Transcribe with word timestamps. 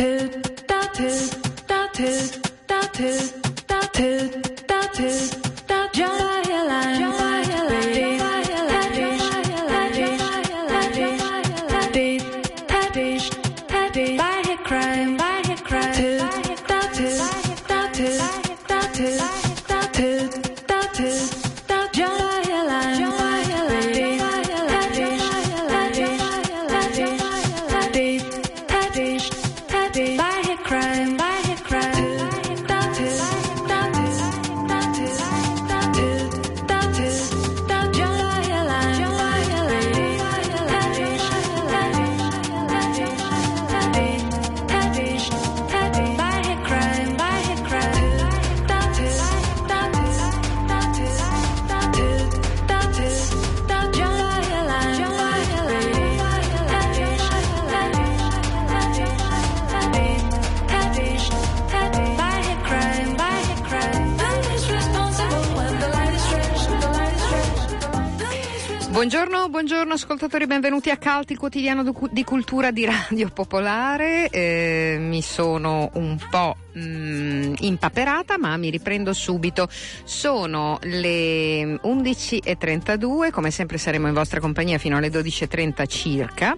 da 0.00 0.88
toot, 0.94 1.36
da 1.66 1.88
toot, 1.92 2.40
da 2.66 2.80
toot, 2.88 3.34
da 3.66 3.80
toot. 3.92 4.39
Ascoltatori, 70.20 70.46
benvenuti 70.46 70.90
a 70.90 70.98
Calti, 70.98 71.34
quotidiano 71.34 71.82
di 72.10 72.24
cultura 72.24 72.70
di 72.70 72.84
Radio 72.84 73.30
Popolare. 73.30 74.28
Eh, 74.28 74.98
mi 75.00 75.22
sono 75.22 75.88
un 75.94 76.18
po' 76.28 76.56
mh, 76.74 76.80
mm, 76.80 77.54
impaperata, 77.60 78.36
ma 78.36 78.54
mi 78.58 78.68
riprendo 78.68 79.14
subito. 79.14 79.66
Sono 80.04 80.78
le 80.82 81.76
11.32, 81.76 83.30
come 83.30 83.50
sempre 83.50 83.78
saremo 83.78 84.08
in 84.08 84.14
vostra 84.14 84.40
compagnia 84.40 84.76
fino 84.76 84.98
alle 84.98 85.08
12.30 85.08 85.86
circa. 85.86 86.54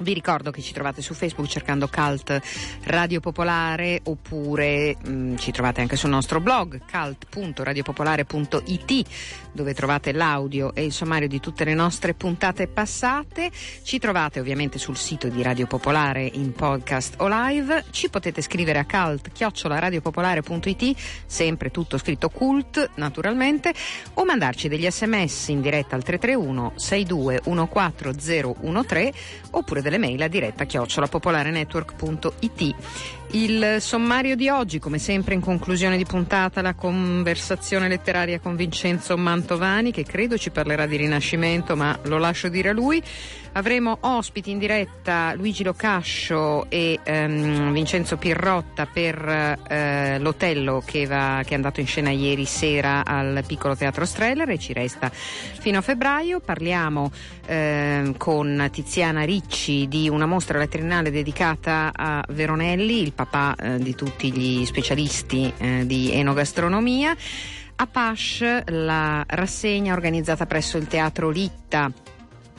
Vi 0.00 0.14
ricordo 0.14 0.50
che 0.50 0.62
ci 0.62 0.72
trovate 0.72 1.02
su 1.02 1.12
Facebook 1.14 1.46
cercando 1.46 1.86
Cult 1.86 2.40
Radio 2.84 3.20
Popolare 3.20 4.00
oppure 4.04 4.96
mh, 4.96 5.10
mm, 5.10 5.36
ci 5.36 5.52
trovate 5.52 5.82
anche 5.82 5.96
sul 5.96 6.08
nostro 6.10 6.40
blog 6.40 6.80
cult.radiopopolare.it 6.90 9.06
dove 9.52 9.74
trovate 9.74 10.12
l'audio 10.12 10.74
e 10.74 10.84
il 10.84 10.92
sommario 10.92 11.28
di 11.28 11.38
tutte 11.40 11.64
le 11.64 11.74
nostre 11.74 12.14
puntate 12.14 12.66
passate. 12.66 13.50
Ci 13.82 13.98
trovate 13.98 14.40
ovviamente 14.40 14.78
sul 14.78 14.96
sito 14.96 15.28
di 15.28 15.42
Radio 15.42 15.66
Popolare 15.66 16.24
in 16.24 16.52
podcast 16.52 17.16
o 17.18 17.28
live. 17.28 17.84
Ci 17.90 18.08
potete 18.08 18.40
scrivere 18.42 18.78
a 18.78 18.86
cult.radiopopolare.it, 18.86 20.96
sempre 21.26 21.70
tutto 21.70 21.98
scritto 21.98 22.28
cult 22.28 22.90
naturalmente, 22.94 23.74
o 24.14 24.24
mandarci 24.24 24.68
degli 24.68 24.88
sms 24.90 25.48
in 25.48 25.60
diretta 25.60 25.96
al 25.96 26.02
331 26.02 26.72
6214013 26.76 29.12
oppure 29.50 29.82
delle 29.82 29.98
mail 29.98 30.22
a 30.22 30.28
diretta 30.28 30.64
chiocciolapopolarenetwork.it. 30.64 32.74
Il 33.34 33.78
sommario 33.80 34.36
di 34.36 34.50
oggi, 34.50 34.78
come 34.78 34.98
sempre 34.98 35.32
in 35.32 35.40
conclusione 35.40 35.96
di 35.96 36.04
puntata, 36.04 36.60
la 36.60 36.74
conversazione 36.74 37.88
letteraria 37.88 38.38
con 38.38 38.56
Vincenzo 38.56 39.16
Mantovani, 39.16 39.90
che 39.90 40.04
credo 40.04 40.36
ci 40.36 40.50
parlerà 40.50 40.84
di 40.84 40.96
Rinascimento, 40.96 41.74
ma 41.74 41.98
lo 42.02 42.18
lascio 42.18 42.50
dire 42.50 42.68
a 42.68 42.72
lui. 42.74 43.02
Avremo 43.54 43.98
ospiti 44.00 44.50
in 44.50 44.58
diretta 44.58 45.34
Luigi 45.34 45.62
Locascio 45.62 46.70
e 46.70 46.98
ehm, 47.02 47.70
Vincenzo 47.72 48.16
Pirrotta 48.16 48.86
per 48.86 49.60
eh, 49.68 50.18
l'Otello 50.18 50.82
che, 50.84 51.04
va, 51.06 51.42
che, 51.44 51.50
è 51.50 51.54
andato 51.54 51.80
in 51.80 51.86
scena 51.86 52.08
ieri 52.08 52.46
sera 52.46 53.04
al 53.04 53.44
Piccolo 53.46 53.76
Teatro 53.76 54.06
Streller 54.06 54.48
e 54.48 54.58
ci 54.58 54.72
resta 54.72 55.10
fino 55.10 55.76
a 55.76 55.80
febbraio. 55.82 56.40
Parliamo 56.40 57.12
eh, 57.44 58.14
con 58.16 58.68
Tiziana 58.72 59.22
Ricci 59.24 59.86
di 59.86 60.08
una 60.08 60.24
mostra 60.24 60.56
alla 60.56 60.66
Triennale 60.66 61.10
dedicata 61.10 61.92
a 61.94 62.24
Veronelli, 62.30 63.02
il 63.02 63.12
papà 63.12 63.54
eh, 63.54 63.78
di 63.78 63.94
tutti 63.94 64.32
gli 64.32 64.64
specialisti 64.64 65.52
eh, 65.58 65.84
di 65.84 66.10
enogastronomia. 66.10 67.14
A 67.76 67.86
Pash, 67.86 68.64
la 68.66 69.24
rassegna 69.26 69.92
organizzata 69.92 70.46
presso 70.46 70.78
il 70.78 70.86
Teatro 70.86 71.28
Litta 71.28 71.90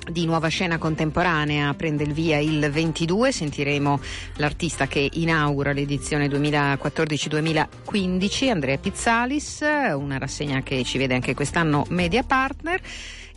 di 0.09 0.25
nuova 0.25 0.47
scena 0.47 0.77
contemporanea 0.77 1.73
prende 1.73 2.03
il 2.03 2.13
via 2.13 2.37
il 2.37 2.69
22, 2.69 3.31
sentiremo 3.31 3.99
l'artista 4.37 4.87
che 4.87 5.09
inaugura 5.13 5.71
l'edizione 5.71 6.27
2014-2015, 6.27 8.49
Andrea 8.49 8.77
Pizzalis, 8.77 9.63
una 9.95 10.17
rassegna 10.17 10.61
che 10.61 10.83
ci 10.83 10.97
vede 10.97 11.13
anche 11.13 11.33
quest'anno 11.33 11.85
media 11.89 12.23
partner. 12.23 12.81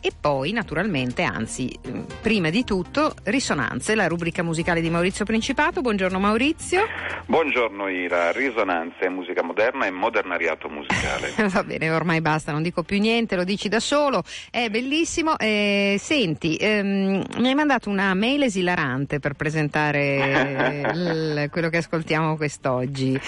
E 0.06 0.12
poi, 0.20 0.52
naturalmente, 0.52 1.24
anzi, 1.24 1.68
mm, 1.84 2.02
prima 2.22 2.48
di 2.48 2.62
tutto, 2.62 3.12
Risonanze, 3.24 3.96
la 3.96 4.06
rubrica 4.06 4.44
musicale 4.44 4.80
di 4.80 4.88
Maurizio 4.88 5.24
Principato. 5.24 5.80
Buongiorno 5.80 6.20
Maurizio. 6.20 6.84
Buongiorno 7.26 7.88
Ira, 7.88 8.30
Risonanze, 8.30 9.08
musica 9.08 9.42
moderna 9.42 9.84
e 9.84 9.90
modernariato 9.90 10.68
musicale. 10.68 11.32
Va 11.50 11.64
bene, 11.64 11.90
ormai 11.90 12.20
basta, 12.20 12.52
non 12.52 12.62
dico 12.62 12.84
più 12.84 13.00
niente, 13.00 13.34
lo 13.34 13.42
dici 13.42 13.68
da 13.68 13.80
solo, 13.80 14.22
è 14.48 14.70
bellissimo. 14.70 15.36
Eh, 15.38 15.96
senti, 15.98 16.54
ehm, 16.54 17.24
mi 17.38 17.48
hai 17.48 17.54
mandato 17.56 17.90
una 17.90 18.14
mail 18.14 18.44
esilarante 18.44 19.18
per 19.18 19.32
presentare 19.32 20.94
l- 20.94 21.50
quello 21.50 21.68
che 21.68 21.78
ascoltiamo 21.78 22.36
quest'oggi, 22.36 23.18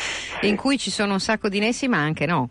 in 0.42 0.54
cui 0.54 0.78
ci 0.78 0.92
sono 0.92 1.14
un 1.14 1.20
sacco 1.20 1.48
di 1.48 1.58
nessi, 1.58 1.88
ma 1.88 1.98
anche 1.98 2.24
no 2.24 2.50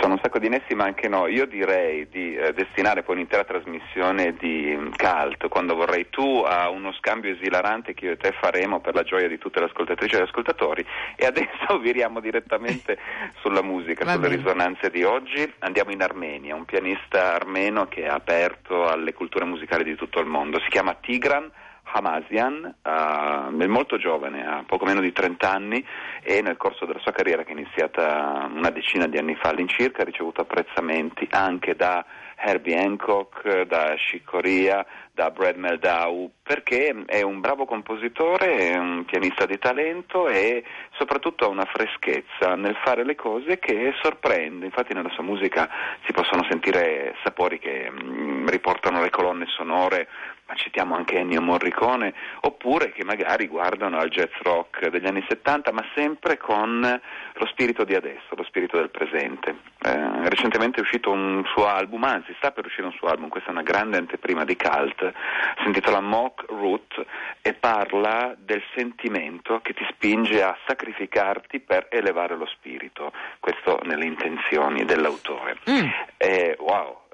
sono 0.00 0.14
un 0.14 0.20
sacco 0.22 0.38
di 0.38 0.48
nessi 0.48 0.74
ma 0.74 0.84
anche 0.84 1.08
no. 1.08 1.26
Io 1.26 1.46
direi 1.46 2.08
di 2.08 2.34
eh, 2.36 2.52
destinare 2.52 3.02
poi 3.02 3.16
un'intera 3.16 3.44
trasmissione 3.44 4.34
di 4.38 4.74
um, 4.76 4.90
cult, 4.96 5.48
quando 5.48 5.74
vorrei 5.74 6.08
tu, 6.10 6.42
a 6.46 6.68
uno 6.68 6.92
scambio 6.92 7.32
esilarante 7.32 7.94
che 7.94 8.06
io 8.06 8.12
e 8.12 8.16
te 8.16 8.32
faremo 8.40 8.80
per 8.80 8.94
la 8.94 9.02
gioia 9.02 9.28
di 9.28 9.38
tutte 9.38 9.60
le 9.60 9.66
ascoltatrici 9.66 10.14
e 10.14 10.18
gli 10.18 10.22
ascoltatori. 10.22 10.84
E 11.16 11.26
adesso 11.26 11.78
viriamo 11.80 12.20
direttamente 12.20 12.98
sulla 13.40 13.62
musica, 13.62 14.04
Va 14.04 14.12
sulle 14.12 14.28
bene. 14.28 14.42
risonanze 14.42 14.90
di 14.90 15.04
oggi. 15.04 15.52
Andiamo 15.60 15.90
in 15.90 16.02
Armenia, 16.02 16.54
un 16.54 16.64
pianista 16.64 17.34
armeno 17.34 17.86
che 17.86 18.02
è 18.04 18.08
aperto 18.08 18.86
alle 18.88 19.12
culture 19.12 19.44
musicali 19.44 19.84
di 19.84 19.94
tutto 19.96 20.20
il 20.20 20.26
mondo. 20.26 20.60
Si 20.60 20.68
chiama 20.68 20.94
Tigran. 20.94 21.50
Hamasian, 21.92 22.74
uh, 22.82 23.66
molto 23.66 23.98
giovane, 23.98 24.46
ha 24.46 24.64
poco 24.66 24.84
meno 24.84 25.00
di 25.00 25.12
30 25.12 25.50
anni 25.50 25.84
e 26.22 26.42
nel 26.42 26.56
corso 26.56 26.84
della 26.84 27.00
sua 27.00 27.12
carriera 27.12 27.42
che 27.42 27.50
è 27.50 27.58
iniziata 27.58 28.48
una 28.52 28.70
decina 28.70 29.06
di 29.06 29.18
anni 29.18 29.34
fa 29.34 29.48
all'incirca 29.50 30.02
ha 30.02 30.04
ricevuto 30.04 30.40
apprezzamenti 30.40 31.26
anche 31.30 31.74
da 31.74 32.04
Herbie 32.40 32.78
Hancock, 32.78 33.62
da 33.62 33.94
Chick 33.96 34.24
Corea, 34.24 34.86
da 35.12 35.30
Brad 35.30 35.56
Meldau, 35.56 36.30
perché 36.40 36.94
è 37.06 37.22
un 37.22 37.40
bravo 37.40 37.64
compositore, 37.64 38.70
è 38.70 38.76
un 38.76 39.04
pianista 39.04 39.44
di 39.44 39.58
talento 39.58 40.28
e 40.28 40.62
soprattutto 40.96 41.44
ha 41.44 41.48
una 41.48 41.64
freschezza 41.64 42.54
nel 42.54 42.76
fare 42.84 43.04
le 43.04 43.16
cose 43.16 43.58
che 43.58 43.92
sorprende. 44.00 44.66
Infatti 44.66 44.94
nella 44.94 45.10
sua 45.10 45.24
musica 45.24 45.68
si 46.04 46.12
possono 46.12 46.46
sentire 46.48 47.16
sapori 47.24 47.58
che 47.58 47.90
mm, 47.90 48.46
riportano 48.46 49.00
le 49.00 49.10
colonne 49.10 49.46
sonore 49.48 50.06
ma 50.48 50.54
citiamo 50.54 50.96
anche 50.96 51.18
Ennio 51.18 51.42
Morricone, 51.42 52.14
oppure 52.40 52.90
che 52.90 53.04
magari 53.04 53.46
guardano 53.46 53.98
al 53.98 54.08
jazz 54.08 54.32
rock 54.40 54.88
degli 54.88 55.06
anni 55.06 55.22
70, 55.28 55.72
ma 55.72 55.84
sempre 55.94 56.38
con 56.38 56.80
lo 56.80 57.46
spirito 57.46 57.84
di 57.84 57.94
adesso, 57.94 58.34
lo 58.34 58.44
spirito 58.44 58.78
del 58.78 58.88
presente. 58.88 59.56
Eh, 59.82 60.28
recentemente 60.28 60.78
è 60.78 60.80
uscito 60.80 61.10
un 61.10 61.44
suo 61.52 61.66
album, 61.66 62.02
anzi 62.04 62.34
sta 62.38 62.50
per 62.50 62.64
uscire 62.64 62.86
un 62.86 62.94
suo 62.94 63.08
album, 63.08 63.28
questa 63.28 63.50
è 63.50 63.52
una 63.52 63.62
grande 63.62 63.98
anteprima 63.98 64.44
di 64.44 64.56
cult, 64.56 65.12
si 65.60 65.66
intitola 65.66 66.00
Mock 66.00 66.46
Root 66.48 67.04
e 67.42 67.52
parla 67.52 68.34
del 68.38 68.62
sentimento 68.74 69.60
che 69.60 69.74
ti 69.74 69.86
spinge 69.90 70.42
a 70.42 70.56
sacrificarti 70.66 71.60
per 71.60 71.88
elevare 71.90 72.36
lo 72.36 72.46
spirito, 72.46 73.12
questo 73.38 73.80
nelle 73.84 74.06
intenzioni 74.06 74.86
dell'autore. 74.86 75.58
Mm. 75.68 75.88
Eh, 76.16 76.56
wow! 76.58 77.06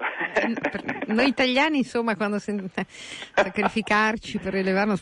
Noi 1.07 1.27
italiani, 1.27 1.77
insomma, 1.79 2.15
quando 2.15 2.39
sen- 2.39 2.69
sacrificarci 3.33 4.37
per 4.39 4.55
elevarlo, 4.55 4.97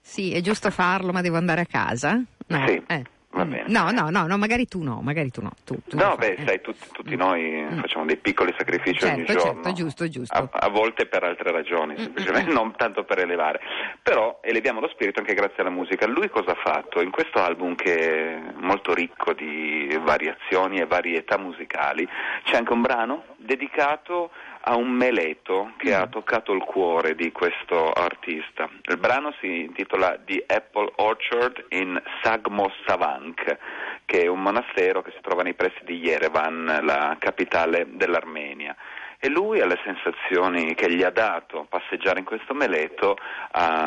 sì, 0.00 0.32
è 0.32 0.40
giusto 0.40 0.70
farlo, 0.70 1.12
ma 1.12 1.20
devo 1.20 1.36
andare 1.36 1.62
a 1.62 1.66
casa? 1.66 2.22
No. 2.46 2.66
Sì. 2.66 2.82
Eh. 2.86 3.04
Va 3.32 3.46
bene. 3.46 3.64
No, 3.68 3.90
no, 3.90 4.10
no, 4.10 4.26
no, 4.26 4.36
magari 4.36 4.68
tu 4.68 4.82
no, 4.82 5.00
magari 5.00 5.30
tu 5.30 5.40
no. 5.40 5.52
Tu, 5.64 5.74
tu 5.88 5.96
no, 5.96 6.16
beh, 6.16 6.36
sai, 6.44 6.60
tutti, 6.60 6.86
tutti 6.92 7.16
noi 7.16 7.62
mm. 7.62 7.78
facciamo 7.78 8.04
dei 8.04 8.18
piccoli 8.18 8.54
sacrifici 8.58 8.98
certo, 8.98 9.14
ogni 9.14 9.26
certo, 9.26 9.42
giorno. 9.42 9.62
Certo, 9.62 9.78
giusto, 9.78 10.08
giusto. 10.08 10.36
A, 10.36 10.48
a, 10.50 10.68
volte 10.68 11.06
per 11.06 11.24
altre 11.24 11.50
ragioni, 11.50 11.94
mm, 11.94 11.96
semplicemente 11.96 12.50
mm, 12.50 12.54
non 12.54 12.76
tanto 12.76 13.04
per 13.04 13.20
elevare. 13.20 13.60
Però 14.02 14.40
eleviamo 14.42 14.80
lo 14.80 14.88
spirito 14.88 15.20
anche 15.20 15.32
grazie 15.32 15.62
alla 15.62 15.70
musica. 15.70 16.06
Lui 16.06 16.28
cosa 16.28 16.50
ha 16.50 16.58
fatto? 16.62 17.00
In 17.00 17.10
questo 17.10 17.42
album 17.42 17.74
che 17.74 17.96
è 17.96 18.40
molto 18.56 18.92
ricco 18.92 19.32
di 19.32 19.98
variazioni 20.02 20.80
e 20.80 20.84
varietà 20.84 21.38
musicali, 21.38 22.06
c'è 22.44 22.56
anche 22.56 22.72
un 22.72 22.82
brano 22.82 23.24
dedicato 23.38 24.30
a 24.64 24.76
un 24.76 24.90
meleto 24.90 25.72
che 25.76 25.94
ha 25.94 26.06
toccato 26.06 26.52
il 26.52 26.62
cuore 26.62 27.14
di 27.14 27.32
questo 27.32 27.90
artista. 27.90 28.68
Il 28.84 28.98
brano 28.98 29.34
si 29.40 29.62
intitola 29.64 30.18
The 30.24 30.44
Apple 30.46 30.92
Orchard 30.96 31.66
in 31.70 32.00
Sagmosavank, 32.22 33.58
che 34.04 34.22
è 34.22 34.26
un 34.26 34.42
monastero 34.42 35.02
che 35.02 35.12
si 35.12 35.20
trova 35.20 35.42
nei 35.42 35.54
pressi 35.54 35.84
di 35.84 35.98
Yerevan, 35.98 36.80
la 36.82 37.16
capitale 37.18 37.86
dell'Armenia 37.90 38.76
e 39.24 39.28
lui 39.28 39.60
alle 39.60 39.78
sensazioni 39.84 40.74
che 40.74 40.92
gli 40.92 41.04
ha 41.04 41.10
dato 41.10 41.64
passeggiare 41.68 42.18
in 42.18 42.24
questo 42.24 42.54
meleto, 42.54 43.16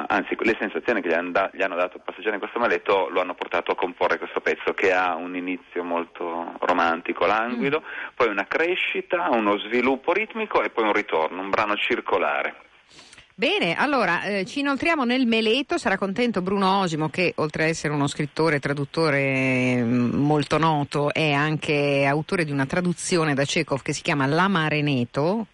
anzi 0.07 0.35
le 0.39 0.55
sensazioni 0.59 1.01
che 1.01 1.09
gli, 1.09 1.13
and- 1.13 1.49
gli, 1.53 1.61
hanno 1.61 1.75
dato 1.75 1.99
passeggiare 1.99 2.35
in 2.35 2.39
questo 2.39 2.59
meleto 2.59 3.07
lo 3.09 3.21
hanno 3.21 3.35
portato 3.35 3.71
a 3.71 3.75
comporre 3.75 4.17
questo 4.17 4.41
pezzo 4.41 4.73
che 4.73 4.91
ha 4.93 5.15
un 5.15 5.35
inizio 5.35 5.83
molto 5.83 6.53
romantico, 6.59 7.25
languido, 7.25 7.81
mm. 7.81 8.09
poi 8.15 8.27
una 8.27 8.47
crescita, 8.47 9.29
uno 9.31 9.57
sviluppo 9.59 10.13
ritmico 10.13 10.61
e 10.61 10.69
poi 10.69 10.85
un 10.85 10.93
ritorno, 10.93 11.41
un 11.41 11.49
brano 11.49 11.75
circolare. 11.75 12.63
Bene, 13.37 13.75
allora 13.75 14.23
eh, 14.23 14.45
ci 14.45 14.61
inoltriamo 14.61 15.03
nel 15.03 15.27
Meleto, 15.27 15.77
sarà 15.77 15.97
contento 15.97 16.41
Bruno 16.41 16.79
Osimo 16.79 17.09
che 17.09 17.33
oltre 17.35 17.63
ad 17.63 17.69
essere 17.69 17.93
uno 17.93 18.07
scrittore 18.07 18.55
e 18.55 18.59
traduttore 18.59 19.75
mm, 19.83 20.13
molto 20.13 20.57
noto 20.57 21.13
è 21.13 21.33
anche 21.33 22.05
autore 22.05 22.45
di 22.45 22.53
una 22.53 22.65
traduzione 22.65 23.33
da 23.33 23.43
Chekhov 23.43 23.81
che 23.81 23.91
si 23.91 24.03
chiama 24.03 24.25
La 24.25 24.47
Mareneto, 24.47 25.47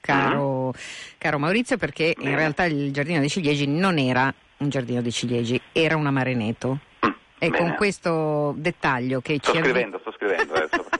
caro, 0.72 0.86
caro 1.18 1.40
Maurizio, 1.40 1.78
perché 1.78 2.14
in 2.18 2.36
realtà 2.36 2.66
il 2.66 2.92
giardino 2.92 3.20
dei 3.20 3.30
ciliegi 3.30 3.68
non 3.68 3.98
era 3.98 4.34
un 4.58 4.70
giardino 4.70 5.02
dei 5.02 5.12
ciliegi, 5.12 5.60
era 5.72 5.96
una 5.96 6.12
Mareneto. 6.12 6.80
Mm, 7.06 7.10
e 7.40 7.50
Bene. 7.50 7.58
con 7.58 7.76
questo 7.76 8.54
dettaglio 8.58 9.20
che 9.22 9.38
sto 9.42 9.52
ci... 9.52 9.58
Sto 9.58 9.64
scrivendo, 9.68 10.00
sto 10.00 10.12
scrivendo 10.12 10.54
adesso. 10.54 10.86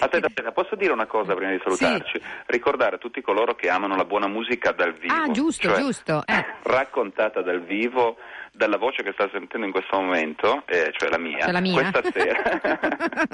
Aspetta, 0.00 0.26
aspetta, 0.26 0.52
posso 0.52 0.76
dire 0.76 0.92
una 0.92 1.06
cosa 1.06 1.34
prima 1.34 1.52
di 1.52 1.60
salutarci? 1.62 2.18
Sì. 2.18 2.24
Ricordare 2.46 2.96
a 2.96 2.98
tutti 2.98 3.22
coloro 3.22 3.54
che 3.54 3.70
amano 3.70 3.96
la 3.96 4.04
buona 4.04 4.26
musica 4.26 4.72
dal 4.72 4.92
vivo. 4.94 5.14
Ah, 5.14 5.30
giusto, 5.30 5.68
cioè, 5.68 5.78
giusto. 5.78 6.22
Eh. 6.26 6.44
Raccontata 6.62 7.40
dal 7.40 7.62
vivo 7.62 8.16
dalla 8.60 8.76
voce 8.76 9.02
che 9.02 9.12
sta 9.12 9.26
sentendo 9.32 9.64
in 9.64 9.72
questo 9.72 9.98
momento, 9.98 10.64
eh, 10.66 10.92
cioè 10.94 11.08
la 11.08 11.16
mia, 11.16 11.40
cioè 11.40 11.52
la 11.52 11.60
mia. 11.60 11.90
questa 11.90 12.02
sera. 12.12 12.60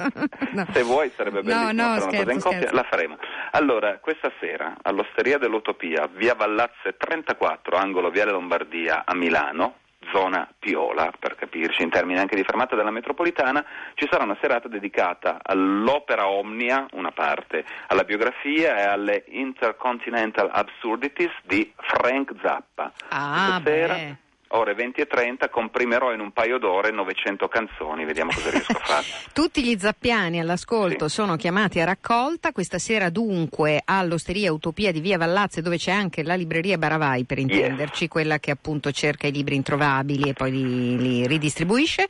no. 0.55 0.65
Se 0.71 0.83
vuoi 0.83 1.11
sarebbe 1.13 1.41
bellissimo 1.41 1.71
no, 1.73 1.95
no, 1.95 1.99
scherzo, 1.99 2.31
in 2.31 2.39
coppia, 2.39 2.71
la 2.71 2.85
faremo. 2.89 3.17
Allora, 3.51 3.97
questa 3.97 4.31
sera 4.39 4.77
all'Osteria 4.81 5.37
dell'Utopia, 5.37 6.07
via 6.07 6.33
Vallazze 6.33 6.95
34, 6.95 7.75
angolo 7.75 8.09
Viale 8.09 8.31
Lombardia 8.31 9.03
a 9.05 9.13
Milano, 9.15 9.79
zona 10.13 10.47
Piola, 10.57 11.11
per 11.19 11.35
capirci, 11.35 11.83
in 11.83 11.89
termini 11.89 12.19
anche 12.19 12.37
di 12.37 12.43
fermata 12.43 12.77
della 12.77 12.91
metropolitana, 12.91 13.65
ci 13.95 14.07
sarà 14.09 14.23
una 14.23 14.37
serata 14.39 14.69
dedicata 14.69 15.39
all'opera 15.41 16.29
Omnia, 16.29 16.85
una 16.93 17.11
parte, 17.11 17.65
alla 17.87 18.05
biografia 18.05 18.77
e 18.77 18.83
alle 18.83 19.25
Intercontinental 19.27 20.49
Absurdities 20.53 21.33
di 21.43 21.69
Frank 21.75 22.31
Zappa. 22.41 22.93
Ah, 23.09 23.59
Stasera, 23.59 24.25
ore 24.49 24.73
20 24.73 25.01
e 25.01 25.07
30 25.07 25.49
comprimerò 25.49 26.13
in 26.13 26.19
un 26.19 26.31
paio 26.31 26.57
d'ore 26.57 26.91
900 26.91 27.47
canzoni, 27.47 28.05
vediamo 28.05 28.31
cosa 28.31 28.49
riesco 28.49 28.71
a 28.71 28.81
fare. 28.83 29.05
Tutti 29.33 29.63
gli 29.63 29.77
zappiani 29.77 30.39
all'ascolto 30.39 31.07
sì. 31.07 31.15
sono 31.15 31.35
chiamati 31.35 31.79
a 31.79 31.85
raccolta, 31.85 32.51
questa 32.51 32.77
sera 32.79 33.09
dunque 33.09 33.81
all'Osteria 33.83 34.51
Utopia 34.51 34.91
di 34.91 34.99
Via 34.99 35.17
Vallazze 35.17 35.61
dove 35.61 35.77
c'è 35.77 35.91
anche 35.91 36.23
la 36.23 36.35
libreria 36.35 36.77
Baravai 36.77 37.25
per 37.25 37.39
intenderci, 37.39 38.03
yes. 38.03 38.11
quella 38.11 38.39
che 38.39 38.51
appunto 38.51 38.91
cerca 38.91 39.27
i 39.27 39.31
libri 39.31 39.55
introvabili 39.55 40.29
e 40.29 40.33
poi 40.33 40.51
li, 40.51 40.97
li, 40.97 41.27
ridistribuisce. 41.27 42.07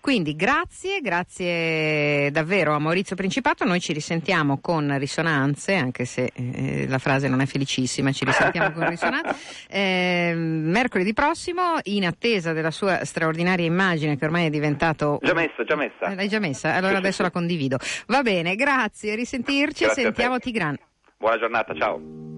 Quindi 0.00 0.36
grazie, 0.36 1.00
grazie 1.00 2.30
davvero 2.30 2.74
a 2.74 2.78
Maurizio 2.78 3.16
Principato, 3.16 3.64
noi 3.64 3.80
ci 3.80 3.92
risentiamo 3.92 4.58
con 4.60 4.96
risonanze, 4.98 5.74
anche 5.74 6.04
se 6.04 6.30
eh, 6.34 6.86
la 6.88 6.98
frase 6.98 7.28
non 7.28 7.40
è 7.40 7.46
felicissima, 7.46 8.12
ci 8.12 8.24
risentiamo 8.24 8.72
con 8.72 8.86
risonanze, 8.88 9.36
eh, 9.68 10.32
mercoledì 10.34 11.12
prossimo 11.12 11.78
in 11.84 12.06
attesa 12.06 12.52
della 12.52 12.70
sua 12.70 13.04
straordinaria 13.04 13.66
immagine 13.66 14.16
che 14.16 14.24
ormai 14.24 14.46
è 14.46 14.50
diventato... 14.50 15.18
Già 15.22 15.34
messa, 15.34 15.64
già 15.64 15.76
messa. 15.76 16.06
Eh, 16.06 16.14
l'hai 16.14 16.28
già 16.28 16.38
messa? 16.38 16.74
Allora 16.74 16.98
adesso 16.98 17.22
la 17.22 17.30
condivido. 17.30 17.78
Va 18.06 18.22
bene, 18.22 18.54
grazie, 18.54 19.14
risentirci 19.14 19.84
grazie 19.84 20.02
sentiamo 20.04 20.38
Tigran. 20.38 20.76
Buona 21.18 21.38
giornata, 21.38 21.74
ciao. 21.74 22.29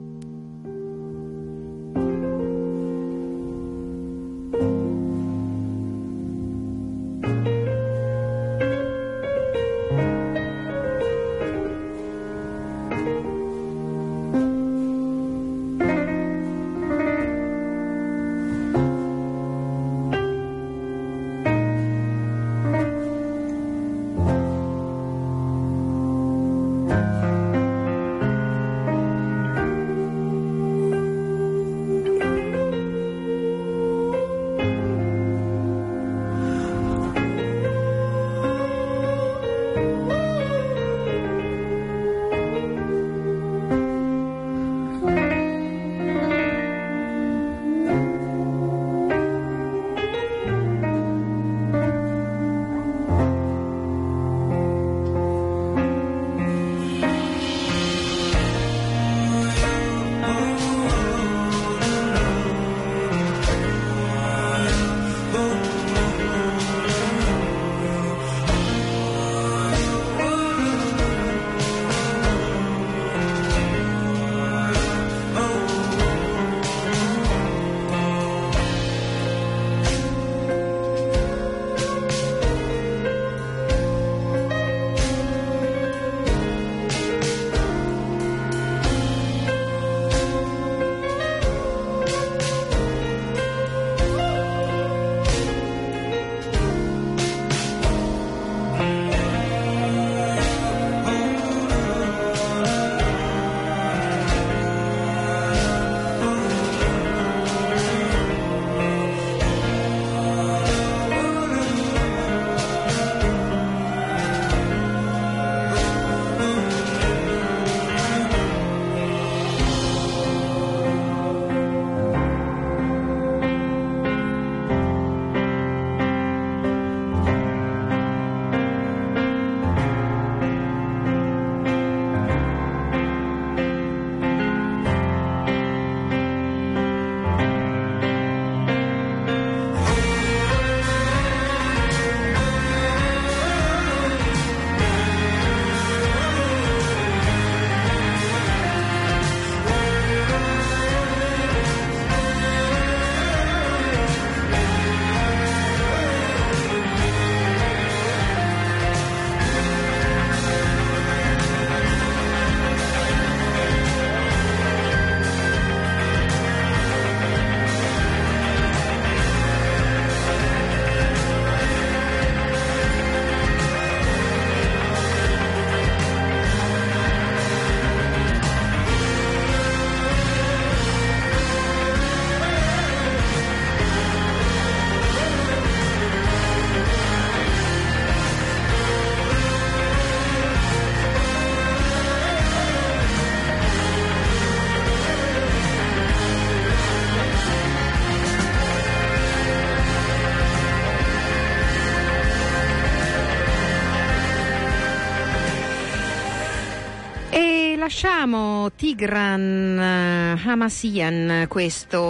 Lasciamo 207.92 208.70
Tigran 208.74 209.78
eh, 209.78 210.40
Hamasian, 210.46 211.44
questo 211.46 212.00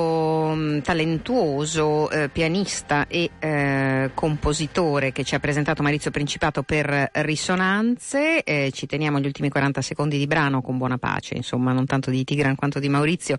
mm, 0.55 0.79
talentuoso 0.81 2.11
eh, 2.11 2.29
pianista 2.29 3.07
e 3.09 3.31
eh, 3.39 4.11
compositore 4.15 5.13
che 5.13 5.25
ci 5.25 5.35
ha 5.35 5.41
presentato 5.41 5.83
Maurizio 5.83 6.11
Principato 6.11 6.63
per 6.63 7.11
Risonanze. 7.13 8.43
Eh, 8.43 8.71
ci 8.73 8.87
teniamo 8.87 9.21
gli 9.21 9.27
ultimi 9.27 9.49
40 9.49 9.81
secondi 9.83 10.19
di 10.19 10.27
brano 10.27 10.63
con 10.63 10.79
buona 10.79 10.99
pace, 10.99 11.35
insomma, 11.35 11.73
non 11.73 11.87
tanto 11.87 12.11
di 12.11 12.25
Tigran 12.25 12.55
quanto 12.55 12.79
di 12.79 12.89
Maurizio, 12.89 13.37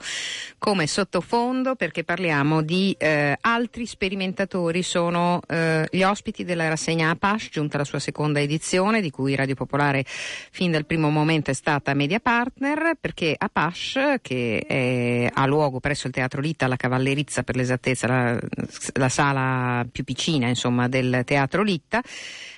come 0.58 0.88
sottofondo 0.88 1.76
perché 1.76 2.04
parliamo 2.04 2.62
di 2.62 2.96
eh, 2.98 3.38
altri 3.42 3.86
sperimentatori. 3.86 4.84
Sono 4.84 5.40
eh, 5.48 5.88
gli 5.92 6.04
ospiti 6.04 6.44
della 6.44 6.68
rassegna 6.68 7.10
Apache, 7.10 7.50
giunta 7.52 7.78
la 7.78 7.86
sua 7.86 8.00
seconda 8.00 8.40
edizione, 8.40 9.02
di 9.02 9.10
cui 9.10 9.36
Radio 9.36 9.56
Popolare 9.56 10.04
fin 10.06 10.72
dal 10.72 10.86
primo 10.86 11.10
momento 11.10 11.52
è 11.52 11.54
stata 11.54 11.94
media 11.94 12.20
partner 12.20 12.96
perché 13.00 13.36
Apache, 13.38 14.20
che 14.22 14.64
è, 14.68 15.30
ha 15.32 15.46
luogo 15.46 15.80
presso 15.80 16.08
il 16.08 16.14
Teatro 16.14 16.42
Lita, 16.42 16.68
la 16.68 16.78
Cavallerizza 17.04 17.44
per 17.44 17.58
l'esattezza, 17.58 18.08
la, 18.08 18.40
la 18.94 19.10
sala 19.10 19.86
più 19.92 20.06
piccina 20.06 20.48
insomma, 20.48 20.88
del 20.88 21.24
Teatro 21.26 21.62
Litta, 21.62 22.02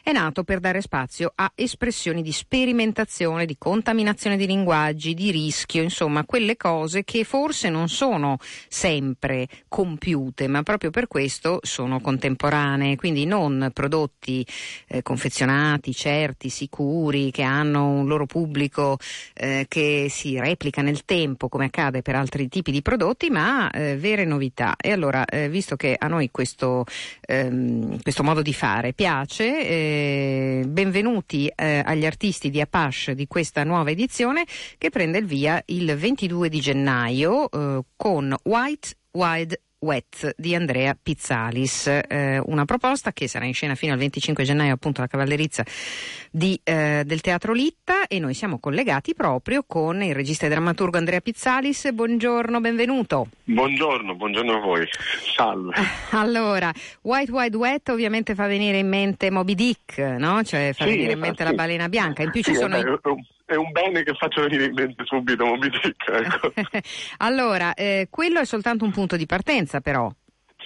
è 0.06 0.12
nato 0.12 0.44
per 0.44 0.60
dare 0.60 0.82
spazio 0.82 1.32
a 1.34 1.52
espressioni 1.56 2.22
di 2.22 2.32
sperimentazione, 2.32 3.48
di 3.48 3.56
contaminazione 3.58 4.38
di 4.38 4.46
linguaggi, 4.46 5.16
di 5.16 5.32
rischio, 5.32 5.82
insomma 5.82 6.26
quelle 6.26 6.58
cose 6.58 7.04
che 7.04 7.24
forse 7.24 7.70
non 7.72 7.90
sono 7.90 8.38
sempre 8.68 9.48
compiute, 9.68 10.48
ma 10.48 10.62
proprio 10.62 10.92
per 10.92 11.08
questo 11.08 11.58
sono 11.64 12.00
contemporanee, 12.00 12.98
quindi 12.98 13.26
non 13.26 13.72
prodotti 13.74 14.46
eh, 14.90 15.02
confezionati, 15.02 15.92
certi, 15.92 16.50
sicuri, 16.50 17.32
che 17.32 17.42
hanno 17.42 17.90
un 17.90 18.06
loro 18.06 18.28
pubblico 18.28 19.00
eh, 19.34 19.66
che 19.68 20.06
si 20.12 20.40
replica 20.40 20.84
nel 20.84 21.04
tempo 21.04 21.50
come 21.50 21.66
accade 21.66 22.04
per 22.04 22.16
altri 22.16 22.48
tipi 22.48 22.70
di 22.70 22.84
prodotti, 22.84 23.32
ma 23.32 23.72
eh, 23.72 23.98
vere 23.98 24.24
novità. 24.24 24.76
E 24.80 24.92
allora, 24.92 25.26
eh, 25.26 25.50
visto 25.50 25.76
che 25.76 25.96
a 25.98 26.06
noi 26.06 26.30
questo, 26.30 26.86
ehm, 27.22 28.04
questo 28.04 28.22
modo 28.22 28.44
di 28.44 28.54
fare 28.54 28.94
piace, 28.94 29.94
eh, 29.96 30.64
benvenuti 30.68 31.48
eh, 31.48 31.82
agli 31.86 32.06
artisti 32.06 32.50
di 32.50 32.60
Apache 32.60 33.16
di 33.16 33.28
questa 33.28 33.64
nuova 33.64 33.92
edizione 33.92 34.46
che 34.78 34.90
prende 34.90 35.20
il 35.20 35.25
via 35.25 35.62
il 35.68 35.96
22 35.96 36.50
di 36.50 36.60
gennaio 36.60 37.50
eh, 37.50 37.82
con 37.96 38.36
White 38.44 38.90
Wild 39.12 39.60
Wet 39.86 40.34
di 40.36 40.56
Andrea 40.56 40.98
Pizzalis, 41.01 41.86
eh, 41.86 42.42
una 42.44 42.65
proposta 42.65 43.13
che 43.13 43.27
sarà 43.27 43.46
in 43.46 43.54
scena 43.54 43.75
fino 43.75 43.94
al 43.94 44.00
25 44.00 44.44
gennaio 44.44 44.74
appunto 44.74 45.00
alla 45.00 45.08
Cavallerizza 45.08 45.63
di, 46.32 46.60
eh, 46.63 47.04
del 47.06 47.22
Teatro 47.22 47.54
Litta 47.54 48.08
e 48.08 48.18
noi 48.18 48.34
siamo 48.34 48.58
collegati 48.60 49.13
proprio 49.13 49.63
con 49.65 50.01
il 50.01 50.15
regista 50.15 50.48
e 50.48 50.50
drammaturgo 50.50 50.98
Andrea 50.98 51.22
Pizzalis. 51.22 51.92
Buongiorno, 51.92 52.60
benvenuto. 52.60 53.27
Buongiorno, 53.44 54.15
buongiorno 54.15 54.54
a 54.56 54.60
voi. 54.60 54.88
Salve. 55.36 55.74
Allora, 56.15 56.72
White 57.01 57.32
Wide 57.32 57.58
Wet 57.58 57.89
ovviamente 57.89 58.34
fa 58.34 58.48
venire 58.48 58.80
in 58.80 58.88
mente 58.88 59.30
Moby 59.30 59.54
Dick, 59.54 59.98
no? 60.00 60.42
Cioè 60.44 60.72
fa 60.74 60.86
sì, 60.86 60.89
venire 60.92 61.13
in 61.13 61.20
mente 61.20 61.44
sì. 61.44 61.50
la 61.50 61.56
balena 61.56 61.88
bianca. 61.89 62.24
In 62.24 62.32
più 62.32 62.42
sì, 62.42 62.51
ci 62.51 62.58
sono 62.58 62.77
i- 62.77 62.84
è 63.46 63.56
un 63.56 63.72
bene 63.72 64.04
che 64.04 64.14
faccio 64.16 64.42
venire 64.42 64.66
in 64.66 64.74
mente 64.74 65.04
subito 65.06 65.46
Moby 65.46 65.70
Dick, 65.70 66.10
ecco. 66.10 66.54
allora, 67.18 67.74
eh, 67.74 68.08
quello 68.10 68.40
è 68.40 68.46
soltanto 68.46 68.86
un 68.86 68.92
punto 68.92 69.16
di 69.16 69.25
partenza 69.25 69.82
però. 69.82 70.12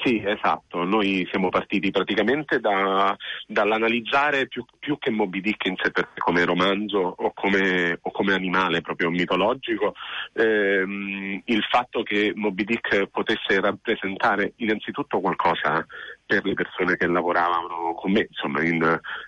Sì, 0.01 0.24
esatto. 0.25 0.83
Noi 0.86 1.27
siamo 1.29 1.50
partiti 1.50 1.91
praticamente 1.91 2.59
da, 2.59 3.15
dall'analizzare 3.45 4.48
più, 4.48 4.63
più 4.79 4.98
che 4.98 5.09
Moby 5.09 5.41
Dick 5.41 5.65
in 5.65 5.75
sé 5.81 5.91
per 5.91 6.09
come 6.17 6.45
romanzo 6.45 7.00
o 7.17 7.33
come, 7.33 7.98
o 8.01 8.12
come 8.12 8.33
animale 8.33 8.79
proprio 8.79 9.09
mitologico, 9.09 9.93
ehm, 10.33 11.41
il 11.43 11.63
fatto 11.69 12.03
che 12.03 12.31
Moby 12.33 12.63
Dick 12.63 13.07
potesse 13.07 13.59
rappresentare 13.59 14.53
innanzitutto 14.57 15.19
qualcosa 15.19 15.86
per 16.29 16.45
le 16.45 16.53
persone 16.53 16.95
che 16.95 17.07
lavoravano 17.07 17.95
con 17.95 18.12
me, 18.12 18.27
insomma, 18.29 18.62
in, 18.62 18.83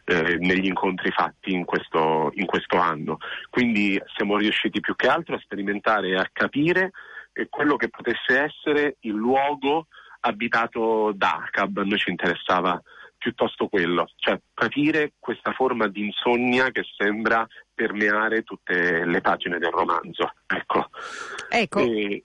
eh, 0.06 0.38
negli 0.38 0.68
incontri 0.68 1.10
fatti 1.10 1.52
in 1.52 1.66
questo, 1.66 2.30
in 2.36 2.46
questo 2.46 2.78
anno. 2.78 3.18
Quindi 3.50 4.00
siamo 4.16 4.38
riusciti 4.38 4.80
più 4.82 4.96
che 4.96 5.08
altro 5.08 5.34
a 5.34 5.40
sperimentare 5.40 6.10
e 6.10 6.16
a 6.18 6.30
capire 6.32 6.92
eh, 7.34 7.48
quello 7.50 7.76
che 7.76 7.90
potesse 7.90 8.40
essere 8.40 8.98
il 9.00 9.16
luogo 9.16 9.88
abitato 10.20 11.12
da 11.16 11.42
Acab, 11.48 11.80
a 11.80 11.84
noi 11.84 11.98
ci 11.98 12.12
interessava 12.12 12.80
piuttosto 13.18 13.68
quello, 13.68 14.08
cioè 14.18 14.40
capire 14.54 15.14
questa 15.18 15.54
forma 15.54 15.88
di 15.88 16.06
insonnia 16.06 16.70
che 16.70 16.84
sembra 16.96 17.48
permeare 17.74 18.44
tutte 18.44 19.06
le 19.06 19.22
pagine 19.22 19.58
del 19.58 19.72
romanzo. 19.72 20.34
Ecco. 20.46 20.88
Ecco. 21.50 21.80
E. 21.80 22.22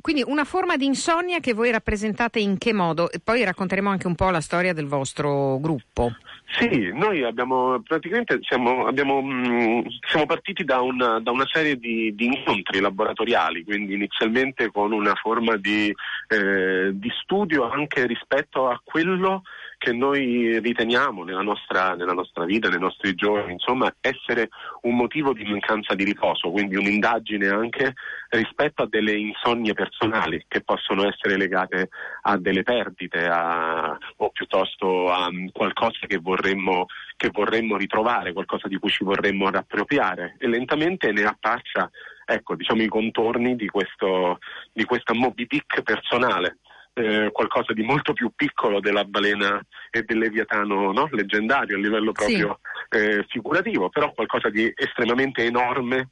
Quindi 0.00 0.22
una 0.26 0.44
forma 0.44 0.76
di 0.76 0.86
insonnia 0.86 1.40
che 1.40 1.54
voi 1.54 1.70
rappresentate 1.70 2.38
in 2.38 2.56
che 2.56 2.72
modo? 2.72 3.10
E 3.10 3.20
poi 3.22 3.44
racconteremo 3.44 3.90
anche 3.90 4.06
un 4.06 4.14
po' 4.14 4.30
la 4.30 4.40
storia 4.40 4.72
del 4.72 4.86
vostro 4.86 5.58
gruppo. 5.58 6.12
Sì, 6.50 6.90
noi 6.94 7.24
abbiamo 7.24 7.82
praticamente 7.86 8.38
siamo, 8.40 8.86
abbiamo, 8.86 9.20
mh, 9.20 9.86
siamo 10.08 10.24
partiti 10.24 10.64
da 10.64 10.80
una, 10.80 11.20
da 11.20 11.30
una 11.30 11.46
serie 11.46 11.76
di, 11.76 12.14
di, 12.14 12.26
incontri 12.26 12.80
laboratoriali, 12.80 13.64
quindi 13.64 13.94
inizialmente 13.94 14.70
con 14.70 14.92
una 14.92 15.14
forma 15.14 15.56
di, 15.56 15.94
eh, 16.28 16.90
di 16.92 17.10
studio 17.22 17.68
anche 17.68 18.06
rispetto 18.06 18.68
a 18.68 18.80
quello 18.82 19.42
che 19.42 19.46
noi 19.92 20.58
riteniamo 20.58 21.22
nella 21.22 21.42
nostra, 21.42 21.94
nella 21.94 22.12
nostra, 22.12 22.44
vita, 22.44 22.68
nei 22.68 22.80
nostri 22.80 23.14
giorni, 23.14 23.52
insomma, 23.52 23.94
essere 24.00 24.48
un 24.82 24.96
motivo 24.96 25.32
di 25.32 25.44
mancanza 25.44 25.94
di 25.94 26.04
riposo, 26.04 26.50
quindi 26.50 26.76
un'indagine 26.76 27.48
anche 27.48 27.94
rispetto 28.30 28.82
a 28.82 28.88
delle 28.88 29.12
insonnie 29.12 29.74
personali 29.74 30.44
che 30.48 30.62
possono 30.62 31.06
essere 31.06 31.36
legate 31.36 31.90
a 32.22 32.36
delle 32.36 32.62
perdite 32.62 33.26
a, 33.26 33.96
o 34.16 34.30
piuttosto 34.30 35.10
a 35.10 35.30
qualcosa 35.52 36.06
che 36.06 36.18
vorremmo, 36.18 36.86
che 37.16 37.30
vorremmo 37.32 37.76
ritrovare, 37.76 38.32
qualcosa 38.32 38.68
di 38.68 38.78
cui 38.78 38.90
ci 38.90 39.04
vorremmo 39.04 39.48
rappropriare 39.50 40.36
e 40.38 40.48
lentamente 40.48 41.12
ne 41.12 41.22
appaccia 41.22 41.90
ecco, 42.30 42.56
diciamo, 42.56 42.82
i 42.82 42.88
contorni 42.88 43.56
di, 43.56 43.68
questo, 43.68 44.38
di 44.72 44.84
questa 44.84 45.14
Moby 45.14 45.46
Dick 45.46 45.82
personale. 45.82 46.58
Eh, 46.98 47.30
qualcosa 47.30 47.72
di 47.74 47.82
molto 47.82 48.12
più 48.12 48.32
piccolo 48.34 48.80
della 48.80 49.04
balena 49.04 49.64
e 49.88 50.02
del 50.02 50.18
leviatano 50.18 50.90
no? 50.90 51.08
leggendario 51.12 51.76
a 51.76 51.78
livello 51.78 52.10
proprio 52.10 52.58
sì. 52.90 52.98
eh, 52.98 53.24
figurativo, 53.28 53.88
però 53.88 54.12
qualcosa 54.12 54.50
di 54.50 54.72
estremamente 54.74 55.44
enorme 55.44 56.10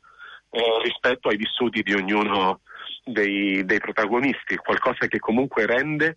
eh, 0.48 0.62
rispetto 0.84 1.28
ai 1.28 1.36
vissuti 1.36 1.82
di 1.82 1.92
ognuno 1.92 2.60
dei, 3.02 3.64
dei, 3.64 3.78
protagonisti, 3.78 4.56
qualcosa 4.56 5.08
che 5.08 5.18
comunque 5.18 5.66
rende 5.66 6.14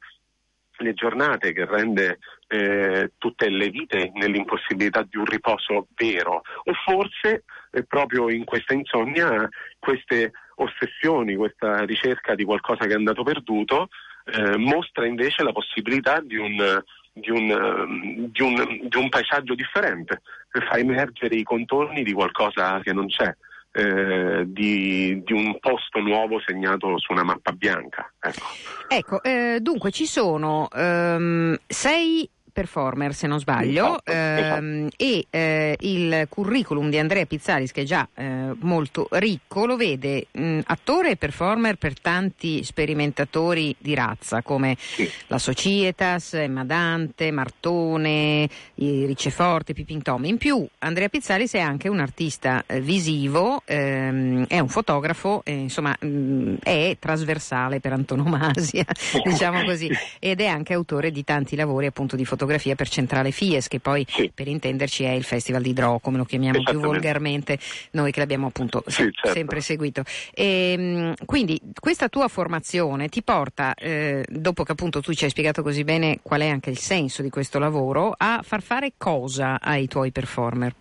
le 0.78 0.94
giornate, 0.94 1.52
che 1.52 1.66
rende 1.66 2.20
eh, 2.48 3.14
tutte 3.18 3.50
le 3.50 3.70
vite 3.70 4.12
nell'impossibilità 4.14 5.02
di 5.02 5.18
un 5.18 5.26
riposo 5.26 5.88
vero, 5.96 6.42
o 6.64 6.74
forse 6.86 7.44
eh, 7.72 7.84
proprio 7.86 8.30
in 8.30 8.46
questa 8.46 8.74
insonnia 8.76 9.50
queste 9.80 10.32
ossessioni, 10.56 11.36
questa 11.36 11.84
ricerca 11.86 12.36
di 12.36 12.44
qualcosa 12.44 12.86
che 12.86 12.94
è 12.94 12.96
andato 12.96 13.24
perduto, 13.24 13.90
eh, 14.32 14.58
mostra 14.58 15.06
invece 15.06 15.44
la 15.44 15.52
possibilità 15.52 16.20
di 16.22 16.36
un, 16.36 16.82
di, 17.14 17.30
un, 17.30 18.30
di, 18.32 18.42
un, 18.42 18.88
di 18.88 18.98
un, 18.98 19.10
paesaggio 19.10 19.56
differente, 19.56 20.22
fa 20.50 20.78
emergere 20.78 21.36
i 21.36 21.44
contorni 21.44 22.04
di 22.04 22.14
qualcosa 22.14 22.80
che 22.82 22.94
non 22.94 23.08
c'è. 23.08 23.34
Eh, 23.72 24.46
di, 24.48 25.22
di, 25.24 25.32
un 25.32 25.60
posto 25.60 26.00
nuovo 26.00 26.42
segnato 26.44 26.98
su 26.98 27.12
una 27.12 27.24
mappa 27.24 27.52
bianca. 27.52 28.12
Ecco, 28.20 28.42
ecco 28.88 29.22
eh, 29.22 29.60
dunque 29.62 29.92
ci 29.92 30.08
sono 30.08 30.68
um, 30.74 31.56
sei 31.68 32.28
performer 32.60 33.14
se 33.14 33.26
non 33.26 33.40
sbaglio 33.40 34.02
esatto, 34.04 34.12
esatto. 34.12 34.56
Ehm, 34.58 34.88
e 34.98 35.26
eh, 35.30 35.78
il 35.80 36.26
curriculum 36.28 36.90
di 36.90 36.98
Andrea 36.98 37.26
Pizzaris 37.26 37.72
che 37.72 37.82
è 37.82 37.86
già 37.86 38.06
eh, 38.14 38.54
molto 38.60 39.08
ricco 39.12 39.66
lo 39.66 39.78
vede 39.78 40.28
mh, 40.30 40.60
attore 40.66 41.12
e 41.12 41.16
performer 41.16 41.78
per 41.78 41.98
tanti 41.98 42.66
sperimentatori 42.66 43.74
di 43.78 43.94
razza 43.96 44.42
come 44.42 44.76
sì. 44.78 45.10
la 45.28 45.38
Societas, 45.38 46.34
Emma 46.34 46.66
Dante, 46.66 47.32
Martone, 47.32 48.50
Ricceforte, 48.76 49.74
Pipin 49.74 50.02
Tom. 50.02 50.26
In 50.26 50.38
più 50.38 50.68
Andrea 50.80 51.08
Pizzaris 51.08 51.54
è 51.54 51.60
anche 51.60 51.88
un 51.88 52.00
artista 52.00 52.64
eh, 52.68 52.82
visivo, 52.82 53.62
ehm, 53.64 54.48
è 54.48 54.60
un 54.60 54.68
fotografo, 54.68 55.44
insomma 55.46 55.96
mh, 55.98 56.56
è 56.62 56.98
trasversale 57.00 57.80
per 57.80 57.94
antonomasia, 57.94 58.86
diciamo 59.24 59.64
così, 59.64 59.90
ed 60.20 60.42
è 60.42 60.48
anche 60.48 60.74
autore 60.74 61.12
di 61.12 61.24
tanti 61.24 61.56
lavori 61.56 61.86
appunto 61.86 62.18
di 62.18 62.26
fotografia 62.26 62.48
per 62.58 62.90
Centrale 62.90 63.32
Fies, 63.32 63.68
che 63.68 63.80
poi 63.80 64.06
sì. 64.10 64.32
per 64.34 64.48
intenderci 64.48 65.04
è 65.04 65.12
il 65.12 65.24
Festival 65.24 65.62
di 65.62 65.74
Dro, 65.74 66.00
come 66.00 66.18
lo 66.18 66.26
chiamiamo 66.26 66.64
più 66.64 66.80
volgarmente 66.80 67.60
noi 67.92 68.12
che 68.12 68.20
l'abbiamo 68.20 68.48
appunto 68.48 68.84
sì, 68.88 69.04
se- 69.04 69.12
certo. 69.12 69.32
sempre 69.32 69.62
seguito. 69.62 70.04
E, 70.34 70.78
mh, 70.78 71.26
quindi 71.26 71.60
questa 71.80 72.10
tua 72.10 72.28
formazione 72.28 73.10
ti 73.10 73.22
porta, 73.22 73.74
eh, 73.76 74.26
dopo 74.28 74.64
che 74.64 74.72
appunto 74.72 75.02
tu 75.02 75.14
ci 75.14 75.26
hai 75.26 75.30
spiegato 75.30 75.62
così 75.62 75.84
bene 75.84 76.20
qual 76.22 76.42
è 76.42 76.48
anche 76.48 76.70
il 76.70 76.78
senso 76.78 77.22
di 77.22 77.30
questo 77.30 77.60
lavoro, 77.60 78.14
a 78.18 78.42
far 78.44 78.62
fare 78.62 78.94
cosa 78.98 79.60
ai 79.60 79.88
tuoi 79.88 80.12
performer? 80.12 80.74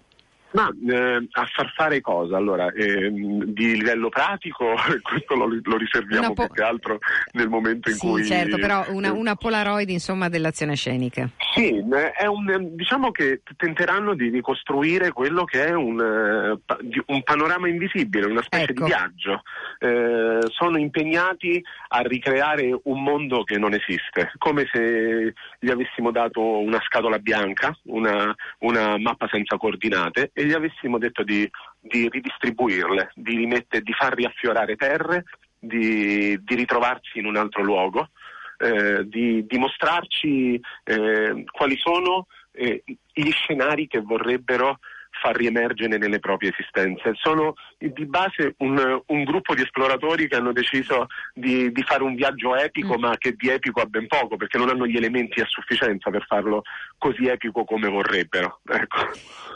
Ma 0.52 0.70
eh, 0.88 1.28
a 1.30 1.46
far 1.46 1.72
fare 1.74 2.00
cosa? 2.00 2.36
Allora, 2.36 2.72
eh, 2.72 3.10
di 3.10 3.76
livello 3.76 4.08
pratico, 4.08 4.74
questo 5.02 5.34
lo, 5.34 5.46
lo 5.46 5.76
riserviamo 5.76 6.32
po- 6.32 6.46
più 6.46 6.54
che 6.54 6.62
altro 6.62 6.98
nel 7.32 7.48
momento 7.48 7.90
in 7.90 7.96
sì, 7.96 8.06
cui. 8.06 8.24
Certo, 8.24 8.56
però 8.56 8.86
una, 8.88 9.12
una 9.12 9.34
Polaroid 9.34 9.90
insomma 9.90 10.28
dell'azione 10.28 10.74
scenica. 10.74 11.28
Sì, 11.54 11.82
un, 11.82 12.70
diciamo 12.74 13.10
che 13.10 13.42
tenteranno 13.56 14.14
di 14.14 14.30
ricostruire 14.30 15.12
quello 15.12 15.44
che 15.44 15.66
è 15.66 15.74
un, 15.74 15.98
un 15.98 17.22
panorama 17.22 17.68
invisibile, 17.68 18.26
una 18.26 18.42
specie 18.42 18.72
ecco. 18.72 18.84
di 18.84 18.90
viaggio. 18.90 19.42
Eh, 19.80 20.46
sono 20.48 20.78
impegnati 20.78 21.62
a 21.88 22.00
ricreare 22.00 22.78
un 22.84 23.02
mondo 23.02 23.44
che 23.44 23.58
non 23.58 23.74
esiste, 23.74 24.32
come 24.38 24.66
se 24.72 25.34
gli 25.58 25.70
avessimo 25.70 26.10
dato 26.10 26.40
una 26.40 26.80
scatola 26.80 27.18
bianca, 27.18 27.76
una, 27.84 28.34
una 28.60 28.96
mappa 28.98 29.28
senza 29.30 29.56
coordinate 29.56 30.30
e 30.38 30.44
gli 30.44 30.52
avessimo 30.52 30.98
detto 30.98 31.24
di, 31.24 31.50
di 31.80 32.08
ridistribuirle, 32.08 33.10
di, 33.16 33.34
rimette, 33.34 33.80
di, 33.80 33.92
far 33.92 34.14
riaffiorare 34.14 34.76
terre, 34.76 35.24
di, 35.58 36.40
di, 36.44 36.54
ritrovarsi 36.54 37.18
in 37.18 37.26
un 37.26 37.36
altro 37.36 37.64
luogo, 37.64 38.10
eh, 38.58 39.02
di 39.08 39.44
dimostrarci 39.48 40.60
eh, 40.84 41.44
quali 41.50 41.76
sono 41.76 42.28
eh, 42.52 42.84
gli 42.84 43.30
scenari 43.32 43.88
che 43.88 44.00
vorrebbero 44.00 44.78
far 45.20 45.36
riemergere 45.36 45.98
nelle 45.98 46.18
proprie 46.18 46.50
esistenze. 46.50 47.12
Sono 47.14 47.54
di 47.78 48.06
base 48.06 48.54
un, 48.58 49.02
un 49.06 49.24
gruppo 49.24 49.54
di 49.54 49.62
esploratori 49.62 50.28
che 50.28 50.36
hanno 50.36 50.52
deciso 50.52 51.06
di, 51.34 51.70
di 51.72 51.82
fare 51.82 52.02
un 52.02 52.14
viaggio 52.14 52.56
epico, 52.56 52.96
mm. 52.96 53.00
ma 53.00 53.16
che 53.16 53.34
di 53.36 53.48
epico 53.48 53.80
ha 53.80 53.86
ben 53.86 54.06
poco, 54.06 54.36
perché 54.36 54.58
non 54.58 54.68
hanno 54.68 54.86
gli 54.86 54.96
elementi 54.96 55.40
a 55.40 55.46
sufficienza 55.46 56.10
per 56.10 56.24
farlo 56.26 56.62
così 56.96 57.26
epico 57.26 57.64
come 57.64 57.88
vorrebbero. 57.88 58.60
Ecco. 58.68 58.96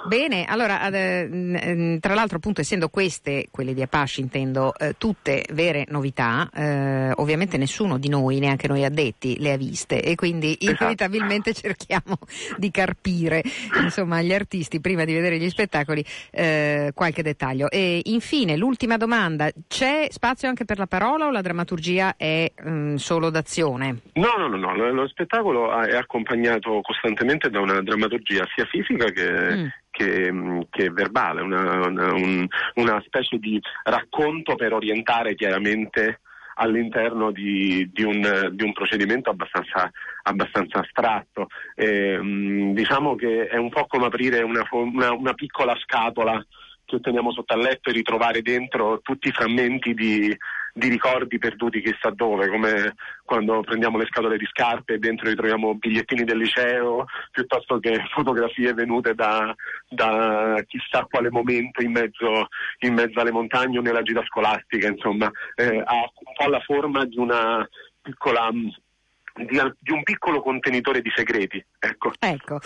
Bene, 0.07 0.45
allora, 0.45 0.89
eh, 0.91 1.99
tra 2.01 2.15
l'altro, 2.15 2.37
appunto, 2.37 2.61
essendo 2.61 2.89
queste, 2.89 3.49
quelle 3.51 3.75
di 3.75 3.83
Apache 3.83 4.21
intendo, 4.21 4.75
eh, 4.75 4.95
tutte 4.99 5.45
vere 5.53 5.87
novità, 5.89 6.49
eh, 6.53 7.13
ovviamente 7.17 7.57
nessuno 7.57 7.99
di 7.99 8.09
noi, 8.09 8.39
neanche 8.39 8.67
noi 8.67 8.85
addetti, 8.85 9.39
le 9.39 9.53
ha 9.53 9.57
viste 9.57 10.03
e 10.03 10.15
quindi 10.15 10.57
esatto. 10.59 10.83
inevitabilmente 10.83 11.55
cerchiamo 11.55 12.19
di 12.57 12.71
carpire 12.71 13.43
insomma, 13.83 14.23
gli 14.23 14.33
artisti 14.33 14.81
prima 14.81 15.05
di 15.05 15.13
vedere 15.13 15.39
gli 15.39 15.45
spettacoli 15.53 16.05
eh, 16.31 16.91
qualche 16.95 17.23
dettaglio. 17.23 17.71
E 17.71 18.01
infine, 18.05 18.57
l'ultima 18.57 18.97
domanda, 18.97 19.51
c'è 19.69 20.07
spazio 20.11 20.49
anche 20.49 20.65
per 20.65 20.79
la 20.79 20.87
parola 20.87 21.27
o 21.27 21.31
la 21.31 21.43
drammaturgia 21.43 22.15
è 22.17 22.51
mh, 22.57 22.71
mm, 22.71 22.95
solo 22.97 23.31
d'azione? 23.31 23.99
No, 24.15 24.35
no, 24.39 24.49
no, 24.49 24.57
no, 24.57 24.75
lo, 24.75 24.91
lo 24.93 25.09
spettacolo 25.09 25.73
è 25.83 25.97
accompagnato 25.97 26.81
costantemente 26.83 27.51
da 27.51 27.61
una 27.61 27.83
drammaturgia 27.83 28.47
sia 28.55 28.65
fisica 28.65 29.05
che, 29.07 29.57
mm. 29.57 29.67
Che, 29.91 30.33
mm, 30.33 30.61
che, 30.71 30.91
verbale, 30.91 31.43
una, 31.43 31.87
una, 31.87 32.15
un, 32.15 32.47
una, 32.77 33.03
specie 33.05 33.37
di 33.39 33.61
racconto 33.85 34.55
per 34.55 34.73
orientare 34.73 35.35
chiaramente 35.35 36.21
all'interno 36.55 37.31
di, 37.31 37.89
di, 37.93 38.03
un, 38.03 38.51
di 38.53 38.65
un, 38.65 38.73
procedimento 38.73 39.31
abbastanza, 39.31 39.91
abbastanza 40.23 40.81
astratto. 40.81 41.49
E, 41.75 42.19
mh, 42.19 42.75
diciamo 42.75 43.15
che 43.15 43.47
è 43.47 43.57
un 43.57 43.71
po' 43.71 43.87
come 43.87 44.07
aprire 44.07 44.43
una, 44.43 44.67
una, 44.71 45.13
una 45.13 45.35
piccola 45.35 45.77
scatola 45.77 46.45
che 46.85 47.01
teniamo 47.01 47.33
sotto 47.33 47.55
al 47.55 47.61
letto 47.61 47.89
e 47.89 47.93
ritrovare 47.93 48.43
dentro 48.43 49.01
tutti 49.01 49.29
i 49.29 49.33
frammenti 49.33 49.95
di, 49.95 50.37
di 50.73 50.89
ricordi 50.89 51.39
perduti 51.39 51.83
chissà 51.83 52.11
dove, 52.11 52.49
come 52.49 52.95
quando 53.25 53.61
prendiamo 53.61 53.99
le 53.99 54.07
scatole 54.07 54.39
di 54.39 54.47
scarpe 54.47 54.95
e 54.95 54.99
dentro 54.99 55.29
ritroviamo 55.29 55.75
bigliettini 55.75 56.25
del 56.25 56.39
liceo, 56.39 57.05
piuttosto 57.31 57.79
che 57.79 58.03
fotografie 58.13 58.73
venute 58.73 59.15
da, 59.15 59.55
da 59.89 60.63
chissà 60.67 61.07
quale 61.11 61.31
momento 61.31 61.83
in 61.83 61.93
mezzo, 61.93 62.49
in 62.81 62.95
mezzo, 62.95 63.21
alle 63.21 63.33
montagne 63.33 63.79
o 63.79 63.83
nella 63.83 64.03
gita 64.03 64.25
scolastica, 64.25 64.89
insomma, 64.89 65.31
eh, 65.57 65.83
ha 65.85 65.95
un 65.95 66.33
po' 66.35 66.49
la 66.49 66.61
forma 66.61 67.05
di 67.05 67.19
una 67.19 67.69
piccola 68.01 68.51
di, 69.35 69.61
di, 69.79 69.93
un 69.93 70.03
piccolo 70.03 70.43
contenitore 70.43 71.01
di 71.01 71.11
segreti. 71.15 71.65
Ecco. 71.79 72.13
ecco. 72.19 72.61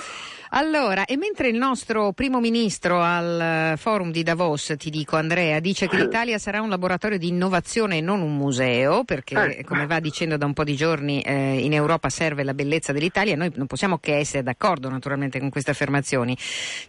Allora, 0.50 1.04
e 1.04 1.16
mentre 1.16 1.48
il 1.48 1.56
nostro 1.56 2.12
primo 2.12 2.40
ministro 2.40 3.00
al 3.00 3.72
eh, 3.72 3.76
forum 3.76 4.10
di 4.10 4.22
Davos, 4.22 4.74
ti 4.76 4.90
dico 4.90 5.16
Andrea, 5.16 5.60
dice 5.60 5.88
che 5.88 5.96
l'Italia 5.96 6.38
sarà 6.38 6.60
un 6.60 6.68
laboratorio 6.68 7.18
di 7.18 7.28
innovazione 7.28 7.98
e 7.98 8.00
non 8.00 8.20
un 8.20 8.36
museo, 8.36 9.04
perché 9.04 9.58
eh. 9.58 9.64
come 9.64 9.86
va 9.86 10.00
dicendo 10.00 10.36
da 10.36 10.46
un 10.46 10.52
po' 10.52 10.64
di 10.64 10.76
giorni 10.76 11.20
eh, 11.22 11.58
in 11.58 11.72
Europa 11.72 12.08
serve 12.08 12.42
la 12.42 12.54
bellezza 12.54 12.92
dell'Italia, 12.92 13.36
noi 13.36 13.52
non 13.54 13.66
possiamo 13.66 13.98
che 13.98 14.16
essere 14.16 14.42
d'accordo 14.42 14.88
naturalmente 14.88 15.38
con 15.38 15.50
queste 15.50 15.70
affermazioni. 15.70 16.36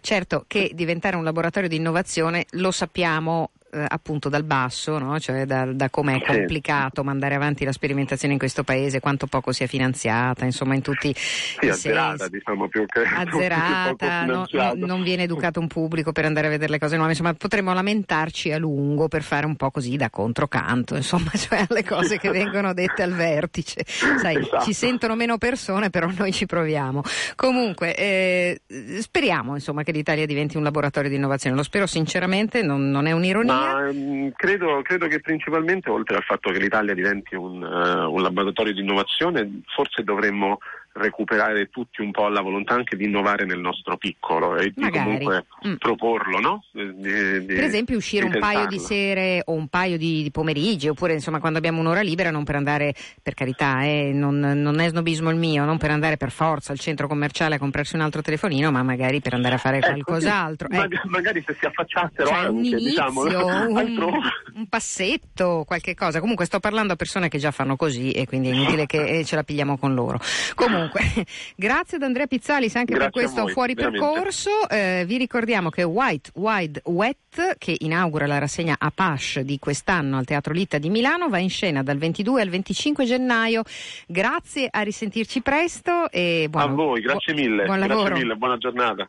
Certo 0.00 0.44
che 0.46 0.70
diventare 0.74 1.16
un 1.16 1.24
laboratorio 1.24 1.68
di 1.68 1.76
innovazione 1.76 2.46
lo 2.52 2.70
sappiamo 2.70 3.50
eh, 3.78 3.86
appunto 3.88 4.28
dal 4.28 4.44
basso, 4.44 4.98
no? 4.98 5.18
cioè 5.18 5.44
da, 5.46 5.66
da 5.66 5.90
come 5.90 6.16
è 6.16 6.22
complicato 6.24 7.04
mandare 7.04 7.34
avanti 7.34 7.64
la 7.64 7.72
sperimentazione 7.72 8.34
in 8.34 8.38
questo 8.38 8.64
paese, 8.64 9.00
quanto 9.00 9.26
poco 9.26 9.52
sia 9.52 9.66
finanziata, 9.66 10.44
insomma 10.44 10.74
in 10.74 10.82
tutti 10.82 11.12
sì, 11.16 11.66
i 11.66 11.68
azzerata, 11.68 12.16
sensi. 12.16 12.32
diciamo 12.32 12.68
più 12.68 12.84
che 12.86 13.02
azzerata, 13.06 14.24
no, 14.24 14.46
no, 14.50 14.72
non 14.74 15.02
viene 15.02 15.24
educato 15.24 15.60
un 15.60 15.66
pubblico 15.66 16.12
per 16.12 16.24
andare 16.24 16.46
a 16.46 16.50
vedere 16.50 16.72
le 16.72 16.78
cose 16.78 16.96
nuove, 16.96 17.12
insomma 17.12 17.34
potremmo 17.34 17.72
lamentarci 17.72 18.52
a 18.52 18.58
lungo 18.58 19.08
per 19.08 19.22
fare 19.22 19.46
un 19.46 19.56
po' 19.56 19.70
così 19.70 19.96
da 19.96 20.10
controcanto, 20.10 20.96
insomma, 20.96 21.30
cioè 21.36 21.66
alle 21.68 21.84
cose 21.84 22.18
che 22.18 22.30
vengono 22.30 22.72
dette 22.74 23.02
al 23.02 23.12
vertice. 23.12 23.84
Sai, 23.86 24.36
esatto. 24.36 24.64
ci 24.64 24.72
sentono 24.72 25.14
meno 25.14 25.38
persone, 25.38 25.90
però 25.90 26.08
noi 26.16 26.32
ci 26.32 26.46
proviamo. 26.46 27.02
Comunque, 27.36 27.94
eh, 27.94 28.60
speriamo 29.00 29.54
insomma 29.54 29.82
che 29.82 29.92
l'Italia 29.92 30.26
diventi 30.26 30.56
un 30.56 30.62
laboratorio 30.62 31.10
di 31.10 31.16
innovazione, 31.16 31.56
lo 31.56 31.62
spero 31.62 31.86
sinceramente, 31.86 32.62
non, 32.62 32.90
non 32.90 33.06
è 33.06 33.12
un'ironia. 33.12 33.52
Ma, 33.52 33.67
mm, 33.92 34.28
credo, 34.36 34.82
credo, 34.82 35.06
che 35.06 35.20
principalmente, 35.20 35.90
oltre 35.90 36.16
al 36.16 36.22
fatto 36.22 36.50
che 36.50 36.58
l'Italia 36.58 36.94
diventi 36.94 37.34
un, 37.34 37.62
uh, 37.62 38.12
un 38.12 38.22
laboratorio 38.22 38.72
di 38.72 38.80
innovazione, 38.80 39.62
forse 39.66 40.02
dovremmo 40.02 40.58
recuperare 40.98 41.68
tutti 41.70 42.02
un 42.02 42.10
po' 42.10 42.28
la 42.28 42.40
volontà 42.40 42.74
anche 42.74 42.96
di 42.96 43.04
innovare 43.04 43.44
nel 43.44 43.58
nostro 43.58 43.96
piccolo 43.96 44.56
e 44.56 44.72
di 44.74 44.80
Magari. 44.80 45.04
comunque 45.04 45.46
mm. 45.66 45.74
proporlo, 45.74 46.40
no? 46.40 46.64
Di, 46.72 47.46
di, 47.46 47.54
per 47.54 47.64
esempio 47.64 47.96
uscire 47.96 48.24
un 48.24 48.38
paio 48.38 48.66
di 48.66 48.78
sere 48.78 49.42
o 49.44 49.52
un 49.52 49.68
paio 49.68 49.96
di, 49.96 50.22
di, 50.22 50.30
pomeriggi 50.30 50.88
oppure 50.88 51.14
insomma 51.14 51.40
quando 51.40 51.58
abbiamo 51.58 51.80
un'ora 51.80 52.00
libera 52.00 52.30
non 52.30 52.44
per 52.44 52.56
andare, 52.56 52.94
per 53.22 53.34
carità, 53.34 53.82
eh, 53.84 54.10
non, 54.12 54.38
non, 54.38 54.80
è 54.80 54.88
snobismo 54.88 55.30
il 55.30 55.36
mio, 55.36 55.64
non 55.64 55.78
per 55.78 55.90
andare 55.90 56.16
per 56.16 56.30
forza 56.30 56.72
al 56.72 56.78
centro 56.78 57.08
commerciale 57.08 57.54
a 57.56 57.58
comprarsi 57.58 57.94
un 57.94 58.02
altro 58.02 58.22
telefonino 58.22 58.70
ma 58.70 58.82
magari 58.82 59.20
per 59.20 59.34
andare 59.34 59.54
a 59.54 59.58
fare 59.58 59.78
ecco, 59.78 59.86
qualcos'altro. 59.86 60.68
Sì, 60.70 60.76
ecco. 60.76 61.08
magari 61.08 61.42
se 61.46 61.56
si 61.58 61.66
affacciassero 61.66 62.26
cioè, 62.26 62.36
anche, 62.36 62.50
un 62.50 62.64
inizio, 62.64 62.88
diciamo, 62.88 63.22
un, 63.22 64.20
un, 64.54 64.66
passetto, 64.68 65.64
qualche 65.66 65.94
cosa. 65.94 66.20
Comunque 66.20 66.44
sto 66.44 66.60
parlando 66.60 66.92
a 66.92 66.96
persone 66.96 67.28
che 67.28 67.38
già 67.38 67.50
fanno 67.50 67.76
così 67.76 68.10
e 68.10 68.26
quindi 68.26 68.50
è 68.50 68.52
inutile 68.52 68.86
che 68.86 69.18
eh, 69.18 69.24
ce 69.24 69.36
la 69.36 69.42
pigliamo 69.42 69.78
con 69.78 69.94
loro. 69.94 70.18
Comunque 70.54 70.87
Comunque, 70.88 71.26
grazie 71.56 71.96
ad 71.96 72.02
Andrea 72.02 72.26
Pizzalis 72.26 72.74
anche 72.76 72.94
grazie 72.94 73.10
per 73.10 73.20
questo 73.22 73.42
voi, 73.42 73.52
fuori 73.52 73.74
veramente. 73.74 74.04
percorso. 74.06 74.68
Eh, 74.68 75.04
vi 75.06 75.16
ricordiamo 75.16 75.70
che 75.70 75.82
White 75.82 76.30
Wide 76.34 76.82
Wet, 76.84 77.56
che 77.58 77.76
inaugura 77.80 78.26
la 78.26 78.38
rassegna 78.38 78.76
Apache 78.78 79.44
di 79.44 79.58
quest'anno 79.58 80.18
al 80.18 80.24
Teatro 80.24 80.52
Litta 80.52 80.78
di 80.78 80.90
Milano, 80.90 81.28
va 81.28 81.38
in 81.38 81.50
scena 81.50 81.82
dal 81.82 81.98
22 81.98 82.40
al 82.42 82.48
25 82.48 83.04
gennaio. 83.04 83.62
Grazie, 84.06 84.68
a 84.70 84.80
risentirci 84.82 85.40
presto 85.42 86.10
e 86.10 86.46
buon, 86.50 86.62
A 86.62 86.66
voi, 86.66 87.00
grazie 87.00 87.34
mille. 87.34 87.64
Buon 87.64 87.78
grazie 87.78 87.94
lavoro. 87.94 88.16
mille, 88.16 88.34
buona 88.34 88.56
giornata. 88.58 89.08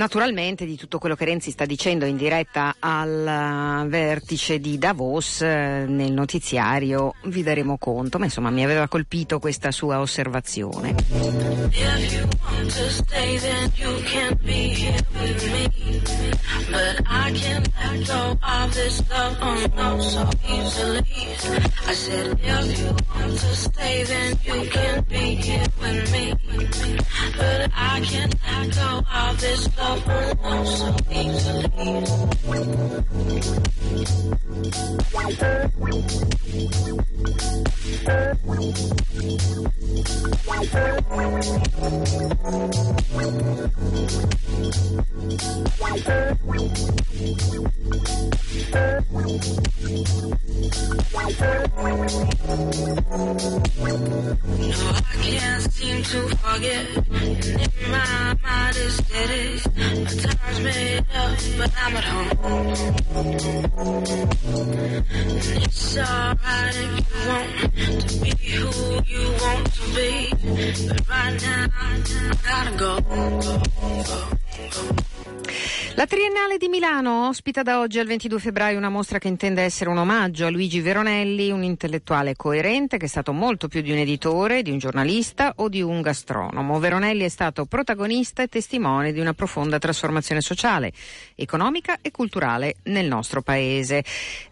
Naturalmente 0.00 0.64
di 0.64 0.76
tutto 0.76 0.98
quello 0.98 1.14
che 1.14 1.26
Renzi 1.26 1.50
sta 1.50 1.66
dicendo 1.66 2.06
in 2.06 2.16
diretta 2.16 2.76
al 2.78 3.86
vertice 3.86 4.58
di 4.58 4.78
Davos 4.78 5.42
eh, 5.42 5.84
nel 5.86 6.12
notiziario 6.12 7.12
vi 7.24 7.42
daremo 7.42 7.76
conto, 7.76 8.18
ma 8.18 8.24
insomma 8.24 8.48
mi 8.48 8.64
aveva 8.64 8.88
colpito 8.88 9.38
questa 9.38 9.70
sua 9.70 10.00
osservazione. 10.00 10.94
But 29.70 29.89
No, 29.90 29.96
I 54.94 55.02
can't 55.20 55.72
seem 55.72 56.02
to 56.04 56.28
forget. 56.36 56.86
And 57.10 57.44
in 57.44 57.90
my 57.90 58.36
mind 58.42 58.60
my 59.80 59.86
time's 59.86 60.60
made 60.60 61.06
up, 61.14 61.38
but 61.56 61.72
I'm 61.78 61.96
at 61.96 62.04
home. 62.04 62.28
And 65.10 65.62
it's 65.64 65.96
alright 65.96 66.76
if 66.76 67.08
you 67.10 67.28
want 67.28 67.48
to 68.08 68.20
be 68.20 68.30
who 68.56 68.68
you 69.06 69.24
want 69.40 69.72
to 69.72 69.82
be. 69.96 70.10
But 70.86 71.08
right 71.08 71.36
now, 71.40 71.66
I 71.80 72.02
gotta 72.44 72.72
go. 72.76 74.39
La 75.94 76.06
Triennale 76.06 76.56
di 76.56 76.68
Milano 76.68 77.28
ospita 77.28 77.62
da 77.62 77.80
oggi 77.80 77.98
al 77.98 78.06
22 78.06 78.38
febbraio 78.38 78.78
una 78.78 78.88
mostra 78.88 79.18
che 79.18 79.28
intende 79.28 79.62
essere 79.62 79.90
un 79.90 79.98
omaggio 79.98 80.46
a 80.46 80.50
Luigi 80.50 80.80
Veronelli, 80.80 81.50
un 81.50 81.62
intellettuale 81.62 82.36
coerente 82.36 82.96
che 82.96 83.04
è 83.04 83.08
stato 83.08 83.32
molto 83.32 83.68
più 83.68 83.80
di 83.82 83.92
un 83.92 83.98
editore, 83.98 84.62
di 84.62 84.70
un 84.70 84.78
giornalista 84.78 85.52
o 85.56 85.68
di 85.68 85.82
un 85.82 86.00
gastronomo. 86.00 86.78
Veronelli 86.78 87.24
è 87.24 87.28
stato 87.28 87.66
protagonista 87.66 88.42
e 88.42 88.48
testimone 88.48 89.12
di 89.12 89.20
una 89.20 89.34
profonda 89.34 89.78
trasformazione 89.78 90.40
sociale, 90.40 90.92
economica 91.34 91.98
e 92.00 92.10
culturale 92.10 92.76
nel 92.84 93.06
nostro 93.06 93.42
paese 93.42 94.02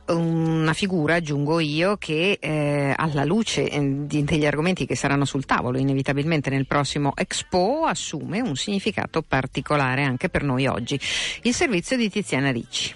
una 0.09 0.73
figura, 0.73 1.17
aggiungo 1.17 1.61
io, 1.61 1.97
che 1.97 2.39
eh, 2.41 2.95
alla 2.97 3.25
luce 3.25 3.69
eh, 3.69 3.81
degli 3.81 4.47
argomenti 4.47 4.87
che 4.87 4.97
saranno 4.97 5.25
sul 5.25 5.45
tavolo 5.45 5.79
inevitabilmente 5.79 6.51
nel 6.51 6.67
prossimo 6.67 7.13
Expo 7.15 7.85
assume 7.85 8.41
un 8.41 8.57
significato 8.57 9.23
particolare 9.23 9.88
anche 10.03 10.29
per 10.29 10.43
noi 10.43 10.67
oggi. 10.67 10.99
Il 11.43 11.55
servizio 11.55 11.97
di 11.97 12.11
Tiziana 12.11 12.51
Ricci. 12.51 12.95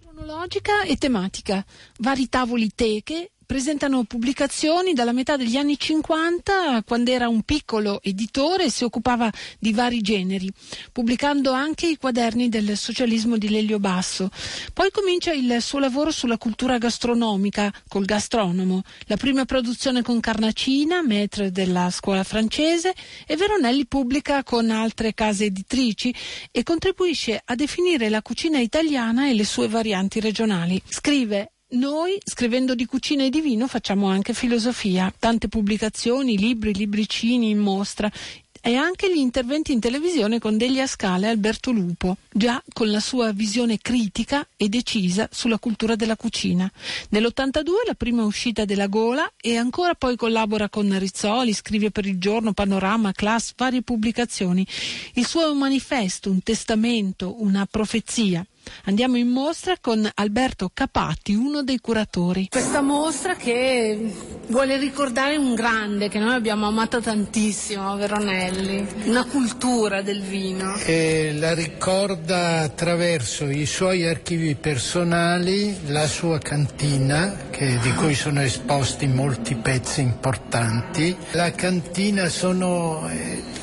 Cronologica 0.00 0.82
e 0.82 0.96
tematica, 0.96 1.64
vari 1.98 2.28
tavoli 2.28 2.70
teche 2.74 3.32
presentano 3.52 4.04
pubblicazioni 4.04 4.94
dalla 4.94 5.12
metà 5.12 5.36
degli 5.36 5.58
anni 5.58 5.78
50, 5.78 6.84
quando 6.86 7.10
era 7.10 7.28
un 7.28 7.42
piccolo 7.42 8.00
editore 8.02 8.64
e 8.64 8.70
si 8.70 8.82
occupava 8.82 9.30
di 9.58 9.74
vari 9.74 10.00
generi, 10.00 10.50
pubblicando 10.90 11.52
anche 11.52 11.86
i 11.86 11.98
quaderni 11.98 12.48
del 12.48 12.78
socialismo 12.78 13.36
di 13.36 13.50
Lelio 13.50 13.78
Basso. 13.78 14.30
Poi 14.72 14.90
comincia 14.90 15.32
il 15.32 15.58
suo 15.60 15.80
lavoro 15.80 16.10
sulla 16.10 16.38
cultura 16.38 16.78
gastronomica 16.78 17.70
col 17.88 18.06
gastronomo, 18.06 18.84
la 19.04 19.18
prima 19.18 19.44
produzione 19.44 20.00
con 20.00 20.18
Carnacina, 20.20 21.02
maître 21.02 21.50
della 21.50 21.90
scuola 21.90 22.24
francese, 22.24 22.94
e 23.26 23.36
Veronelli 23.36 23.84
pubblica 23.84 24.42
con 24.44 24.70
altre 24.70 25.12
case 25.12 25.44
editrici 25.44 26.14
e 26.50 26.62
contribuisce 26.62 27.42
a 27.44 27.54
definire 27.54 28.08
la 28.08 28.22
cucina 28.22 28.60
italiana 28.60 29.28
e 29.28 29.34
le 29.34 29.44
sue 29.44 29.68
varianti 29.68 30.20
regionali. 30.20 30.80
Scrive 30.88 31.51
noi, 31.72 32.18
scrivendo 32.24 32.74
di 32.74 32.86
cucina 32.86 33.24
e 33.24 33.30
di 33.30 33.40
vino, 33.40 33.66
facciamo 33.66 34.08
anche 34.08 34.34
filosofia, 34.34 35.12
tante 35.18 35.48
pubblicazioni, 35.48 36.36
libri, 36.36 36.74
libricini 36.74 37.50
in 37.50 37.58
mostra 37.58 38.10
e 38.64 38.76
anche 38.76 39.12
gli 39.12 39.18
interventi 39.18 39.72
in 39.72 39.80
televisione 39.80 40.38
con 40.38 40.56
Delia 40.56 40.86
Scala 40.86 41.26
e 41.26 41.30
Alberto 41.30 41.72
Lupo, 41.72 42.18
già 42.30 42.62
con 42.72 42.90
la 42.90 43.00
sua 43.00 43.32
visione 43.32 43.78
critica 43.78 44.46
e 44.56 44.68
decisa 44.68 45.28
sulla 45.32 45.58
cultura 45.58 45.96
della 45.96 46.14
cucina. 46.14 46.70
Nell'82 47.08 47.70
la 47.86 47.94
prima 47.94 48.24
uscita 48.24 48.64
della 48.64 48.86
Gola 48.86 49.32
e 49.40 49.56
ancora 49.56 49.94
poi 49.94 50.14
collabora 50.14 50.68
con 50.68 50.96
Rizzoli, 50.96 51.52
scrive 51.52 51.90
per 51.90 52.06
il 52.06 52.18
giorno, 52.18 52.52
Panorama, 52.52 53.10
Class, 53.10 53.52
varie 53.56 53.82
pubblicazioni. 53.82 54.64
Il 55.14 55.26
suo 55.26 55.42
è 55.42 55.50
un 55.50 55.58
manifesto, 55.58 56.30
un 56.30 56.42
testamento, 56.42 57.42
una 57.42 57.66
profezia. 57.68 58.46
Andiamo 58.84 59.16
in 59.16 59.28
mostra 59.28 59.76
con 59.80 60.08
Alberto 60.14 60.70
Capatti, 60.72 61.34
uno 61.34 61.62
dei 61.62 61.78
curatori. 61.78 62.48
Questa 62.50 62.80
mostra 62.80 63.36
che 63.36 64.12
vuole 64.48 64.76
ricordare 64.76 65.36
un 65.36 65.54
grande 65.54 66.08
che 66.08 66.18
noi 66.18 66.34
abbiamo 66.34 66.66
amato 66.66 67.00
tantissimo, 67.00 67.96
Veronelli, 67.96 68.86
una 69.04 69.24
cultura 69.24 70.02
del 70.02 70.22
vino. 70.22 70.74
E 70.84 71.32
la 71.38 71.54
ricorda 71.54 72.60
attraverso 72.60 73.48
i 73.48 73.66
suoi 73.66 74.06
archivi 74.06 74.54
personali, 74.54 75.76
la 75.86 76.06
sua 76.06 76.38
cantina, 76.38 77.48
che, 77.50 77.78
di 77.78 77.92
cui 77.94 78.14
sono 78.14 78.40
esposti 78.42 79.06
molti 79.06 79.54
pezzi 79.54 80.00
importanti. 80.00 81.16
La 81.32 81.52
cantina 81.52 82.28
sono... 82.28 83.08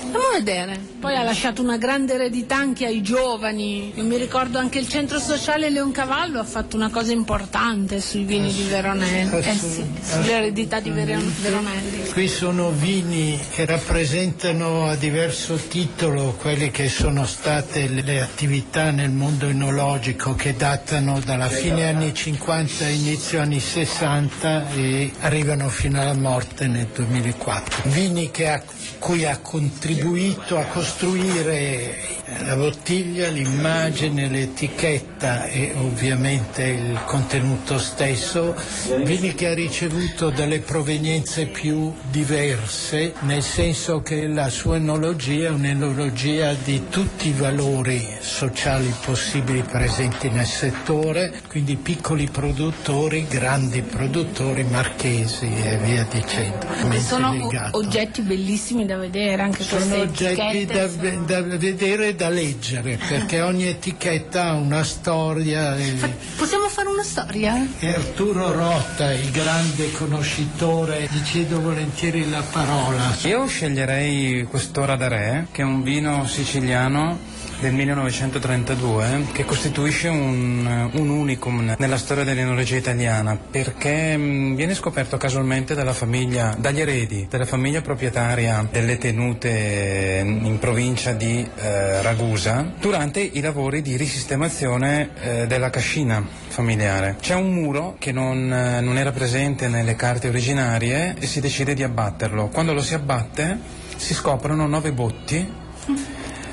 Andiamo 0.10 0.26
a 0.26 0.38
vedere. 0.38 0.80
Poi 1.00 1.16
ha 1.16 1.22
lasciato 1.22 1.62
una 1.62 1.78
grande 1.78 2.16
eredità 2.16 2.56
anche 2.56 2.88
ai 2.88 3.04
giovani. 3.04 3.94
Io 3.96 4.04
mi 4.04 4.18
ricordo 4.18 4.58
anche 4.58 4.80
il 4.80 4.88
centro 4.88 5.20
sociale 5.20 5.70
Leoncavallo 5.70 6.40
ha 6.40 6.44
fatto 6.44 6.76
una 6.76 6.90
cosa 6.90 7.12
importante 7.12 8.02
sui 8.02 8.24
vini 8.24 8.52
di 8.52 8.64
Veronelli. 8.64 9.38
Eh 9.38 9.54
sì, 9.54 9.86
sull'eredità 10.02 10.80
di 10.80 10.90
Veronelli. 10.90 12.10
Qui 12.12 12.28
sono 12.28 12.72
vini 12.72 13.40
che 13.52 13.66
rappresentano 13.66 14.88
a 14.88 14.96
diverso 14.96 15.56
titolo 15.56 16.36
quelle 16.40 16.72
che 16.72 16.90
sono 16.90 17.28
state 17.28 17.88
le 17.88 18.20
attività 18.20 18.90
nel 18.90 19.12
mondo 19.12 19.46
enologico 19.46 20.34
che 20.34 20.56
datano 20.56 21.20
dalla 21.24 21.50
fine 21.50 21.88
anni 21.88 22.16
50 22.16 22.88
inizio 22.88 23.42
anni 23.42 23.60
60 23.60 24.72
e 24.72 25.12
arrivano 25.20 25.70
fino 25.70 26.02
alla 26.02 26.16
morte 26.16 26.66
nel 26.66 26.88
2004. 26.88 27.84
Vini 27.90 28.32
a 28.48 28.62
cui 28.98 29.26
ha 29.26 29.38
contribuito 29.38 29.99
a 30.02 30.66
costruire 30.66 32.18
la 32.46 32.56
bottiglia, 32.56 33.28
l'immagine, 33.28 34.28
l'etichetta 34.28 35.46
e 35.46 35.74
ovviamente 35.78 36.64
il 36.64 37.00
contenuto 37.06 37.78
stesso, 37.78 38.56
vini 39.04 39.34
che 39.34 39.48
ha 39.48 39.54
ricevuto 39.54 40.30
delle 40.30 40.60
provenienze 40.60 41.48
più 41.48 41.94
diverse, 42.10 43.14
nel 43.22 43.42
senso 43.42 44.02
che 44.02 44.28
la 44.28 44.50
sua 44.50 44.78
enologia 44.78 45.48
è 45.48 45.52
un'enologia 45.52 46.54
di 46.54 46.88
tutti 46.90 47.30
i 47.30 47.34
valori 47.34 48.06
sociali 48.20 48.94
possibili 49.04 49.64
presenti 49.64 50.30
nel 50.30 50.46
settore, 50.46 51.42
quindi 51.48 51.76
piccoli 51.76 52.30
produttori, 52.32 53.26
grandi 53.28 53.82
produttori, 53.82 54.64
marchesi 54.64 55.46
e 55.46 55.78
via 55.78 56.08
dicendo. 56.10 56.68
Sono 57.00 57.36
oggetti 57.72 58.22
bellissimi 58.22 58.86
da 58.86 58.98
vedere, 58.98 59.42
anche 59.42 59.64
sono 59.64 59.86
oggetti 59.96 60.66
da, 60.66 60.88
da, 60.88 61.42
vedere 61.42 62.08
e 62.10 62.16
da 62.16 62.30
leggere, 62.30 63.00
perché 63.08 63.42
ogni 63.42 63.68
etichetta 63.68 64.50
ha 64.50 64.54
una 64.54 64.84
storia. 64.84 65.78
E... 65.78 65.96
Possiamo 66.38 66.68
fare 66.70 66.90
una 66.90 67.04
storia? 67.04 67.68
E 67.80 67.88
Arturo 67.88 68.52
Rotta, 68.52 69.12
il 69.14 69.32
grande 69.32 69.92
conoscitore, 69.92 71.08
gli 71.12 71.22
chiedo 71.24 71.62
volentieri 71.62 72.30
la 72.30 72.44
parola. 72.50 73.16
Io 73.24 73.46
sceglierei 73.48 74.44
quest'ora 74.44 74.96
da 74.96 75.08
re, 75.08 75.48
che 75.52 75.62
è 75.62 75.66
un 75.66 75.84
vino 75.84 76.26
siciliano 76.28 77.38
del 77.60 77.74
1932 77.74 79.28
che 79.34 79.44
costituisce 79.44 80.08
un, 80.08 80.90
un 80.94 81.10
unicum 81.10 81.76
nella 81.78 81.98
storia 81.98 82.24
dell'enologia 82.24 82.78
italiana 82.78 83.38
perché 83.38 84.16
mm, 84.16 84.56
viene 84.56 84.74
scoperto 84.74 85.18
casualmente 85.18 85.76
famiglia, 85.94 86.56
dagli 86.58 86.80
eredi 86.80 87.28
della 87.30 87.46
famiglia 87.46 87.82
proprietaria 87.82 88.66
delle 88.72 88.98
tenute 88.98 90.22
in 90.26 90.58
provincia 90.60 91.12
di 91.12 91.46
eh, 91.56 92.02
Ragusa 92.02 92.72
durante 92.80 93.20
i 93.20 93.42
lavori 93.42 93.82
di 93.82 93.98
risistemazione 93.98 95.10
eh, 95.22 95.48
della 95.48 95.70
cascina 95.70 96.26
familiare. 96.48 97.18
C'è 97.20 97.36
un 97.36 97.54
muro 97.54 97.96
che 98.00 98.12
non, 98.12 98.52
eh, 98.52 98.80
non 98.80 98.98
era 98.98 99.12
presente 99.12 99.68
nelle 99.68 99.96
carte 99.96 100.30
originarie 100.30 101.16
e 101.20 101.28
si 101.28 101.42
decide 101.42 101.74
di 101.74 101.84
abbatterlo. 101.84 102.48
Quando 102.48 102.74
lo 102.74 102.82
si 102.82 102.94
abbatte 102.94 103.60
si 103.98 104.14
scoprono 104.14 104.66
nove 104.66 104.94
botti 104.94 105.68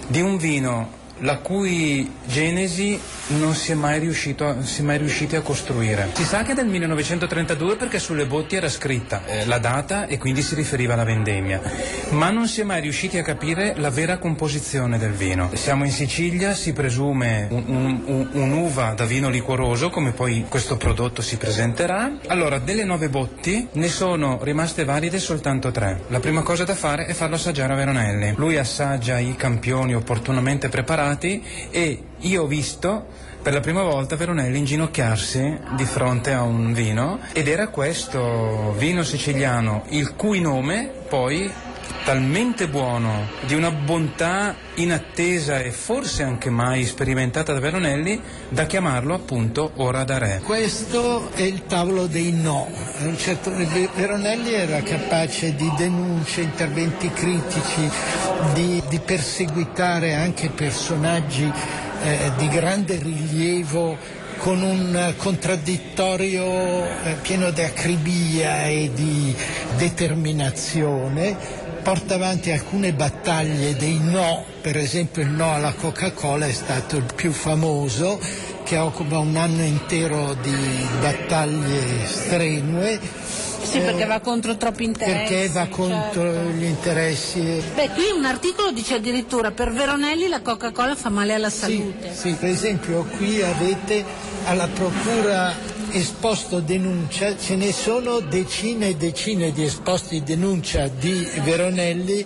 di 0.09 0.21
un 0.21 0.37
vino 0.37 0.96
la 1.23 1.37
cui 1.37 2.11
genesi 2.29 2.99
non 3.29 3.55
si 3.55 3.73
è 3.73 3.75
mai, 3.75 3.99
riuscito, 3.99 4.63
si 4.63 4.81
è 4.81 4.85
mai 4.85 4.99
riusciti 4.99 5.37
a 5.37 5.41
costruire. 5.41 6.11
Si 6.13 6.25
sa 6.25 6.43
che 6.43 6.53
è 6.53 6.55
del 6.55 6.67
1932 6.67 7.77
perché 7.77 7.99
sulle 7.99 8.27
botti 8.27 8.57
era 8.57 8.69
scritta 8.69 9.25
eh, 9.27 9.47
la 9.47 9.59
data 9.59 10.07
e 10.07 10.19
quindi 10.19 10.43
si 10.43 10.55
riferiva 10.55 10.95
alla 10.95 11.05
vendemmia, 11.05 11.61
ma 12.11 12.31
non 12.31 12.47
si 12.47 12.61
è 12.61 12.65
mai 12.65 12.81
riusciti 12.81 13.19
a 13.19 13.23
capire 13.23 13.75
la 13.77 13.91
vera 13.91 14.19
composizione 14.19 14.99
del 14.99 15.13
vino. 15.13 15.51
Siamo 15.55 15.85
in 15.85 15.91
Sicilia, 15.91 16.55
si 16.55 16.73
presume 16.73 17.49
un, 17.51 18.03
un, 18.05 18.29
un'uva 18.33 18.95
da 18.95 19.05
vino 19.05 19.29
liquoroso, 19.29 19.91
come 19.91 20.13
poi 20.13 20.47
questo 20.49 20.77
prodotto 20.77 21.23
si 21.23 21.37
presenterà. 21.37 22.19
Allora, 22.29 22.59
delle 22.59 22.85
nove 22.85 23.09
botti 23.09 23.69
ne 23.73 23.89
sono 23.89 24.39
rimaste 24.43 24.85
valide 24.85 25.19
soltanto 25.19 25.71
tre. 25.71 26.03
La 26.09 26.21
prima 26.21 26.43
cosa 26.43 26.65
da 26.65 26.75
fare 26.75 27.07
è 27.07 27.13
farlo 27.13 27.35
assaggiare 27.37 27.73
a 27.73 27.77
Veronelli. 27.77 28.35
Lui 28.37 28.57
assaggia 28.57 29.19
i 29.19 29.35
campioni 29.37 29.95
opportunamente 29.95 30.69
preparati 30.69 31.43
e 31.71 32.03
io 32.21 32.43
ho 32.43 32.47
visto 32.47 33.07
per 33.43 33.53
la 33.53 33.61
prima 33.61 33.83
volta 33.83 34.17
Veronelli 34.17 34.59
inginocchiarsi 34.59 35.59
di 35.77 35.85
fronte 35.85 36.33
a 36.33 36.43
un 36.43 36.73
vino 36.73 37.21
ed 37.33 37.47
era 37.47 37.69
questo 37.69 38.75
vino 38.77 39.03
siciliano 39.05 39.85
il 39.91 40.15
cui 40.15 40.41
nome 40.41 40.91
poi 41.09 41.51
talmente 42.05 42.69
buono, 42.69 43.29
di 43.47 43.55
una 43.55 43.71
bontà 43.71 44.55
inattesa 44.75 45.59
e 45.61 45.71
forse 45.73 46.23
anche 46.23 46.51
mai 46.51 46.85
sperimentata 46.85 47.53
da 47.53 47.61
Veronelli, 47.61 48.21
da 48.49 48.65
chiamarlo 48.65 49.15
appunto 49.15 49.73
Ora 49.77 50.05
da 50.05 50.19
Re. 50.19 50.41
Questo 50.45 51.31
è 51.35 51.43
il 51.43 51.67
tavolo 51.67 52.07
dei 52.07 52.33
no. 52.33 52.71
Certo- 53.17 53.51
Veronelli 53.51 54.53
era 54.53 54.83
capace 54.83 55.55
di 55.55 55.71
denunce, 55.77 56.43
interventi 56.43 57.11
critici, 57.11 57.91
di, 58.55 58.83
di 58.89 58.99
perseguitare 59.01 60.15
anche 60.15 60.51
personaggi 60.51 61.51
eh, 62.03 62.31
di 62.37 62.49
grande 62.49 62.97
rilievo 62.97 64.25
con 64.39 64.63
un 64.63 65.15
contraddittorio 65.17 66.45
eh, 66.45 67.17
pieno 67.23 67.51
di 67.51 67.63
acribia 67.63 68.67
e 68.67 68.91
di 68.93 69.35
determinazione 69.77 71.66
porta 71.87 72.17
avanti 72.17 72.51
alcune 72.51 72.93
battaglie 72.93 73.77
dei 73.77 74.01
no, 74.01 74.45
per 74.61 74.77
esempio 74.77 75.23
il 75.23 75.29
no 75.29 75.55
alla 75.55 75.73
Coca-Cola 75.73 76.45
è 76.45 76.53
stato 76.53 76.97
il 76.97 77.05
più 77.15 77.31
famoso, 77.31 78.19
che 78.65 78.77
occupa 78.77 79.19
un 79.19 79.37
anno 79.37 79.63
intero 79.63 80.35
di 80.43 80.85
battaglie 81.01 82.05
strenue. 82.05 82.99
Sì, 83.63 83.79
perché 83.79 84.05
va 84.05 84.19
contro 84.19 84.57
troppi 84.57 84.83
interessi. 84.83 85.33
Perché 85.33 85.49
va 85.51 85.67
contro 85.69 86.23
certo. 86.23 86.51
gli 86.51 86.65
interessi. 86.65 87.63
Beh, 87.77 87.91
qui 87.91 88.11
un 88.17 88.25
articolo 88.25 88.73
dice 88.73 88.95
addirittura 88.95 89.53
per 89.53 89.73
Veronelli 89.73 90.27
la 90.27 90.41
Coca-Cola 90.41 90.97
fa 90.97 91.09
male 91.09 91.35
alla 91.35 91.51
salute. 91.51 92.13
Sì, 92.13 92.31
sì, 92.31 92.33
per 92.33 92.49
esempio 92.49 93.05
qui 93.17 93.41
avete 93.43 94.05
alla 94.47 94.67
procura 94.67 95.55
esposto 95.91 96.61
denuncia, 96.61 97.37
ce 97.37 97.57
ne 97.57 97.73
sono 97.73 98.21
decine 98.21 98.89
e 98.89 98.97
decine 98.97 99.53
di 99.53 99.65
esposti 99.65 100.23
denuncia 100.23 100.89
di 100.89 101.27
Veronelli 101.43 102.25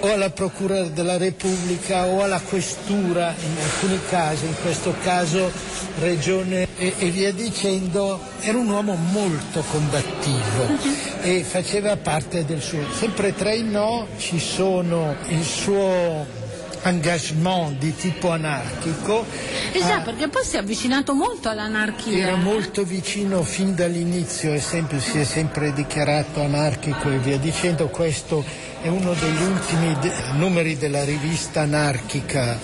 o 0.00 0.12
alla 0.12 0.30
Procura 0.30 0.82
della 0.84 1.18
Repubblica 1.18 2.06
o 2.06 2.22
alla 2.22 2.40
Questura 2.40 3.34
in 3.38 3.56
alcuni 3.62 3.98
casi, 4.08 4.46
in 4.46 4.54
questo 4.62 4.94
caso 5.02 5.50
Regione 5.98 6.68
e, 6.76 6.94
e 6.98 7.10
via 7.10 7.32
dicendo, 7.32 8.18
era 8.40 8.56
un 8.56 8.68
uomo 8.68 8.94
molto 8.94 9.62
combattivo 9.70 10.78
e 11.20 11.42
faceva 11.42 11.96
parte 11.96 12.44
del 12.44 12.62
suo. 12.62 12.80
Sempre 12.92 13.34
tra 13.34 13.52
i 13.52 13.62
no 13.62 14.06
ci 14.16 14.38
sono 14.38 15.14
il 15.28 15.44
suo 15.44 16.39
engagement 16.82 17.78
di 17.78 17.94
tipo 17.94 18.30
anarchico. 18.30 19.24
Esatto, 19.72 20.10
perché 20.10 20.28
poi 20.28 20.44
si 20.44 20.56
è 20.56 20.58
avvicinato 20.58 21.14
molto 21.14 21.48
all'anarchia. 21.48 22.26
Era 22.26 22.36
molto 22.36 22.84
vicino 22.84 23.42
fin 23.42 23.74
dall'inizio, 23.74 24.52
è 24.52 24.58
sempre, 24.58 25.00
si 25.00 25.18
è 25.18 25.24
sempre 25.24 25.72
dichiarato 25.72 26.42
anarchico 26.42 27.10
e 27.10 27.18
via 27.18 27.38
dicendo. 27.38 27.88
Questo 27.88 28.44
è 28.82 28.88
uno 28.88 29.12
degli 29.12 29.42
ultimi 29.42 29.96
de- 30.00 30.12
numeri 30.32 30.76
della 30.76 31.04
rivista 31.04 31.62
anarchica 31.62 32.58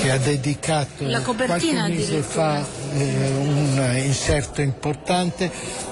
che 0.00 0.10
ha 0.10 0.18
dedicato 0.18 1.04
qualche 1.46 1.72
mese 1.72 2.22
fa 2.22 2.64
eh, 2.94 3.30
un 3.36 3.92
inserto 4.04 4.60
importante. 4.60 5.50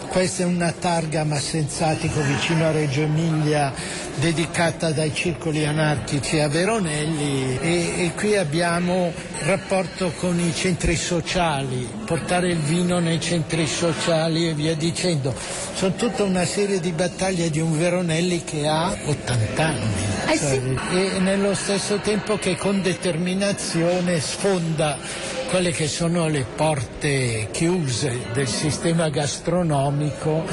Questa 0.09 0.43
è 0.43 0.47
una 0.47 0.73
targa 0.73 1.23
Massenzatico 1.23 2.21
vicino 2.23 2.67
a 2.67 2.71
Reggio 2.71 3.03
Emilia 3.03 3.73
dedicata 4.15 4.91
dai 4.91 5.15
circoli 5.15 5.65
anarchici 5.65 6.41
a 6.41 6.49
Veronelli 6.49 7.59
e, 7.61 8.05
e 8.05 8.13
qui 8.17 8.35
abbiamo 8.37 9.13
rapporto 9.45 10.11
con 10.19 10.41
i 10.41 10.53
centri 10.55 10.97
sociali, 10.97 11.89
portare 12.07 12.49
il 12.49 12.59
vino 12.59 12.99
nei 12.99 13.21
centri 13.21 13.67
sociali 13.67 14.49
e 14.49 14.55
via 14.55 14.75
dicendo. 14.75 15.33
Sono 15.75 15.95
tutta 15.95 16.25
una 16.25 16.45
serie 16.45 16.81
di 16.81 16.91
battaglie 16.93 17.51
di 17.51 17.61
un 17.61 17.79
Veronelli 17.79 18.43
che 18.43 18.67
ha 18.67 18.97
80 19.05 19.65
anni 19.65 20.05
Eh 20.33 20.37
sì. 20.37 20.79
e 20.91 21.19
nello 21.21 21.55
stesso 21.55 21.99
tempo 21.99 22.39
che 22.39 22.57
con 22.57 22.83
determinazione 22.83 24.19
sfonda 24.21 24.99
quelle 25.49 25.71
che 25.71 25.89
sono 25.89 26.29
le 26.29 26.45
porte 26.55 27.49
chiuse 27.53 28.27
del 28.35 28.47
sistema 28.47 29.09
gastronomico 29.09 30.45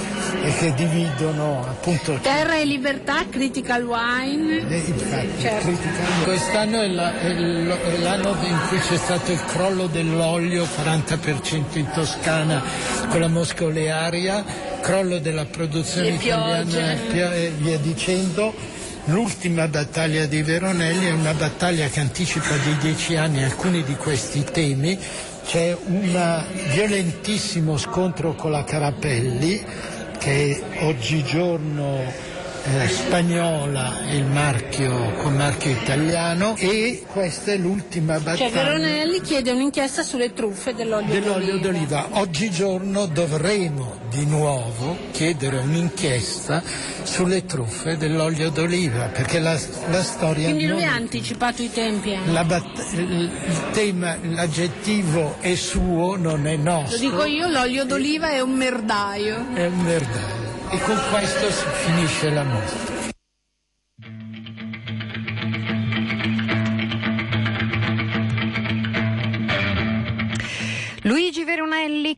e 0.41 0.53
che 0.57 0.73
dividono 0.73 1.59
appunto 1.67 2.17
Terra 2.21 2.55
e 2.57 2.65
libertà, 2.65 3.25
critical 3.29 3.83
wine. 3.83 4.65
eh, 4.69 4.77
infatti, 4.77 5.29
Certo. 5.41 5.65
criticando. 5.67 6.23
Quest'anno 6.23 6.81
è, 6.81 6.87
la- 6.87 7.19
è 7.19 7.97
l'anno 7.99 8.35
in 8.43 8.59
cui 8.69 8.79
c'è 8.79 8.97
stato 8.97 9.31
il 9.33 9.43
crollo 9.45 9.87
dell'olio, 9.87 10.65
40% 10.65 11.77
in 11.77 11.89
Toscana 11.93 12.63
con 13.09 13.19
la 13.19 13.27
Mosca 13.27 13.65
olearia, 13.65 14.43
crollo 14.81 15.19
della 15.19 15.45
produzione 15.45 16.09
italiana 16.09 16.93
e 17.33 17.51
via 17.57 17.77
dicendo. 17.77 18.53
L'ultima 19.07 19.67
battaglia 19.67 20.25
di 20.25 20.41
Veronelli 20.41 21.05
è 21.05 21.11
una 21.11 21.33
battaglia 21.33 21.87
che 21.89 21.99
anticipa 21.99 22.55
di 22.57 22.75
dieci 22.77 23.15
anni 23.15 23.43
alcuni 23.43 23.83
di 23.83 23.95
questi 23.95 24.43
temi. 24.43 24.97
C'è 25.45 25.77
un 25.85 26.43
violentissimo 26.71 27.77
scontro 27.77 28.33
con 28.33 28.49
la 28.49 28.63
Carapelli 28.63 29.63
che 30.17 30.59
oggigiorno 30.79 32.33
eh, 32.67 32.87
spagnola 32.87 33.93
il 34.11 34.25
marchio 34.25 35.11
con 35.21 35.35
marchio 35.35 35.71
italiano 35.71 36.55
e 36.57 37.03
questa 37.11 37.51
è 37.51 37.57
l'ultima 37.57 38.15
Cioè 38.15 38.23
battaglia 38.23 38.49
Veronelli 38.49 39.21
chiede 39.21 39.51
un'inchiesta 39.51 40.01
sulle 40.01 40.33
truffe 40.33 40.73
dell'olio, 40.73 41.13
dell'olio 41.13 41.57
d'oliva. 41.59 42.07
Oggigiorno 42.11 43.05
dovremo 43.05 43.97
di 44.09 44.25
nuovo 44.25 44.97
chiedere 45.11 45.57
un'inchiesta 45.57 46.63
sulle 47.03 47.45
truffe 47.45 47.97
dell'olio 47.97 48.49
d'oliva 48.49 49.05
perché 49.07 49.39
la, 49.39 49.57
la 49.89 50.01
storia 50.03 50.45
Quindi 50.45 50.65
non 50.65 50.77
lui 50.77 50.85
ha 50.85 50.93
anticipato 50.93 51.61
i 51.61 51.71
tempi. 51.71 52.15
anche. 52.15 52.31
la 52.31 52.43
bat- 52.43 52.93
il, 52.93 53.29
tema, 53.73 54.17
l'aggettivo 54.21 55.35
è 55.39 55.53
suo, 55.55 56.15
non 56.15 56.47
è 56.47 56.55
Lo 56.55 56.63
nostro. 56.63 56.97
dico 56.97 57.25
io, 57.25 57.47
l'olio 57.47 57.83
d'oliva 57.85 58.29
è 58.31 58.39
un 58.41 58.53
merdaio. 58.53 59.53
È 59.53 59.65
un 59.67 59.79
merdaio. 59.81 60.44
E 60.71 60.79
con 60.81 60.99
questo 61.11 61.47
finisce 61.49 62.29
la 62.31 62.43
mostra. 62.43 62.94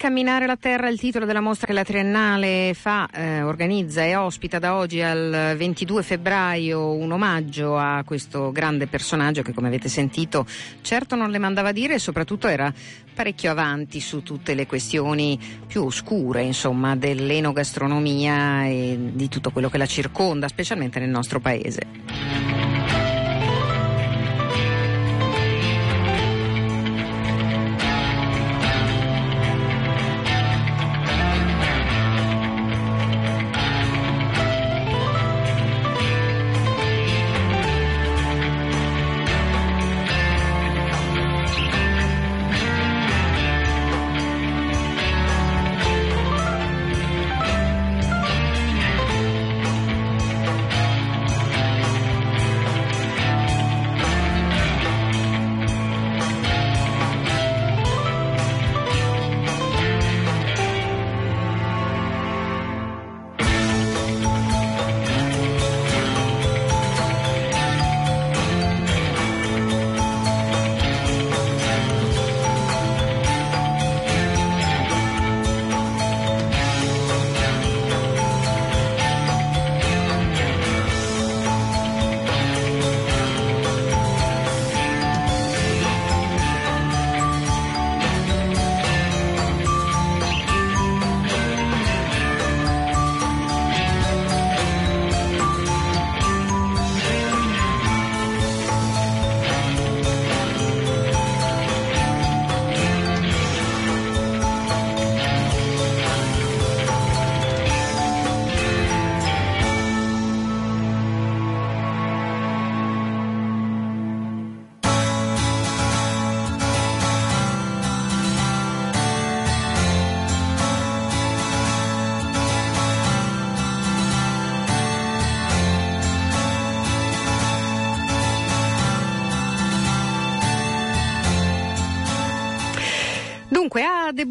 Camminare 0.07 0.45
la 0.45 0.55
terra, 0.55 0.87
il 0.87 0.97
titolo 0.97 1.25
della 1.25 1.41
mostra 1.41 1.67
che 1.67 1.73
la 1.73 1.83
Triennale 1.83 2.73
fa, 2.73 3.09
eh, 3.11 3.41
organizza 3.41 4.05
e 4.05 4.15
ospita 4.15 4.57
da 4.57 4.77
oggi 4.77 5.01
al 5.01 5.53
22 5.57 6.01
febbraio 6.01 6.93
un 6.93 7.11
omaggio 7.11 7.77
a 7.77 8.03
questo 8.05 8.53
grande 8.53 8.87
personaggio 8.87 9.41
che 9.41 9.53
come 9.53 9.67
avete 9.67 9.89
sentito 9.89 10.45
certo 10.79 11.17
non 11.17 11.29
le 11.29 11.39
mandava 11.39 11.73
dire 11.73 11.95
e 11.95 11.99
soprattutto 11.99 12.47
era 12.47 12.73
parecchio 13.13 13.51
avanti 13.51 13.99
su 13.99 14.23
tutte 14.23 14.53
le 14.53 14.65
questioni 14.65 15.37
più 15.67 15.83
oscure 15.83 16.41
insomma 16.41 16.95
dell'enogastronomia 16.95 18.63
e 18.65 18.97
di 19.11 19.27
tutto 19.27 19.51
quello 19.51 19.69
che 19.69 19.77
la 19.77 19.85
circonda, 19.85 20.47
specialmente 20.47 21.01
nel 21.01 21.09
nostro 21.09 21.41
paese. 21.41 22.46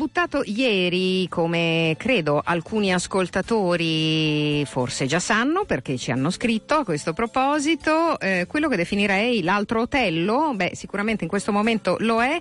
Ha 0.07 0.27
debuttato 0.27 0.43
ieri, 0.45 1.27
come 1.29 1.97
credo 1.99 2.41
alcuni 2.45 2.93
ascoltatori 2.93 4.65
forse 4.65 5.07
già 5.07 5.19
sanno 5.19 5.65
perché 5.65 5.99
ci 5.99 6.13
hanno 6.13 6.31
scritto 6.31 6.75
a 6.75 6.85
questo 6.85 7.13
proposito, 7.13 8.19
eh, 8.21 8.47
quello 8.49 8.69
che 8.69 8.77
definirei 8.77 9.43
l'altro 9.43 9.81
Otello, 9.81 10.53
beh 10.55 10.73
sicuramente 10.75 11.25
in 11.25 11.29
questo 11.29 11.51
momento 11.51 11.97
lo 12.01 12.23
è, 12.23 12.39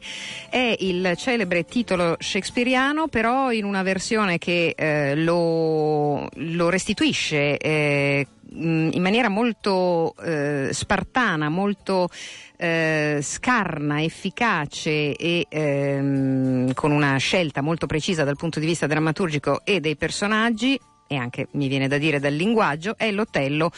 è 0.50 0.76
il 0.80 1.14
celebre 1.18 1.66
titolo 1.66 2.16
shakespeariano 2.20 3.08
però 3.08 3.52
in 3.52 3.66
una 3.66 3.82
versione 3.82 4.38
che 4.38 4.76
eh, 4.78 5.16
lo, 5.16 6.30
lo, 6.32 6.70
restituisce 6.70 7.58
eh, 7.58 8.28
in 8.56 9.02
maniera 9.02 9.30
molto 9.30 10.16
eh, 10.24 10.70
spartana, 10.72 11.50
molto 11.50 12.10
eh, 12.58 13.20
scarna, 13.22 14.02
efficace 14.02 15.16
e 15.16 15.46
ehm, 15.50 16.74
con 16.74 16.92
una 16.92 17.18
scelta 17.18 17.62
molto 17.62 17.86
precisa 17.86 18.24
dal 18.24 18.36
punto 18.38 18.60
di 18.60 18.66
vista 18.66 18.88
drammaturgico 18.88 19.62
e 19.64 19.80
dei 19.80 19.96
personaggi 19.96 20.80
e 21.08 21.16
anche 21.16 21.48
mi 21.52 21.68
viene 21.68 21.88
da 21.88 21.98
dire 21.98 22.20
dal 22.20 22.34
linguaggio 22.34 22.96
è 22.98 23.12
l'Otello 23.12 23.72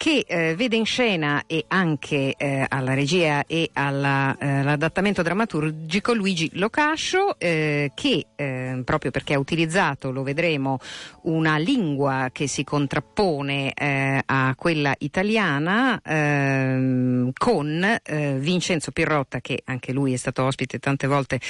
che 0.00 0.24
eh, 0.26 0.54
vede 0.56 0.76
in 0.76 0.86
scena 0.86 1.42
e 1.46 1.66
anche 1.68 2.34
eh, 2.38 2.64
alla 2.66 2.94
regia 2.94 3.44
e 3.46 3.68
all'adattamento 3.74 5.20
eh, 5.20 5.24
drammaturgico 5.24 6.14
Luigi 6.14 6.48
Locascio 6.54 7.38
eh, 7.38 7.92
che 7.94 8.24
eh, 8.34 8.80
proprio 8.82 9.10
perché 9.10 9.34
ha 9.34 9.38
utilizzato, 9.38 10.10
lo 10.10 10.22
vedremo, 10.22 10.78
una 11.24 11.58
lingua 11.58 12.30
che 12.32 12.46
si 12.46 12.64
contrappone 12.64 13.74
eh, 13.74 14.22
a 14.24 14.54
quella 14.56 14.94
italiana 15.00 16.00
ehm, 16.02 17.32
con 17.36 17.98
Vincenzo 18.38 18.92
Pirrotta 18.92 19.40
che 19.40 19.60
anche 19.64 19.92
lui 19.92 20.14
è 20.14 20.16
stato 20.16 20.44
ospite 20.44 20.78
tante 20.78 21.06
volte 21.06 21.40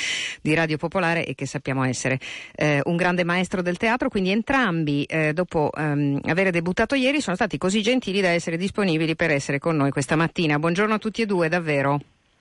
di 0.43 0.55
Radio 0.55 0.77
Popolare 0.77 1.25
e 1.25 1.37
che 1.37 1.47
sappiamo 1.47 1.85
essere 1.85 2.19
un 2.83 2.97
grande 2.97 3.23
maestro 3.23 3.63
del 3.63 3.77
teatro, 3.77 4.09
quindi 4.09 4.31
entrambi 4.31 5.07
dopo 5.33 5.71
ehm, 5.73 6.21
aver 6.25 6.51
debuttato 6.51 6.95
ieri 6.95 7.21
sono 7.21 7.37
stati 7.37 7.57
così 7.57 7.83
gentili 7.83 8.21
da 8.21 8.29
essere 8.29 8.40
disponibili 8.57 9.15
per 9.15 9.31
essere 9.31 9.59
con 9.59 9.77
noi 9.77 9.91
questa 9.91 10.17
mattina. 10.17 10.59
Buongiorno 10.59 10.95
a 10.95 10.99
tutti 10.99 11.23
e 11.23 11.27
due, 11.27 11.49
davvero. 11.49 12.01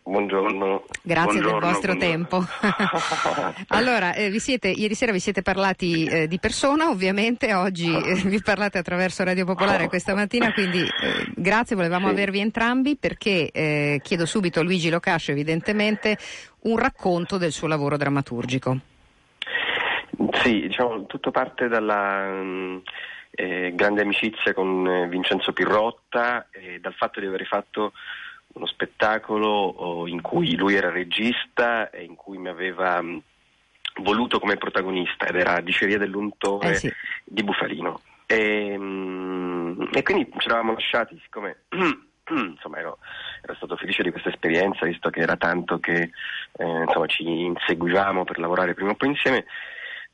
Buongiorno. 0.09 0.85
Grazie 1.03 1.39
buongiorno, 1.39 1.59
del 1.59 1.69
vostro 1.69 1.95
buongiorno. 1.95 2.27
tempo. 2.27 2.45
allora, 3.75 4.13
eh, 4.13 4.29
vi 4.31 4.39
siete, 4.39 4.69
ieri 4.69 4.95
sera 4.95 5.11
vi 5.11 5.19
siete 5.19 5.43
parlati 5.43 6.05
eh, 6.05 6.27
di 6.27 6.39
persona, 6.39 6.89
ovviamente, 6.89 7.53
oggi 7.53 7.93
eh, 7.93 8.15
vi 8.25 8.41
parlate 8.41 8.79
attraverso 8.79 9.23
Radio 9.23 9.45
Popolare 9.45 9.87
questa 9.87 10.15
mattina, 10.15 10.51
quindi 10.51 10.79
eh, 10.79 11.31
grazie, 11.35 11.75
volevamo 11.75 12.07
Sì. 12.07 12.13
avervi 12.13 12.39
entrambi 12.39 12.95
perché 12.95 13.51
eh, 13.51 13.99
chiedo 14.01 14.25
subito 14.25 14.61
a 14.61 14.63
Luigi 14.63 14.89
Locascio, 14.89 15.31
evidentemente, 15.31 16.17
un 16.61 16.77
racconto 16.77 17.37
del 17.37 17.51
suo 17.51 17.67
lavoro 17.67 17.95
drammaturgico. 17.95 18.79
Sì, 20.41 20.61
diciamo, 20.61 21.05
tutto 21.05 21.29
parte 21.29 21.67
dalla 21.67 22.31
mm, 22.33 22.77
eh, 23.39 23.71
grande 23.73 24.01
amicizia 24.01 24.53
con 24.53 24.85
eh, 24.85 25.07
Vincenzo 25.07 25.53
Pirrotta 25.53 26.49
e 26.51 26.81
dal 26.81 26.93
fatto 26.93 27.21
di 27.21 27.25
aver 27.25 27.45
fatto 27.45 27.93
uno 28.47 28.65
spettacolo 28.65 29.47
oh, 29.47 30.07
in 30.07 30.21
cui 30.21 30.57
lui 30.57 30.75
era 30.75 30.89
regista 30.89 31.89
e 31.89 32.03
in 32.03 32.15
cui 32.15 32.37
mi 32.37 32.49
aveva 32.49 33.01
mm, 33.01 33.17
voluto 34.01 34.39
come 34.39 34.57
protagonista 34.57 35.25
ed 35.25 35.37
era 35.37 35.61
Diceria 35.61 35.97
dell'untore 35.97 36.71
Eh 36.71 36.75
sì. 36.75 36.93
di 37.23 37.41
Bufalino. 37.43 38.01
E, 38.25 38.75
mm, 38.77 39.83
e 39.93 40.03
quindi 40.03 40.29
ci 40.37 40.47
eravamo 40.47 40.73
lasciati, 40.73 41.17
siccome 41.23 41.61
insomma 42.29 42.79
ero, 42.79 42.97
ero 43.41 43.55
stato 43.55 43.77
felice 43.77 44.03
di 44.03 44.11
questa 44.11 44.29
esperienza, 44.29 44.85
visto 44.85 45.09
che 45.09 45.21
era 45.21 45.37
tanto 45.37 45.79
che 45.79 46.11
eh, 46.57 46.81
insomma, 46.85 47.05
ci 47.05 47.23
inseguivamo 47.23 48.25
per 48.25 48.37
lavorare 48.37 48.73
prima 48.73 48.91
o 48.91 48.95
poi 48.95 49.07
insieme, 49.09 49.45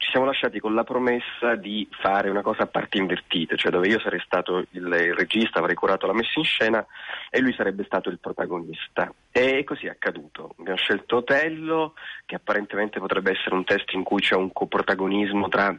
ci 0.06 0.12
siamo 0.12 0.28
lasciati 0.28 0.60
con 0.60 0.76
la 0.76 0.84
promessa 0.84 1.56
di 1.56 1.88
fare 1.90 2.30
una 2.30 2.44
cosa 2.44 2.64
a 2.64 2.68
parti 2.68 3.00
invertite, 3.00 3.58
cioè 3.58 3.72
dove 3.72 3.88
io 3.88 4.00
sarei 4.00 4.22
stato 4.24 4.64
il, 4.70 4.88
regista, 5.16 5.58
avrei 5.58 5.74
curato 5.74 6.06
la 6.06 6.14
messa 6.14 6.34
in 6.36 6.44
scena 6.44 6.86
e 7.32 7.40
lui 7.40 7.54
sarebbe 7.54 7.84
stato 7.86 8.10
il 8.10 8.20
protagonista. 8.20 9.12
E 9.32 9.64
così 9.64 9.88
è 9.88 9.90
accaduto. 9.90 10.54
Abbiamo 10.60 10.78
scelto 10.78 11.18
Otello, 11.18 11.96
che 12.28 12.36
apparentemente 12.36 13.00
potrebbe 13.00 13.32
essere 13.32 13.56
un 13.56 13.64
testo 13.64 13.96
in 13.96 14.04
cui 14.04 14.22
c'è 14.22 14.36
un 14.36 14.54
coprotagonismo 14.54 15.50
tra 15.50 15.76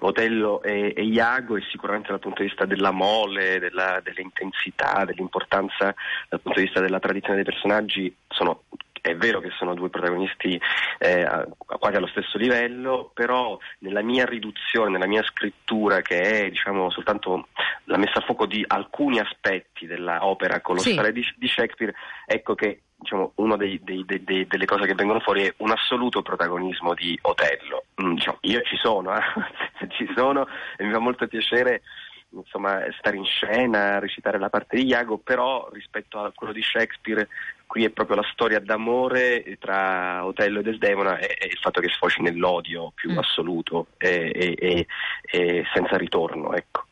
Otello 0.00 0.60
e, 0.62 0.92
e 0.96 1.04
Iago 1.04 1.56
e 1.56 1.62
sicuramente 1.70 2.08
dal 2.10 2.18
punto 2.18 2.42
di 2.42 2.48
vista 2.48 2.64
della 2.64 2.90
mole, 2.90 3.60
della, 3.60 4.00
dell'intensità, 4.02 5.04
dell'importanza 5.04 5.94
dal 6.28 6.40
punto 6.40 6.58
di 6.58 6.64
vista 6.64 6.80
della 6.80 6.98
tradizione 6.98 7.36
dei 7.36 7.44
personaggi 7.44 8.12
sono 8.26 8.64
è 9.04 9.14
vero 9.16 9.40
che 9.40 9.50
sono 9.50 9.74
due 9.74 9.90
protagonisti 9.90 10.58
eh, 10.98 11.46
quasi 11.78 11.96
allo 11.96 12.06
stesso 12.06 12.38
livello, 12.38 13.10
però 13.12 13.58
nella 13.80 14.00
mia 14.00 14.24
riduzione, 14.24 14.88
nella 14.88 15.06
mia 15.06 15.22
scrittura, 15.22 16.00
che 16.00 16.20
è 16.46 16.48
diciamo, 16.48 16.88
soltanto 16.88 17.48
la 17.84 17.98
messa 17.98 18.20
a 18.20 18.22
fuoco 18.22 18.46
di 18.46 18.64
alcuni 18.66 19.18
aspetti 19.18 19.84
dell'opera 19.84 20.62
colossale 20.62 21.12
di, 21.12 21.22
di 21.36 21.46
Shakespeare, 21.46 21.94
ecco 22.24 22.54
che 22.54 22.80
diciamo, 22.96 23.32
una 23.36 23.56
delle 23.58 24.64
cose 24.64 24.86
che 24.86 24.94
vengono 24.94 25.20
fuori 25.20 25.42
è 25.42 25.54
un 25.58 25.70
assoluto 25.70 26.22
protagonismo 26.22 26.94
di 26.94 27.18
Otello. 27.20 27.84
Mm, 28.02 28.14
diciamo, 28.14 28.38
io 28.40 28.62
ci 28.62 28.76
sono, 28.76 29.14
eh, 29.14 29.20
ci 29.98 30.10
sono 30.16 30.48
e 30.78 30.84
mi 30.84 30.92
fa 30.92 30.98
molto 30.98 31.26
piacere 31.26 31.82
insomma, 32.36 32.80
stare 32.98 33.16
in 33.16 33.24
scena, 33.24 33.98
recitare 33.98 34.38
la 34.38 34.48
parte 34.50 34.76
di 34.76 34.86
Iago, 34.86 35.18
però 35.18 35.68
rispetto 35.72 36.18
a 36.18 36.32
quello 36.34 36.52
di 36.52 36.62
Shakespeare 36.62 37.28
qui 37.66 37.84
è 37.84 37.90
proprio 37.90 38.16
la 38.16 38.28
storia 38.32 38.60
d'amore 38.60 39.56
tra 39.58 40.24
Otello 40.24 40.60
e 40.60 40.62
Desdemona 40.62 41.18
e, 41.18 41.36
e 41.38 41.46
il 41.46 41.58
fatto 41.60 41.80
che 41.80 41.88
sfoci 41.88 42.22
nell'odio 42.22 42.92
più 42.94 43.12
Mm. 43.12 43.18
assoluto 43.18 43.86
e, 43.98 44.30
e- 44.34 44.56
e- 44.58 44.86
e 45.22 45.64
senza 45.72 45.96
ritorno, 45.96 46.52
ecco. 46.54 46.84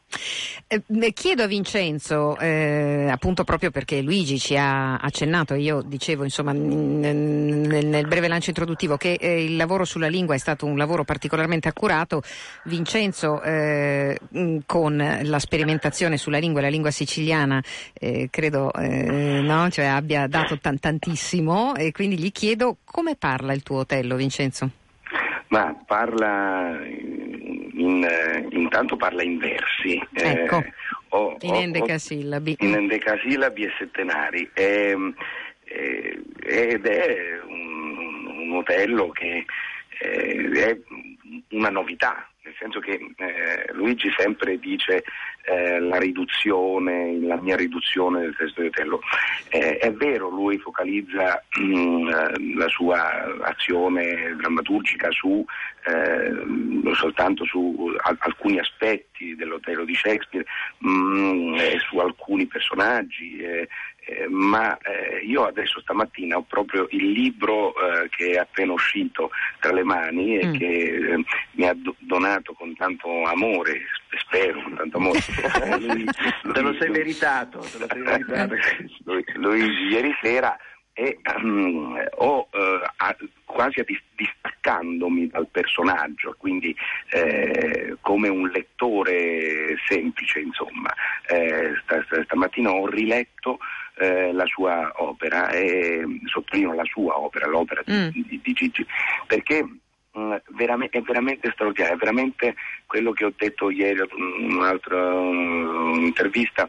Eh, 0.67 1.13
chiedo 1.13 1.43
a 1.43 1.47
Vincenzo, 1.47 2.39
eh, 2.39 3.09
appunto 3.11 3.45
proprio 3.45 3.71
perché 3.71 4.01
Luigi 4.01 4.39
ci 4.39 4.57
ha 4.57 4.97
accennato, 4.97 5.55
io 5.55 5.83
dicevo 5.83 6.25
insomma 6.25 6.53
nel, 6.53 7.15
nel 7.15 8.07
breve 8.07 8.29
lancio 8.29 8.51
introduttivo 8.51 8.97
che 8.97 9.15
eh, 9.21 9.45
il 9.45 9.57
lavoro 9.57 9.85
sulla 9.85 10.09
lingua 10.09 10.35
è 10.35 10.39
stato 10.39 10.67
un 10.67 10.77
lavoro 10.77 11.05
particolarmente 11.05 11.69
accurato. 11.69 12.23
Vincenzo 12.65 13.43
eh, 13.43 14.19
con 14.67 15.19
la 15.23 15.39
sperimentazione 15.39 16.17
sulla 16.17 16.39
lingua, 16.39 16.61
la 16.61 16.69
lingua 16.69 16.91
siciliana, 16.91 17.63
eh, 17.93 18.29
credo 18.31 18.71
no? 18.73 19.71
Cioè, 19.71 19.85
abbia 19.85 20.27
dato 20.27 20.59
tan- 20.59 20.79
tantissimo 20.79 21.75
e 21.75 21.93
quindi 21.93 22.19
gli 22.19 22.33
chiedo 22.33 22.79
come 22.85 23.17
parla 23.17 23.53
il 23.53 23.63
tuo 23.63 23.79
Otello, 23.79 24.17
Vincenzo? 24.17 24.71
Ma 25.49 25.77
parla 25.87 26.79
in, 27.83 28.05
eh, 28.05 28.47
intanto 28.51 28.97
parla 28.97 29.23
in 29.23 29.39
versi. 29.39 29.95
eh, 30.15 30.29
Ecco, 30.31 30.65
o- 31.11 31.37
in 31.41 31.55
endecasillabi. 31.55 32.57
in 32.61 32.75
endecasillabi 32.75 33.65
e 33.65 33.73
settenari. 33.79 34.51
Ehm, 34.55 35.15
eh, 35.65 36.23
ed 36.45 36.87
è 36.87 37.41
un, 37.47 38.27
un 38.27 38.53
Otello 38.57 39.09
che 39.11 39.45
eh, 40.01 40.51
è 40.53 40.79
una 41.51 41.71
novità, 41.71 42.29
nel 42.43 42.55
senso 42.59 42.81
che 42.81 42.93
eh, 43.17 43.73
Luigi 43.73 44.13
sempre 44.17 44.59
dice 44.59 45.05
eh, 45.45 45.81
la 45.81 45.99
riduzione, 45.99 47.19
la 47.21 47.41
mia 47.41 47.57
riduzione 47.57 48.21
del 48.21 48.35
testo 48.37 48.61
di 48.61 48.69
Otello. 48.69 49.01
Eh, 49.49 49.79
è 49.79 49.93
vero, 49.93 50.29
lui 50.29 50.59
focalizza 50.59 51.43
mm, 51.61 52.09
eh, 52.09 52.55
la 52.57 52.69
sua 52.69 53.25
azione 53.43 54.35
drammaturgica 54.37 55.11
su 55.11 55.45
eh, 55.85 56.95
soltanto 56.95 57.45
su 57.45 57.93
al- 58.03 58.17
alcuni 58.21 58.59
aspetti 58.59 59.35
dell'Otello 59.35 59.85
di 59.85 59.95
Shakespeare, 59.95 60.47
mm, 60.87 61.55
e 61.55 61.79
su 61.81 61.99
alcuni 61.99 62.47
personaggi. 62.47 63.43
Eh, 64.05 64.27
ma 64.29 64.77
eh, 64.79 65.21
io 65.25 65.45
adesso 65.47 65.81
stamattina 65.81 66.37
ho 66.37 66.43
proprio 66.43 66.87
il 66.91 67.11
libro 67.13 67.73
eh, 67.75 68.09
che 68.09 68.33
è 68.33 68.37
appena 68.39 68.73
uscito 68.73 69.31
tra 69.61 69.73
le 69.73 69.83
mani 69.85 70.39
e 70.39 70.47
Mm. 70.47 70.57
che 70.57 70.67
eh, 70.67 71.25
mi 71.53 71.69
ha 71.69 71.73
do- 71.75 71.95
donato 71.99 72.53
con 72.55 72.75
tanto 72.75 73.23
amore, 73.25 73.83
spero 74.19 74.61
con 74.63 74.75
tanto 74.75 74.97
amore. 74.97 75.21
Lui- 75.79 76.05
Te 76.53 76.61
lo 76.61 76.75
sei 76.75 76.91
meritato, 76.91 77.59
te 77.61 77.79
lo 77.79 77.87
sei 77.89 78.01
meritato. 78.03 78.55
lui, 79.05 79.25
lui 79.35 79.89
ieri 79.89 80.13
sera 80.21 80.57
e 80.95 81.19
mm, 81.41 81.97
ho 82.17 82.49
a- 82.97 83.17
quasi 83.47 83.81
a 83.81 83.85
dis- 83.85 84.03
distaccandomi 84.15 85.29
dal 85.29 85.47
personaggio, 85.51 86.35
quindi 86.39 86.75
eh, 87.11 87.97
come 88.01 88.29
un 88.29 88.49
lettore 88.49 89.77
semplice, 89.87 90.41
insomma, 90.41 90.93
eh, 91.29 91.73
sta- 91.83 92.03
sta- 92.05 92.23
stamattina 92.25 92.71
ho 92.73 92.87
riletto 92.89 93.59
eh, 93.99 94.33
la 94.33 94.47
sua 94.47 94.93
opera 94.97 95.51
e 95.51 96.03
sottolineo 96.27 96.73
la 96.73 96.85
sua 96.85 97.19
opera, 97.19 97.47
l'opera 97.47 97.83
di, 97.85 97.93
Mm. 97.93 98.09
di- 98.09 98.41
di 98.43 98.53
Gigi, 98.53 98.87
perché 99.27 99.63
mh, 100.13 100.37
verame- 100.51 100.89
è 100.91 101.01
veramente 101.01 101.51
straordinario, 101.53 101.97
è 101.97 101.99
veramente 101.99 102.55
quello 102.87 103.13
che 103.13 103.25
ho 103.25 103.33
detto 103.37 103.71
ieri 103.71 104.01
in 104.17 104.55
un'altra 104.57 105.13
uh, 105.13 105.95
intervista 105.95 106.69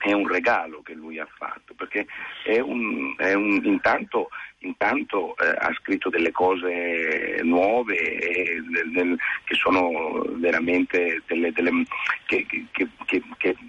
è 0.00 0.12
un 0.12 0.26
regalo 0.26 0.80
che 0.82 0.94
lui 0.94 1.18
ha 1.18 1.28
fatto, 1.36 1.74
perché 1.74 2.06
è 2.44 2.58
un, 2.58 3.14
è 3.18 3.34
un, 3.34 3.60
intanto, 3.64 4.30
intanto 4.60 5.36
eh, 5.36 5.46
ha 5.46 5.70
scritto 5.74 6.08
delle 6.08 6.30
cose 6.30 7.38
nuove 7.42 7.96
e, 7.96 8.62
del, 8.62 8.90
del, 8.92 9.18
che 9.44 9.54
sono 9.56 10.24
veramente 10.38 11.22
delle, 11.26 11.52
delle 11.52 11.84
che, 12.24 12.46
che, 12.46 12.88
che, 13.04 13.22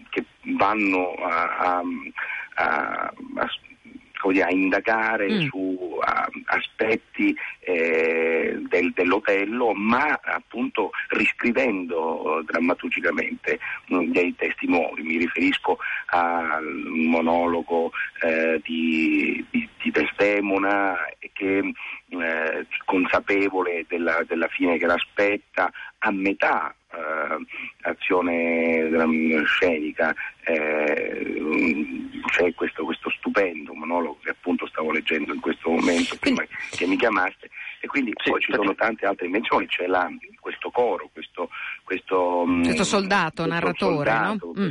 che, 0.10 0.26
vanno 0.56 1.16
a, 1.16 1.58
a, 1.58 1.82
a, 2.56 3.14
a 3.36 3.50
a 4.44 4.52
indagare 4.52 5.30
mm. 5.32 5.40
su 5.48 5.98
a, 6.00 6.30
aspetti 6.46 7.36
eh, 7.62 8.60
del, 8.70 8.92
dell'Otello, 8.94 9.74
ma 9.74 10.20
appunto 10.22 10.92
riscrivendo 11.10 12.22
uh, 12.22 12.44
drammaturgicamente 12.44 13.60
um, 13.90 14.12
dei 14.12 14.36
testi 14.36 14.68
nuovi. 14.68 15.02
Mi 15.02 15.18
riferisco 15.18 15.78
al 16.08 16.64
monologo 16.64 17.92
eh, 18.22 18.62
di, 18.64 19.44
di, 19.50 19.68
di, 19.82 19.92
Desdemona 19.92 20.96
che 21.34 21.58
eh, 21.58 22.68
consapevole 22.86 23.86
della, 23.88 24.24
della 24.28 24.48
fine 24.48 24.78
che 24.78 24.86
l'aspetta 24.86 25.72
a 26.00 26.12
metà 26.12 26.74
uh, 26.92 27.44
azione 27.82 28.84
um, 28.84 29.44
scenica 29.46 30.14
eh, 30.44 32.01
c'è 32.32 32.54
questo, 32.56 32.86
questo, 32.86 33.10
stupendo 33.10 33.74
monologo 33.74 34.18
che 34.24 34.30
appunto 34.30 34.66
stavo 34.68 34.92
leggendo 34.92 35.34
in 35.34 35.42
questo 35.42 35.70
momento 35.70 36.16
prima 36.18 36.44
che 36.72 36.88
mi 36.88 36.96
chiamaste 36.96 37.50
e 37.82 37.88
quindi 37.88 38.14
sì, 38.24 38.30
poi 38.30 38.40
ci 38.40 38.54
sono 38.54 38.74
tante 38.74 39.06
altre 39.06 39.26
dimensioni, 39.26 39.68
c'è 39.68 39.86
la, 39.86 40.10
questo 40.40 40.72
coro, 40.72 41.10
questo, 41.12 41.50
questo, 41.84 42.46
mm, 42.48 42.64
questo 42.64 42.84
soldato, 42.86 43.44
questo 43.44 43.54
narratore. 43.54 44.10
Soldato, 44.12 44.52
no? 44.56 44.62
mm. 44.62 44.70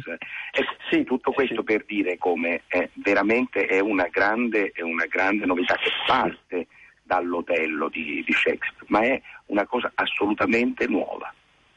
e, 0.53 0.65
sì, 0.89 1.05
tutto 1.05 1.33
questo 1.33 1.63
per 1.63 1.85
dire 1.85 2.17
come 2.17 2.63
è, 2.67 2.89
veramente 2.95 3.67
è 3.67 3.81
una, 3.81 4.09
grande, 4.09 4.73
è 4.75 4.81
una 4.81 5.07
grande 5.07 5.45
novità 5.45 5.77
che 5.77 5.91
parte 6.07 6.67
dall'Otello 7.03 7.89
di, 7.89 8.25
di 8.25 8.33
Shakespeare, 8.33 8.87
ma 8.87 9.03
è 9.03 9.21
una 9.47 9.67
cosa 9.67 9.91
assolutamente 9.95 10.87
nuova 10.87 11.33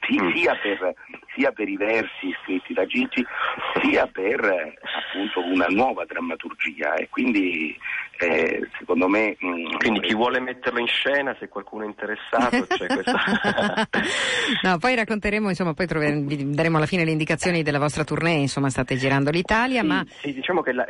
sì, 0.06 0.20
mm. 0.22 0.32
sia, 0.34 0.56
per, 0.56 0.94
sia, 1.36 1.52
per, 1.52 1.68
i 1.68 1.78
versi 1.78 2.36
scritti 2.44 2.74
da 2.74 2.86
Gigi, 2.86 3.26
sia 3.82 4.08
per 4.08 4.44
eh, 4.44 4.78
appunto 5.08 5.46
una 5.46 5.68
nuova 5.70 6.06
drammaturgia 6.06 6.96
e 6.96 7.10
quindi 7.10 7.78
eh, 8.20 8.70
secondo 8.78 9.08
me... 9.08 9.36
Mh, 9.40 9.48
mm, 9.48 9.78
quindi 9.78 10.00
chi 10.02 10.14
vuole 10.14 10.40
metterlo 10.40 10.80
in 10.80 10.88
scena, 10.88 11.36
se 11.40 11.50
qualcuno 11.50 11.84
è 11.84 11.88
interessato, 11.88 12.66
c'è 12.68 12.88
questa... 12.88 13.20
no, 14.64 14.78
poi 14.78 14.96
racconteremo, 14.96 15.50
insomma, 15.50 15.74
poi 15.74 15.88
troveremo, 15.88 16.28
vi 16.28 16.54
daremo 16.54 16.78
alla 16.78 16.86
fine 16.86 17.04
le 17.04 17.12
indicazioni 17.12 17.64
della 17.64 17.80
vostra 17.80 18.04
tournée, 18.04 18.40
insomma 18.40 18.70
state 18.70 18.96
girando 18.96 19.30
l'Italia, 19.30 19.82
sì, 19.82 19.88
ma... 19.88 20.06
Sì, 20.08 20.34
diciamo 20.34 20.62
che 20.62 20.74
la, 20.74 20.86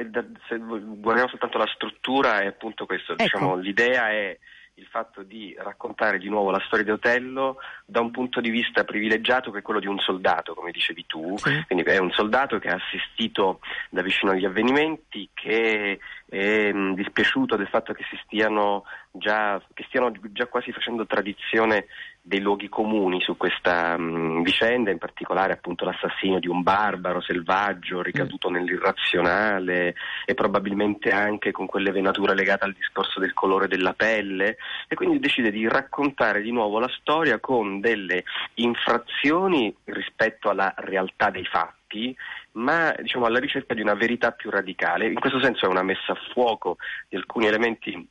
se 0.47 0.57
guardiamo 0.57 1.29
soltanto 1.29 1.57
la 1.57 1.69
struttura 1.73 2.41
è 2.41 2.47
appunto 2.47 2.85
questo, 2.85 3.13
ecco. 3.13 3.23
diciamo, 3.23 3.55
l'idea 3.55 4.09
è 4.09 4.37
il 4.75 4.87
fatto 4.87 5.21
di 5.21 5.55
raccontare 5.57 6.17
di 6.17 6.29
nuovo 6.29 6.49
la 6.49 6.61
storia 6.65 6.83
di 6.83 6.91
Otello 6.91 7.57
da 7.85 8.01
un 8.01 8.09
punto 8.11 8.41
di 8.41 8.49
vista 8.49 8.83
privilegiato 8.83 9.51
che 9.51 9.59
è 9.59 9.61
quello 9.61 9.79
di 9.79 9.87
un 9.87 9.99
soldato, 9.99 10.53
come 10.53 10.71
dicevi 10.71 11.05
tu, 11.05 11.37
sì. 11.37 11.63
quindi 11.67 11.83
è 11.85 11.97
un 11.99 12.11
soldato 12.11 12.57
che 12.57 12.69
ha 12.69 12.75
assistito 12.75 13.59
da 13.89 14.01
vicino 14.01 14.31
agli 14.31 14.45
avvenimenti, 14.45 15.29
che 15.33 15.99
è 16.27 16.71
mh, 16.71 16.95
dispiaciuto 16.95 17.55
del 17.55 17.67
fatto 17.67 17.93
che 17.93 18.03
si 18.09 18.19
stiano 18.23 18.83
già, 19.15 19.61
che 19.73 19.83
stiano 19.87 20.11
già 20.31 20.47
quasi 20.47 20.71
facendo 20.71 21.05
tradizione 21.05 21.85
dei 22.19 22.39
luoghi 22.39 22.69
comuni 22.69 23.21
su 23.21 23.37
questa 23.37 23.97
mh, 23.97 24.41
vicenda, 24.41 24.89
in 24.89 24.97
particolare 24.97 25.53
appunto 25.53 25.85
l'assassinio 25.85 26.39
di 26.39 26.47
un 26.47 26.63
barbaro 26.63 27.21
selvaggio 27.21 28.01
ricaduto 28.01 28.49
mm. 28.49 28.53
nell'irrazionale 28.53 29.93
e 30.25 30.33
probabilmente 30.33 31.11
anche 31.11 31.51
con 31.51 31.67
quelle 31.67 31.91
venature 31.91 32.33
legate 32.33 32.65
al 32.65 32.73
discorso 32.73 33.19
del 33.19 33.33
colore 33.33 33.67
della 33.67 33.93
pelle 33.93 34.57
e 34.87 34.95
quindi 34.95 35.19
decide 35.19 35.51
di 35.51 35.67
raccontare 35.67 36.41
di 36.41 36.51
nuovo 36.51 36.79
la 36.79 36.89
storia 36.99 37.39
con 37.39 37.79
delle 37.79 38.23
infrazioni 38.55 39.75
rispetto 39.85 40.49
alla 40.49 40.73
realtà 40.77 41.29
dei 41.29 41.45
fatti 41.45 42.15
ma 42.53 42.93
diciamo 42.99 43.25
alla 43.25 43.39
ricerca 43.39 43.73
di 43.73 43.81
una 43.81 43.93
verità 43.93 44.31
più 44.31 44.49
radicale. 44.49 45.07
In 45.07 45.19
questo 45.19 45.41
senso 45.41 45.65
è 45.65 45.69
una 45.69 45.83
messa 45.83 46.13
a 46.13 46.17
fuoco 46.31 46.77
di 47.07 47.15
alcuni 47.15 47.47
elementi 47.47 48.07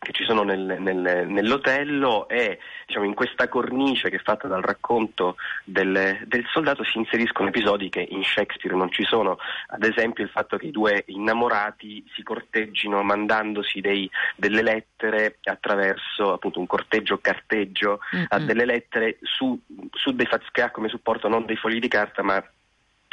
che 0.00 0.12
ci 0.12 0.24
sono 0.24 0.42
nel, 0.42 0.76
nel, 0.78 1.26
nell'Otello 1.28 2.26
e 2.26 2.58
diciamo, 2.86 3.04
in 3.04 3.12
questa 3.12 3.48
cornice 3.48 4.08
che 4.08 4.16
è 4.16 4.22
fatta 4.22 4.48
dal 4.48 4.62
racconto 4.62 5.36
del, 5.62 6.20
del, 6.24 6.46
soldato 6.50 6.82
si 6.84 6.96
inseriscono 6.96 7.48
episodi 7.48 7.90
che 7.90 8.06
in 8.08 8.24
Shakespeare 8.24 8.74
non 8.74 8.90
ci 8.90 9.04
sono, 9.04 9.36
ad 9.68 9.84
esempio 9.84 10.24
il 10.24 10.30
fatto 10.30 10.56
che 10.56 10.68
i 10.68 10.70
due 10.70 11.04
innamorati 11.08 12.02
si 12.14 12.22
corteggino 12.22 13.02
mandandosi 13.02 13.82
dei, 13.82 14.10
delle 14.36 14.62
lettere 14.62 15.36
attraverso 15.42 16.32
appunto 16.32 16.60
un 16.60 16.66
corteggio 16.66 17.18
carteggio 17.18 18.00
mm-hmm. 18.16 18.24
a 18.28 18.38
delle 18.38 18.64
lettere 18.64 19.18
su, 19.20 19.60
su 19.92 20.14
dei 20.14 20.26
ha 20.30 20.70
come 20.70 20.88
supporto 20.88 21.28
non 21.28 21.44
dei 21.44 21.56
fogli 21.56 21.78
di 21.78 21.88
carta 21.88 22.22
ma 22.22 22.42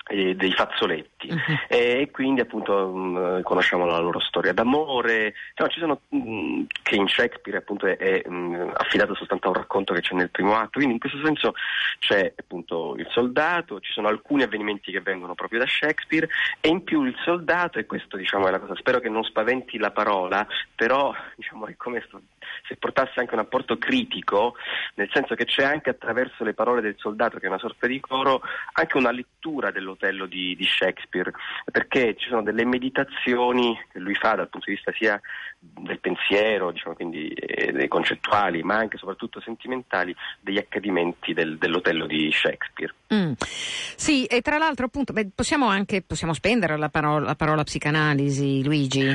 eh, 0.08 0.36
dei 0.36 0.52
fazzoletti. 0.52 1.30
Uh-huh. 1.30 1.58
e 1.68 2.10
quindi 2.12 2.42
appunto 2.42 2.88
mh, 2.88 3.42
conosciamo 3.44 3.86
la 3.86 4.00
loro 4.00 4.20
storia 4.20 4.54
d'amore. 4.54 5.34
No, 5.56 5.68
ci 5.68 5.80
sono 5.80 6.02
mh, 6.10 6.64
che 6.84 6.96
in 6.96 7.08
Shakespeare 7.08 7.58
appunto 7.58 7.86
è, 7.86 7.98
è 7.98 8.28
mh, 8.28 8.74
affidato 8.76 9.16
soltanto 9.16 9.48
a 9.48 9.50
un 9.52 9.58
racconto 9.58 9.94
che 9.94 10.02
c'è 10.02 10.16
nel 10.16 10.30
primo 10.30 10.56
atto. 10.56 10.80
Quindi 10.80 10.94
in 10.94 11.00
questo 11.00 11.20
senso 11.24 11.54
c'è 12.00 12.34
appunto 12.36 12.96
il 12.98 13.08
soldato 13.12 13.80
ci 13.80 13.92
sono 13.92 14.08
alcuni 14.08 14.44
avvenimenti 14.44 14.92
che 14.92 15.02
vengono 15.02 15.36
proprio 15.36 15.60
da 15.60 15.68
Shakespeare 15.68 16.28
e 16.60 16.70
in 16.70 16.84
più 16.84 17.04
il 17.04 17.16
soldato 17.24 17.80
e 17.80 17.86
questo 17.86 18.18
diciamo 18.18 18.48
è 18.48 18.52
la 18.52 18.60
cosa 18.60 18.76
spero 18.76 19.00
che 19.00 19.10
non 19.10 19.24
spaventi 19.24 19.78
la 19.78 19.92
parola 19.92 20.46
però 20.76 21.14
diciamo 21.36 21.68
è 21.68 21.76
come 21.76 22.04
se 22.68 22.76
portasse 22.76 23.20
anche 23.20 23.34
un 23.34 23.40
apporto 23.40 23.78
critico 23.78 24.56
nel 24.96 25.10
senso 25.12 25.36
che 25.36 25.46
c'è 25.46 25.64
anche 25.64 25.90
attraverso 25.90 26.44
le 26.44 26.54
parole 26.54 26.82
del 26.82 26.96
soldato 26.98 27.38
che 27.40 27.46
è 27.46 27.50
una 27.50 27.60
sorta 27.60 27.88
di 27.88 28.00
coro 28.00 28.42
anche 28.74 28.98
una 28.98 29.12
lettura 29.12 29.72
dello 29.72 29.92
Otello 29.92 30.26
di, 30.26 30.56
di, 30.56 30.66
Shakespeare, 30.66 31.32
perché 31.72 32.16
ci 32.18 32.30
sono 32.30 32.44
delle 32.44 32.66
meditazioni 32.66 33.78
che 33.92 34.00
lui 34.00 34.16
fa 34.16 34.36
dal 34.36 34.50
punto 34.50 34.70
di 34.70 34.76
vista 34.76 34.92
sia 34.94 35.20
del 35.60 36.00
pensiero, 36.00 36.72
diciamo, 36.72 36.96
quindi 36.96 37.30
eh, 37.30 37.72
dei 37.72 37.88
concettuali, 37.88 38.62
ma 38.64 38.76
anche 38.76 38.96
e 38.96 39.00
soprattutto 39.00 39.42
sentimentali, 39.42 40.16
degli 40.40 40.58
accadimenti 40.58 41.34
del, 41.34 41.58
dell'Otello 41.58 42.06
di 42.06 42.32
Shakespeare. 42.32 42.94
Mm. 43.14 43.34
Sì, 43.40 44.26
e 44.26 44.42
tra 44.42 44.58
l'altro 44.58 44.86
appunto 44.86 45.14
beh, 45.14 45.30
possiamo 45.34 45.68
anche 45.68 46.02
possiamo 46.02 46.34
spendere 46.34 46.78
la 46.78 46.90
parola, 46.90 47.26
la 47.26 47.36
parola 47.36 47.64
psicanalisi, 47.64 48.64
Luigi? 48.64 49.08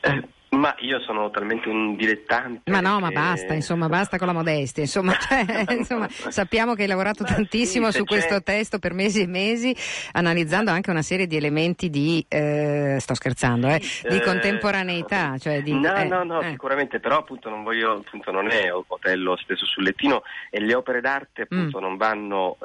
Eh, 0.00 0.28
ma 0.50 0.74
io 0.78 1.00
sono 1.00 1.30
talmente 1.30 1.68
un 1.68 1.96
dilettante. 1.96 2.70
Ma 2.70 2.80
no, 2.80 2.96
che... 2.96 3.02
ma 3.02 3.10
basta, 3.10 3.54
insomma, 3.54 3.88
basta 3.90 4.18
con 4.18 4.26
la 4.26 4.32
modestia. 4.32 4.82
Insomma, 4.82 5.14
cioè, 5.18 5.64
insomma 5.72 6.08
sappiamo 6.08 6.74
che 6.74 6.82
hai 6.82 6.88
lavorato 6.88 7.22
ma 7.22 7.34
tantissimo 7.34 7.90
sì, 7.90 7.98
su 7.98 8.04
questo 8.04 8.34
c'è... 8.36 8.42
testo 8.42 8.78
per 8.78 8.94
mesi 8.94 9.20
e 9.20 9.26
mesi, 9.26 9.74
analizzando 10.12 10.70
anche 10.70 10.90
una 10.90 11.02
serie 11.02 11.26
di 11.26 11.36
elementi 11.36 11.90
di, 11.90 12.24
eh, 12.28 12.96
sto 13.00 13.14
scherzando, 13.14 13.68
eh, 13.68 13.78
di 14.08 14.16
eh, 14.16 14.22
contemporaneità. 14.22 15.36
Cioè 15.38 15.62
di, 15.62 15.72
no, 15.72 15.94
eh, 15.94 16.04
no, 16.04 16.24
no, 16.24 16.40
eh. 16.40 16.50
sicuramente, 16.50 17.00
però 17.00 17.18
appunto 17.18 17.48
non 17.50 17.62
voglio, 17.62 17.92
appunto 18.04 18.30
non 18.30 18.50
è 18.50 18.72
Otello 18.72 19.36
steso 19.36 19.66
sul 19.66 19.84
lettino 19.84 20.22
e 20.50 20.60
le 20.60 20.74
opere 20.74 21.00
d'arte 21.00 21.42
appunto 21.42 21.78
mm. 21.78 21.82
non 21.82 21.96
vanno 21.96 22.56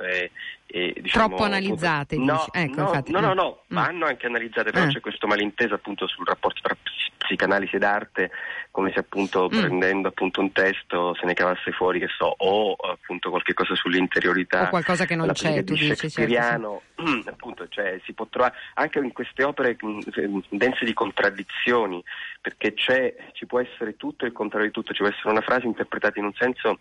eh, 0.75 0.91
diciamo, 0.99 1.27
Troppo 1.27 1.43
analizzate, 1.43 2.17
no, 2.17 2.47
ecco, 2.51 2.81
no, 2.81 2.87
infatti, 2.87 3.11
no, 3.11 3.19
no, 3.19 3.33
no, 3.35 3.59
mm. 3.71 3.75
vanno 3.75 4.07
anche 4.07 4.25
analizzate, 4.25 4.71
però 4.71 4.85
eh. 4.85 4.87
c'è 4.87 5.01
questo 5.01 5.27
malinteso 5.27 5.75
appunto 5.75 6.07
sul 6.07 6.25
rapporto 6.25 6.61
tra 6.63 6.75
psicanalisi 7.19 7.75
ed 7.75 7.83
arte, 7.83 8.31
come 8.71 8.91
se 8.91 8.97
appunto 8.97 9.51
mm. 9.53 9.59
prendendo 9.59 10.07
appunto 10.07 10.41
un 10.41 10.51
testo 10.51 11.13
se 11.13 11.27
ne 11.27 11.35
cavasse 11.35 11.71
fuori, 11.73 11.99
che 11.99 12.07
so, 12.07 12.33
o 12.35 12.73
appunto 12.73 13.29
qualche 13.29 13.53
cosa 13.53 13.75
sull'interiorità. 13.75 14.63
O 14.63 14.69
qualcosa 14.69 15.05
che 15.05 15.15
non 15.15 15.31
c'è, 15.31 15.63
tu 15.63 15.75
dici, 15.75 16.09
certo, 16.09 16.81
sì. 16.97 17.21
appunto, 17.29 17.67
cioè 17.67 18.01
si 18.03 18.13
può 18.13 18.25
trovare 18.25 18.55
anche 18.73 18.97
in 18.97 19.13
queste 19.13 19.43
opere 19.43 19.77
mm, 19.85 19.99
dense 20.49 20.85
di 20.85 20.93
contraddizioni, 20.93 22.03
perché 22.41 22.73
c'è, 22.73 23.13
ci 23.33 23.45
può 23.45 23.59
essere 23.59 23.95
tutto 23.95 24.25
e 24.25 24.29
il 24.29 24.33
contrario 24.33 24.65
di 24.65 24.73
tutto, 24.73 24.91
ci 24.91 25.03
può 25.03 25.11
essere 25.11 25.29
una 25.29 25.41
frase 25.41 25.67
interpretata 25.67 26.17
in 26.17 26.25
un 26.25 26.33
senso 26.33 26.79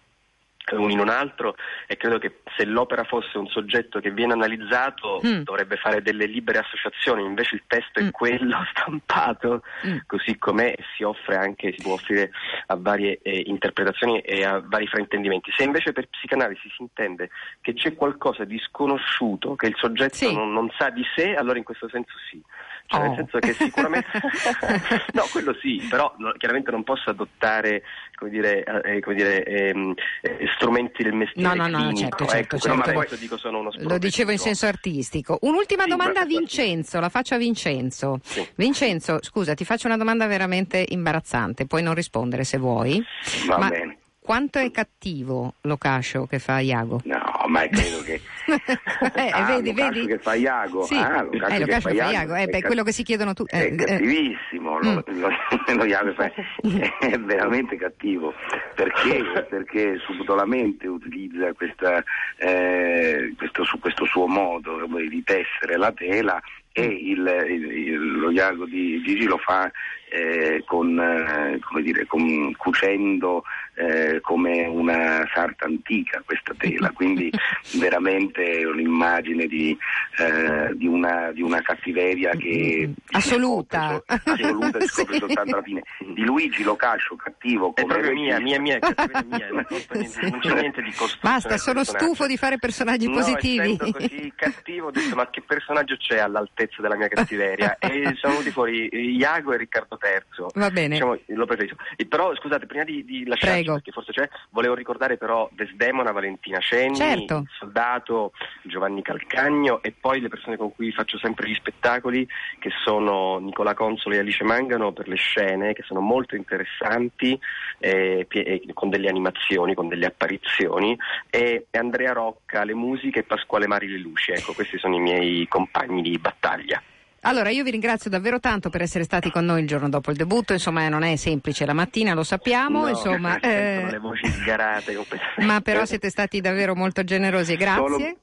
in 0.70 0.98
un 0.98 1.08
altro 1.08 1.56
e 1.86 1.96
credo 1.96 2.18
che 2.18 2.40
se 2.56 2.64
l'opera 2.64 3.04
fosse 3.04 3.36
un 3.36 3.48
soggetto 3.48 4.00
che 4.00 4.10
viene 4.10 4.32
analizzato 4.32 5.20
mm. 5.24 5.42
dovrebbe 5.42 5.76
fare 5.76 6.02
delle 6.02 6.26
libere 6.26 6.58
associazioni, 6.58 7.24
invece 7.24 7.56
il 7.56 7.62
testo 7.66 8.00
mm. 8.00 8.06
è 8.06 8.10
quello 8.10 8.58
stampato 8.70 9.62
mm. 9.86 9.98
così 10.06 10.38
com'è 10.38 10.74
e 10.76 10.84
si 10.96 11.02
offre 11.02 11.36
anche, 11.36 11.74
si 11.76 11.82
può 11.82 11.94
offrire 11.94 12.30
a 12.66 12.76
varie 12.76 13.18
eh, 13.22 13.42
interpretazioni 13.46 14.20
e 14.20 14.44
a 14.44 14.62
vari 14.64 14.86
fraintendimenti. 14.86 15.50
Se 15.56 15.64
invece 15.64 15.92
per 15.92 16.08
psicanalisi 16.08 16.70
si 16.74 16.82
intende 16.82 17.30
che 17.60 17.74
c'è 17.74 17.94
qualcosa 17.94 18.44
di 18.44 18.58
sconosciuto, 18.58 19.56
che 19.56 19.66
il 19.66 19.76
soggetto 19.76 20.14
sì. 20.14 20.32
non, 20.32 20.52
non 20.52 20.70
sa 20.78 20.90
di 20.90 21.04
sé, 21.14 21.34
allora 21.34 21.58
in 21.58 21.64
questo 21.64 21.88
senso 21.88 22.14
sì. 22.30 22.42
Cioè, 22.86 23.00
oh. 23.00 23.02
Nel 23.02 23.16
senso 23.16 23.38
che 23.38 23.52
sicuramente 23.54 24.08
no, 25.12 25.22
quello 25.30 25.54
sì, 25.60 25.84
però 25.88 26.14
no, 26.18 26.32
chiaramente 26.36 26.70
non 26.70 26.82
posso 26.82 27.10
adottare 27.10 27.82
come 28.22 28.30
dire, 28.30 28.64
eh, 28.84 29.00
come 29.00 29.16
dire, 29.16 29.44
ehm, 29.44 29.94
eh, 30.20 30.46
strumenti 30.54 31.02
del 31.02 31.14
mestiere. 31.14 31.54
No, 31.56 31.66
no, 31.66 31.84
no, 31.84 31.92
certo, 31.94 32.24
certo, 32.24 32.56
ecco, 32.56 32.58
certo. 32.58 32.76
ma 32.76 32.92
questo 32.92 33.16
dico 33.16 33.36
sono 33.36 33.58
uno 33.58 33.70
Lo 33.78 33.98
dicevo 33.98 34.30
in 34.30 34.38
senso 34.38 34.66
artistico. 34.66 35.38
Un'ultima 35.42 35.84
Sì, 35.84 35.88
domanda 35.90 36.20
a 36.20 36.24
Vincenzo, 36.24 37.00
la 37.00 37.08
faccio 37.08 37.34
a 37.34 37.38
Vincenzo. 37.38 38.20
Sì. 38.22 38.46
Vincenzo, 38.54 39.18
scusa, 39.22 39.54
ti 39.54 39.64
faccio 39.64 39.86
una 39.88 39.96
domanda 39.96 40.26
veramente 40.26 40.84
imbarazzante, 40.88 41.66
puoi 41.66 41.82
non 41.82 41.94
rispondere 41.94 42.44
se 42.44 42.58
vuoi. 42.58 43.02
Va 43.48 43.58
ma 43.58 43.68
bene. 43.68 43.98
quanto 44.20 44.58
è 44.58 44.70
cattivo 44.70 45.54
Locascio 45.62 46.26
che 46.26 46.38
fa 46.38 46.60
Iago? 46.60 47.00
No, 47.04 47.21
ma 47.52 47.68
credo 47.68 48.02
che... 48.02 48.20
Eh, 49.14 49.30
Ah, 49.32 49.44
vedi, 49.44 49.72
vedi? 49.72 50.06
che 50.06 50.18
fa 50.18 50.34
Iago. 50.34 50.82
Sì, 50.84 50.94
Ah, 50.96 51.22
Lucascio 51.22 51.54
eh, 51.54 51.58
fa 51.60 51.64
che 51.66 51.80
fa 51.80 51.90
Iago. 51.90 52.10
Iago, 52.10 52.34
eh, 52.34 52.42
È 52.42 52.46
beh, 52.46 52.60
ca- 52.60 52.66
quello 52.66 52.82
che 52.82 52.92
si 52.92 53.02
chiedono 53.02 53.32
tutti. 53.34 53.54
È 53.54 53.74
cattivissimo, 53.74 54.78
lo, 54.80 54.90
Mm. 54.90 54.98
lo- 55.20 55.74
lo 55.76 55.84
Iago 55.84 56.12
fa- 56.14 56.32
è 56.98 57.18
veramente 57.18 57.76
cattivo 57.76 58.34
perché, 58.74 59.46
perché 59.48 59.98
subdolamente 59.98 60.86
utilizza 60.88 61.52
questa, 61.52 62.02
eh, 62.36 63.32
questo, 63.36 63.64
su- 63.64 63.78
questo 63.78 64.04
suo 64.06 64.26
modo 64.26 64.86
di 65.08 65.22
tessere 65.24 65.76
la 65.76 65.92
tela 65.92 66.40
e 66.72 66.82
il- 66.84 67.44
il- 67.48 67.70
il- 67.88 68.12
lo 68.18 68.30
Iago 68.30 68.64
di 68.66 69.02
Gigi 69.04 69.24
lo 69.26 69.38
fa 69.38 69.70
eh, 70.14 70.62
con, 70.66 70.98
eh, 71.00 71.58
come 71.60 71.80
dire, 71.80 72.04
con- 72.06 72.54
cucendo 72.56 73.44
eh, 73.76 74.20
come 74.20 74.66
una 74.66 75.26
sarta 75.32 75.64
antica 75.64 76.20
questa 76.26 76.52
tela, 76.58 76.90
quindi 76.94 77.30
veramente 77.78 78.42
è 78.44 78.64
un'immagine 78.66 79.46
di, 79.46 79.74
eh, 80.18 80.76
di, 80.76 80.86
una, 80.86 81.32
di 81.32 81.40
una 81.40 81.62
cattiveria 81.62 82.32
che 82.32 82.92
si 83.06 83.16
Assoluta. 83.16 84.02
scopre 84.06 84.18
so- 84.22 84.32
assoluta 84.32 84.80
si 84.80 84.86
scopre 84.88 85.12
Sì. 85.14 85.18
soltanto 85.20 85.54
alla 85.54 85.62
fine. 85.62 85.82
Di 86.12 86.24
Luigi 86.24 86.62
Locascio 86.62 87.16
cattivo 87.16 87.74
È 87.74 87.80
come 87.80 87.94
proprio 87.94 88.12
mia, 88.12 88.38
mia, 88.38 88.60
mia, 88.60 88.78
è 88.78 89.22
mia, 89.24 89.48
non 89.50 90.40
c'è 90.40 90.52
niente 90.60 90.82
di 90.82 90.90
costruzione. 90.92 91.20
Basta, 91.22 91.56
sono 91.56 91.76
del 91.76 91.84
personaggio. 91.86 92.04
stufo 92.04 92.26
di 92.26 92.36
fare 92.36 92.58
personaggi 92.58 93.06
No, 93.06 93.14
positivi. 93.14 93.78
così 93.78 94.32
cattivo 94.36 94.88
ho 94.88 94.90
detto 94.90 95.14
ma 95.16 95.30
che 95.30 95.40
personaggio 95.40 95.96
c'è 95.96 96.18
all'altezza 96.18 96.60
della 96.80 96.96
mia 96.96 97.08
cattiveria 97.08 97.76
e 97.80 98.14
sono 98.16 98.34
venuti 98.34 98.50
fuori 98.50 98.88
Iago 99.16 99.52
e 99.52 99.56
Riccardo 99.56 99.98
III 100.00 100.46
Va 100.54 100.70
bene. 100.70 100.94
Diciamo, 100.94 101.18
lo 101.26 101.46
preferisco 101.46 101.76
E 101.96 102.06
però 102.06 102.34
scusate 102.34 102.66
prima 102.66 102.84
di, 102.84 103.04
di 103.04 103.24
lasciarci 103.26 103.56
Prego. 103.62 103.74
perché 103.74 103.92
forse 103.92 104.12
c'è 104.12 104.28
volevo 104.50 104.74
ricordare 104.74 105.16
però 105.16 105.48
Desdemona 105.52 106.12
Valentina 106.12 106.58
Cenni 106.58 106.96
Certo. 106.96 107.36
il 107.38 107.48
soldato 107.58 108.32
Giovanni 108.62 109.02
Calcagno 109.02 109.82
e 109.82 109.92
poi 109.92 110.20
le 110.20 110.28
persone 110.28 110.56
con 110.56 110.74
cui 110.74 110.92
faccio 110.92 111.18
sempre 111.18 111.48
gli 111.48 111.54
spettacoli 111.54 112.26
che 112.58 112.70
sono 112.84 113.38
Nicola 113.38 113.74
Consolo 113.74 114.14
e 114.14 114.18
Alice 114.18 114.44
Mangano 114.44 114.92
per 114.92 115.08
le 115.08 115.16
scene 115.16 115.72
che 115.72 115.82
sono 115.82 116.00
molto 116.00 116.36
interessanti 116.36 117.38
eh, 117.78 118.24
pie- 118.28 118.44
eh, 118.44 118.62
con 118.72 118.90
delle 118.90 119.08
animazioni, 119.08 119.74
con 119.74 119.88
delle 119.88 120.06
apparizioni 120.06 120.96
e 121.30 121.66
Andrea 121.72 122.12
Rocca 122.12 122.64
le 122.64 122.74
musiche 122.74 123.20
e 123.20 123.22
Pasquale 123.24 123.66
Mari 123.66 123.88
le 123.88 123.98
luci. 123.98 124.32
Ecco, 124.32 124.52
questi 124.52 124.78
sono 124.78 124.94
i 124.94 125.00
miei 125.00 125.46
compagni 125.48 126.02
di 126.02 126.18
battaglia. 126.18 126.51
Italia. 126.52 126.91
Allora, 127.24 127.50
io 127.50 127.62
vi 127.62 127.70
ringrazio 127.70 128.10
davvero 128.10 128.40
tanto 128.40 128.68
per 128.68 128.82
essere 128.82 129.04
stati 129.04 129.30
con 129.30 129.44
noi 129.44 129.60
il 129.60 129.66
giorno 129.68 129.88
dopo 129.88 130.10
il 130.10 130.16
debutto. 130.16 130.52
Insomma, 130.52 130.88
non 130.88 131.04
è 131.04 131.14
semplice 131.14 131.64
la 131.64 131.72
mattina, 131.72 132.14
lo 132.14 132.24
sappiamo. 132.24 132.82
No, 132.82 132.88
insomma, 132.88 133.38
eh, 133.38 133.86
le 133.90 133.98
voci 133.98 134.26
sgarate 134.26 134.92
ma 135.38 135.60
però 135.60 135.84
siete 135.84 136.10
stati 136.10 136.40
davvero 136.40 136.74
molto 136.74 137.04
generosi. 137.04 137.54
Grazie. 137.56 137.76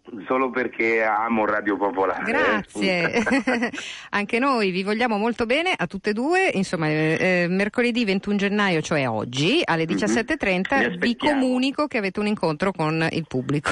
Solo, 0.03 0.23
solo 0.27 0.49
perché 0.49 1.01
amo 1.03 1.45
Radio 1.45 1.77
Popolare. 1.77 2.23
Grazie, 2.25 3.23
anche 4.11 4.37
noi 4.39 4.69
vi 4.71 4.83
vogliamo 4.83 5.17
molto 5.17 5.45
bene 5.45 5.73
a 5.77 5.87
tutte 5.87 6.09
e 6.09 6.13
due. 6.13 6.49
Insomma, 6.53 6.87
eh, 6.89 7.17
eh, 7.43 7.47
mercoledì 7.47 8.03
21 8.03 8.35
gennaio, 8.35 8.81
cioè 8.81 9.07
oggi 9.07 9.61
alle 9.63 9.83
Mhm. 9.83 9.87
Vi 9.95 9.95
17.30, 9.95 10.77
vi 10.77 10.85
aspettiamo. 10.85 11.39
comunico 11.39 11.87
che 11.87 11.97
avete 11.97 12.19
un 12.19 12.27
incontro 12.27 12.73
con 12.73 13.07
il 13.11 13.25
pubblico 13.27 13.71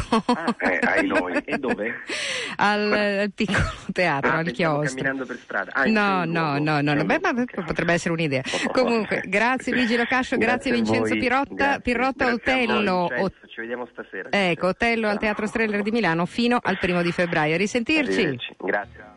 Eh, 0.60 0.80
ai 0.84 1.06
noi. 1.06 1.34
E 1.44 1.58
dove? 1.58 1.96
al, 2.58 2.92
al 2.94 3.32
piccolo 3.36 3.58
teatro, 3.92 4.30
Ah, 4.32 4.38
al 4.38 4.52
chiostro. 4.52 5.17
Camminando 5.18 5.26
per 5.26 5.38
strada. 5.38 5.72
Ah, 5.74 5.86
No, 5.86 6.24
no, 6.26 6.58
no, 6.60 6.82
no, 6.82 6.94
no. 6.94 7.04
Beh, 7.06 7.20
ma 7.20 7.34
potrebbe 7.66 7.94
essere 7.94 8.14
un'idea. 8.14 8.42
Comunque, 8.72 9.24
grazie 9.26 9.74
Luigi 9.74 9.96
Locascio, 9.96 10.38
grazie, 10.38 10.72
Grazie 10.72 10.72
Vincenzo 10.72 11.10
voi. 11.10 11.20
Pirotta. 11.20 11.80
Pirotta 11.80 12.26
voi, 12.26 12.34
Otello. 12.34 13.08
Vincenzo, 13.08 13.48
ci 13.48 13.62
vediamo 13.62 13.88
stasera. 13.92 14.30
Ecco, 14.32 14.68
Otello 14.68 15.08
al 15.08 15.20
Teatro 15.20 15.48
Streller 15.48 15.82
di 15.82 15.92
Milano 15.92 16.26
fino 16.26 16.60
al 16.62 16.78
primo 16.78 17.02
di 17.02 17.12
febbraio. 17.12 17.56
A 17.56 17.58
risentirci. 17.58 18.38
Grazie. 18.58 19.16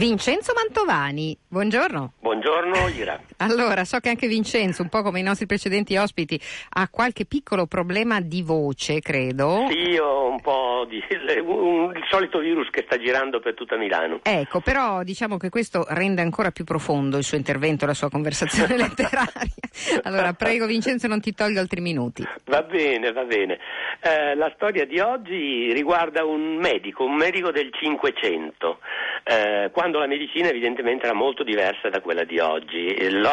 Vincenzo 0.00 0.54
Mantovani, 0.54 1.36
buongiorno. 1.46 2.14
Buongiorno 2.20 2.88
Ira. 2.88 3.20
Allora, 3.40 3.84
so 3.84 3.98
che 4.00 4.10
anche 4.10 4.26
Vincenzo, 4.28 4.82
un 4.82 4.88
po' 4.88 5.02
come 5.02 5.20
i 5.20 5.22
nostri 5.22 5.46
precedenti 5.46 5.96
ospiti, 5.96 6.38
ha 6.74 6.88
qualche 6.88 7.24
piccolo 7.24 7.66
problema 7.66 8.20
di 8.20 8.42
voce, 8.42 9.00
credo. 9.00 9.66
Sì, 9.70 9.96
ho 9.96 10.28
un 10.28 10.40
po' 10.40 10.86
di 10.88 11.02
un- 11.42 11.92
il 11.94 12.04
solito 12.10 12.38
virus 12.38 12.68
che 12.70 12.82
sta 12.86 12.98
girando 12.98 13.40
per 13.40 13.54
tutta 13.54 13.76
Milano. 13.76 14.20
Ecco, 14.22 14.60
però 14.60 15.02
diciamo 15.02 15.38
che 15.38 15.48
questo 15.48 15.86
rende 15.88 16.20
ancora 16.20 16.50
più 16.50 16.64
profondo 16.64 17.16
il 17.16 17.24
suo 17.24 17.36
intervento, 17.38 17.86
la 17.86 17.94
sua 17.94 18.10
conversazione 18.10 18.76
letteraria. 18.76 19.54
Allora, 20.02 20.32
prego 20.34 20.66
Vincenzo, 20.66 21.06
non 21.06 21.20
ti 21.20 21.32
tolgo 21.32 21.60
altri 21.60 21.80
minuti. 21.80 22.26
Va 22.44 22.62
bene, 22.62 23.12
va 23.12 23.24
bene. 23.24 23.58
Eh, 24.02 24.34
la 24.34 24.52
storia 24.54 24.84
di 24.84 24.98
oggi 24.98 25.72
riguarda 25.72 26.24
un 26.24 26.56
medico, 26.56 27.04
un 27.04 27.14
medico 27.14 27.50
del 27.50 27.70
Cinquecento, 27.72 28.80
eh, 29.24 29.70
quando 29.72 29.98
la 29.98 30.06
medicina 30.06 30.48
evidentemente 30.48 31.04
era 31.04 31.14
molto 31.14 31.42
diversa 31.42 31.88
da 31.88 32.00
quella 32.00 32.24
di 32.24 32.38
oggi. 32.38 32.88
Scritto 32.98 33.29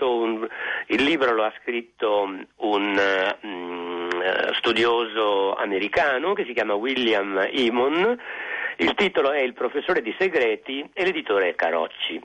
un- 0.00 0.48
il 0.86 1.02
libro 1.02 1.32
lo 1.34 1.44
ha 1.44 1.52
scritto 1.62 2.28
un 2.56 2.98
eh, 2.98 4.54
studioso 4.54 5.54
americano 5.54 6.32
che 6.34 6.44
si 6.44 6.52
chiama 6.52 6.74
William 6.74 7.48
Imon. 7.50 8.18
Il 8.76 8.94
titolo 8.94 9.30
è 9.32 9.40
Il 9.40 9.52
professore 9.54 10.02
di 10.02 10.14
segreti 10.18 10.88
e 10.92 11.04
l'editore 11.04 11.48
è 11.50 11.54
Carocci. 11.54 12.20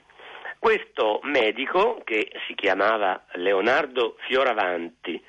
Questo 0.60 1.20
medico, 1.24 2.02
che 2.04 2.32
si 2.48 2.56
chiamava 2.56 3.26
Leonardo 3.34 4.16
Fioravanti, 4.28 5.22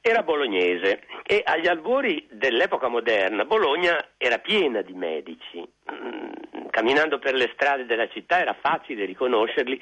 era 0.00 0.22
bolognese 0.22 1.02
e 1.26 1.42
agli 1.44 1.66
albori 1.66 2.26
dell'epoca 2.30 2.88
moderna 2.88 3.44
Bologna 3.44 4.10
era 4.18 4.38
piena 4.38 4.82
di 4.82 4.92
medici. 4.92 5.66
Mm, 5.90 6.32
Camminando 6.70 7.18
per 7.18 7.34
le 7.34 7.50
strade 7.54 7.86
della 7.86 8.08
città 8.08 8.40
era 8.40 8.54
facile 8.60 9.04
riconoscerli 9.04 9.80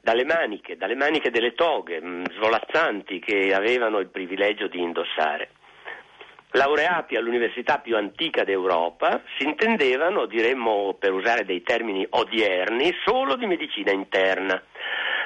dalle 0.00 0.24
maniche, 0.24 0.76
dalle 0.76 0.94
maniche 0.94 1.30
delle 1.30 1.54
toghe 1.54 2.00
mm, 2.00 2.24
svolazzanti 2.36 3.18
che 3.18 3.54
avevano 3.54 3.98
il 3.98 4.08
privilegio 4.08 4.68
di 4.68 4.80
indossare. 4.80 5.50
Laureati 6.52 7.14
all'università 7.14 7.78
più 7.78 7.94
antica 7.94 8.42
d'Europa, 8.42 9.20
si 9.36 9.44
intendevano, 9.44 10.24
diremmo 10.24 10.96
per 10.98 11.12
usare 11.12 11.44
dei 11.44 11.62
termini 11.62 12.06
odierni, 12.08 12.90
solo 13.04 13.36
di 13.36 13.44
medicina 13.44 13.92
interna, 13.92 14.60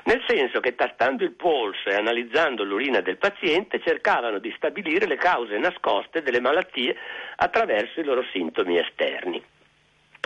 nel 0.05 0.21
senso 0.27 0.59
che 0.59 0.75
tastando 0.75 1.23
il 1.23 1.31
polso 1.33 1.89
e 1.89 1.95
analizzando 1.95 2.65
l'urina 2.65 3.01
del 3.01 3.19
paziente 3.19 3.81
cercavano 3.85 4.39
di 4.39 4.53
stabilire 4.57 5.07
le 5.07 5.17
cause 5.17 5.57
nascoste 5.59 6.23
delle 6.23 6.41
malattie 6.41 6.97
attraverso 7.37 8.01
i 8.01 8.05
loro 8.05 8.25
sintomi 8.33 8.79
esterni. 8.79 9.41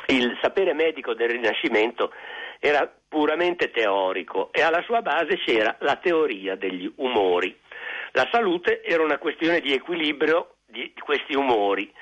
Il 0.07 0.39
sapere 0.41 0.73
medico 0.73 1.13
del 1.13 1.29
Rinascimento 1.29 2.11
era 2.59 2.91
puramente 3.09 3.71
teorico 3.71 4.53
e 4.53 4.63
alla 4.63 4.83
sua 4.83 5.03
base 5.03 5.39
c'era 5.39 5.77
la 5.81 5.97
teoria 5.97 6.57
degli 6.57 6.91
umori. 6.97 7.57
La 8.13 8.29
salute 8.31 8.83
era 8.83 9.03
una 9.03 9.19
questione 9.19 9.61
di 9.61 9.73
equilibrio 9.73 10.57
di 10.67 10.93
questi 10.99 11.35
umori, 11.35 11.93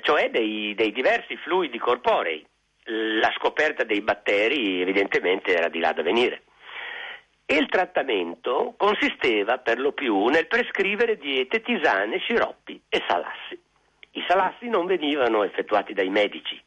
cioè 0.00 0.30
dei, 0.30 0.74
dei 0.74 0.92
diversi 0.92 1.36
fluidi 1.36 1.78
corporei. 1.78 2.44
La 2.88 3.32
scoperta 3.36 3.82
dei 3.82 4.00
batteri 4.00 4.80
evidentemente 4.80 5.52
era 5.52 5.68
di 5.68 5.80
là 5.80 5.92
da 5.92 6.02
venire. 6.02 6.42
E 7.44 7.56
il 7.56 7.68
trattamento 7.68 8.74
consisteva 8.76 9.58
per 9.58 9.78
lo 9.78 9.92
più 9.92 10.26
nel 10.26 10.46
prescrivere 10.46 11.16
diete, 11.16 11.62
tisane, 11.62 12.18
sciroppi 12.18 12.80
e 12.88 13.02
salassi. 13.06 13.60
I 14.12 14.24
salassi 14.26 14.68
non 14.68 14.86
venivano 14.86 15.44
effettuati 15.44 15.92
dai 15.92 16.08
medici, 16.08 16.60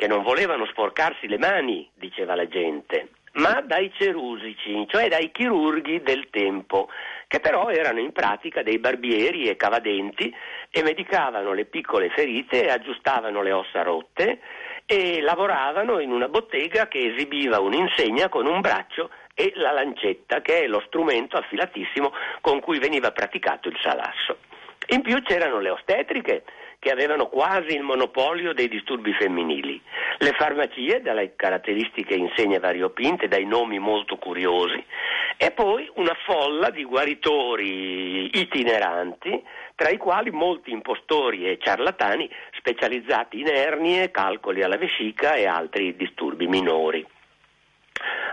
che 0.00 0.06
non 0.06 0.22
volevano 0.22 0.64
sporcarsi 0.64 1.28
le 1.28 1.36
mani, 1.36 1.86
diceva 1.92 2.34
la 2.34 2.48
gente, 2.48 3.08
ma 3.32 3.60
dai 3.60 3.92
cerusici, 3.98 4.86
cioè 4.88 5.08
dai 5.08 5.30
chirurghi 5.30 6.00
del 6.00 6.30
tempo, 6.30 6.88
che 7.28 7.38
però 7.38 7.68
erano 7.68 8.00
in 8.00 8.10
pratica 8.10 8.62
dei 8.62 8.78
barbieri 8.78 9.46
e 9.46 9.56
cavadenti 9.56 10.34
e 10.70 10.82
medicavano 10.82 11.52
le 11.52 11.66
piccole 11.66 12.08
ferite 12.08 12.70
aggiustavano 12.70 13.42
le 13.42 13.52
ossa 13.52 13.82
rotte 13.82 14.40
e 14.86 15.20
lavoravano 15.20 15.98
in 15.98 16.12
una 16.12 16.28
bottega 16.28 16.88
che 16.88 17.12
esibiva 17.12 17.60
un'insegna 17.60 18.30
con 18.30 18.46
un 18.46 18.62
braccio 18.62 19.10
e 19.34 19.52
la 19.56 19.72
lancetta, 19.72 20.40
che 20.40 20.62
è 20.62 20.66
lo 20.66 20.82
strumento 20.86 21.36
affilatissimo 21.36 22.10
con 22.40 22.60
cui 22.60 22.78
veniva 22.78 23.10
praticato 23.10 23.68
il 23.68 23.76
salasso. 23.82 24.38
In 24.92 25.02
più 25.02 25.20
c'erano 25.22 25.60
le 25.60 25.68
ostetriche 25.68 26.44
che 26.80 26.90
avevano 26.90 27.28
quasi 27.28 27.76
il 27.76 27.82
monopolio 27.82 28.54
dei 28.54 28.66
disturbi 28.66 29.12
femminili, 29.12 29.80
le 30.22 30.32
farmacie 30.32 31.00
dalle 31.00 31.34
caratteristiche 31.34 32.14
insegne 32.14 32.58
variopinte, 32.58 33.26
dai 33.26 33.46
nomi 33.46 33.78
molto 33.78 34.16
curiosi, 34.16 34.84
e 35.38 35.50
poi 35.50 35.90
una 35.94 36.14
folla 36.26 36.68
di 36.68 36.84
guaritori 36.84 38.38
itineranti, 38.38 39.42
tra 39.74 39.88
i 39.88 39.96
quali 39.96 40.30
molti 40.30 40.72
impostori 40.72 41.48
e 41.48 41.58
ciarlatani 41.58 42.28
specializzati 42.58 43.40
in 43.40 43.48
ernie, 43.48 44.10
calcoli 44.10 44.62
alla 44.62 44.76
vescica 44.76 45.34
e 45.34 45.46
altri 45.46 45.96
disturbi 45.96 46.46
minori. 46.46 47.06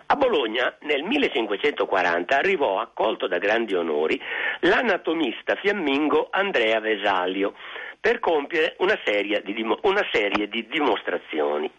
A 0.09 0.15
Bologna 0.15 0.73
nel 0.81 1.03
1540 1.03 2.37
arrivò 2.37 2.79
accolto 2.79 3.27
da 3.27 3.37
grandi 3.37 3.75
onori 3.75 4.19
l'anatomista 4.61 5.55
fiammingo 5.55 6.27
Andrea 6.31 6.79
Vesalio 6.79 7.53
per 7.99 8.19
compiere 8.19 8.75
una 8.79 8.99
serie 9.03 9.41
di, 9.43 9.61
una 9.81 10.07
serie 10.11 10.47
di 10.47 10.67
dimostrazioni. 10.67 11.69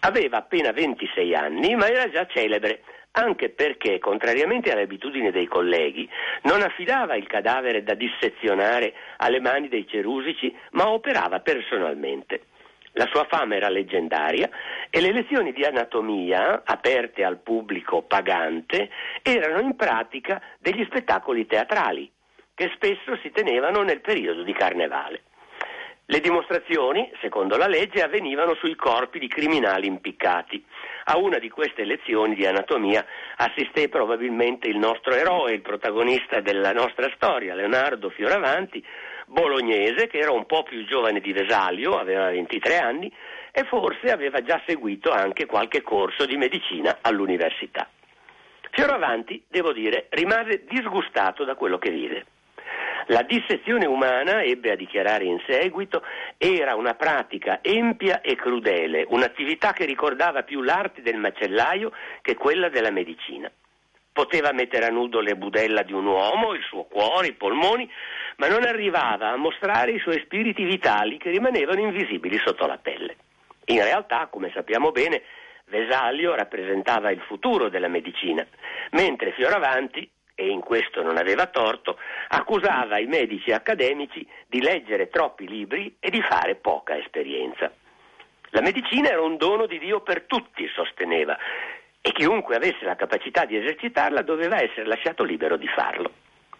Aveva 0.00 0.38
appena 0.38 0.72
26 0.72 1.34
anni 1.34 1.74
ma 1.74 1.88
era 1.88 2.10
già 2.10 2.26
celebre 2.26 2.82
anche 3.16 3.50
perché, 3.50 3.98
contrariamente 3.98 4.72
alle 4.72 4.82
abitudini 4.82 5.30
dei 5.30 5.46
colleghi, 5.46 6.08
non 6.42 6.62
affidava 6.62 7.14
il 7.14 7.26
cadavere 7.26 7.84
da 7.84 7.94
dissezionare 7.94 8.92
alle 9.18 9.40
mani 9.40 9.68
dei 9.68 9.86
cerusici, 9.86 10.54
ma 10.72 10.88
operava 10.88 11.40
personalmente. 11.40 12.46
La 12.96 13.06
sua 13.06 13.24
fama 13.28 13.56
era 13.56 13.68
leggendaria 13.68 14.48
e 14.90 15.00
le 15.00 15.12
lezioni 15.12 15.52
di 15.52 15.64
anatomia, 15.64 16.62
aperte 16.64 17.24
al 17.24 17.38
pubblico 17.38 18.02
pagante, 18.02 18.90
erano 19.22 19.60
in 19.60 19.74
pratica 19.76 20.40
degli 20.58 20.84
spettacoli 20.84 21.46
teatrali, 21.46 22.10
che 22.54 22.70
spesso 22.74 23.16
si 23.22 23.30
tenevano 23.30 23.82
nel 23.82 24.00
periodo 24.00 24.42
di 24.42 24.52
carnevale. 24.52 25.22
Le 26.06 26.20
dimostrazioni, 26.20 27.10
secondo 27.22 27.56
la 27.56 27.66
legge, 27.66 28.02
avvenivano 28.02 28.54
sui 28.56 28.76
corpi 28.76 29.18
di 29.18 29.26
criminali 29.26 29.86
impiccati. 29.86 30.62
A 31.04 31.16
una 31.16 31.38
di 31.38 31.48
queste 31.48 31.84
lezioni 31.84 32.34
di 32.34 32.44
anatomia 32.44 33.02
assisté 33.36 33.88
probabilmente 33.88 34.68
il 34.68 34.76
nostro 34.76 35.14
eroe, 35.14 35.54
il 35.54 35.62
protagonista 35.62 36.40
della 36.40 36.72
nostra 36.72 37.10
storia, 37.14 37.54
Leonardo 37.54 38.10
Fioravanti, 38.10 38.84
bolognese 39.26 40.06
che 40.06 40.18
era 40.18 40.30
un 40.30 40.44
po' 40.44 40.62
più 40.62 40.84
giovane 40.84 41.20
di 41.20 41.32
Vesalio, 41.32 41.98
aveva 41.98 42.28
23 42.28 42.76
anni 42.76 43.10
e 43.50 43.64
forse 43.64 44.12
aveva 44.12 44.42
già 44.42 44.60
seguito 44.66 45.10
anche 45.10 45.46
qualche 45.46 45.80
corso 45.80 46.26
di 46.26 46.36
medicina 46.36 46.98
all'università. 47.00 47.88
Fioravanti, 48.72 49.42
devo 49.48 49.72
dire, 49.72 50.08
rimase 50.10 50.64
disgustato 50.68 51.44
da 51.44 51.54
quello 51.54 51.78
che 51.78 51.88
vide. 51.88 52.26
La 53.08 53.22
dissezione 53.22 53.86
umana, 53.86 54.42
ebbe 54.42 54.72
a 54.72 54.76
dichiarare 54.76 55.24
in 55.24 55.38
seguito, 55.46 56.02
era 56.38 56.74
una 56.74 56.94
pratica 56.94 57.58
empia 57.62 58.20
e 58.22 58.34
crudele, 58.34 59.04
un'attività 59.08 59.72
che 59.72 59.84
ricordava 59.84 60.42
più 60.42 60.62
l'arte 60.62 61.02
del 61.02 61.16
macellaio 61.18 61.92
che 62.22 62.34
quella 62.34 62.68
della 62.70 62.90
medicina. 62.90 63.50
Poteva 64.10 64.52
mettere 64.52 64.86
a 64.86 64.90
nudo 64.90 65.20
le 65.20 65.36
budella 65.36 65.82
di 65.82 65.92
un 65.92 66.06
uomo, 66.06 66.54
il 66.54 66.62
suo 66.62 66.84
cuore, 66.84 67.26
i 67.26 67.32
polmoni, 67.34 67.90
ma 68.36 68.48
non 68.48 68.64
arrivava 68.64 69.30
a 69.30 69.36
mostrare 69.36 69.90
i 69.92 69.98
suoi 69.98 70.20
spiriti 70.20 70.64
vitali 70.64 71.18
che 71.18 71.30
rimanevano 71.30 71.80
invisibili 71.80 72.38
sotto 72.38 72.66
la 72.66 72.78
pelle. 72.78 73.16
In 73.66 73.82
realtà, 73.82 74.28
come 74.30 74.50
sappiamo 74.54 74.92
bene, 74.92 75.22
Vesalio 75.66 76.34
rappresentava 76.34 77.10
il 77.10 77.20
futuro 77.20 77.68
della 77.68 77.88
medicina, 77.88 78.46
mentre 78.92 79.32
Fioravanti, 79.32 80.08
e 80.34 80.48
in 80.48 80.60
questo 80.60 81.02
non 81.02 81.16
aveva 81.16 81.46
torto, 81.46 81.98
accusava 82.28 82.98
i 82.98 83.06
medici 83.06 83.52
accademici 83.52 84.26
di 84.46 84.60
leggere 84.60 85.08
troppi 85.08 85.46
libri 85.46 85.96
e 86.00 86.10
di 86.10 86.20
fare 86.22 86.56
poca 86.56 86.96
esperienza. 86.96 87.72
La 88.50 88.60
medicina 88.60 89.08
era 89.08 89.22
un 89.22 89.36
dono 89.36 89.66
di 89.66 89.78
Dio 89.78 90.00
per 90.00 90.22
tutti, 90.22 90.68
sosteneva, 90.68 91.36
e 92.00 92.12
chiunque 92.12 92.56
avesse 92.56 92.84
la 92.84 92.96
capacità 92.96 93.44
di 93.44 93.56
esercitarla 93.56 94.22
doveva 94.22 94.60
essere 94.60 94.86
lasciato 94.86 95.24
libero 95.24 95.56
di 95.56 95.68
farlo. 95.68 96.12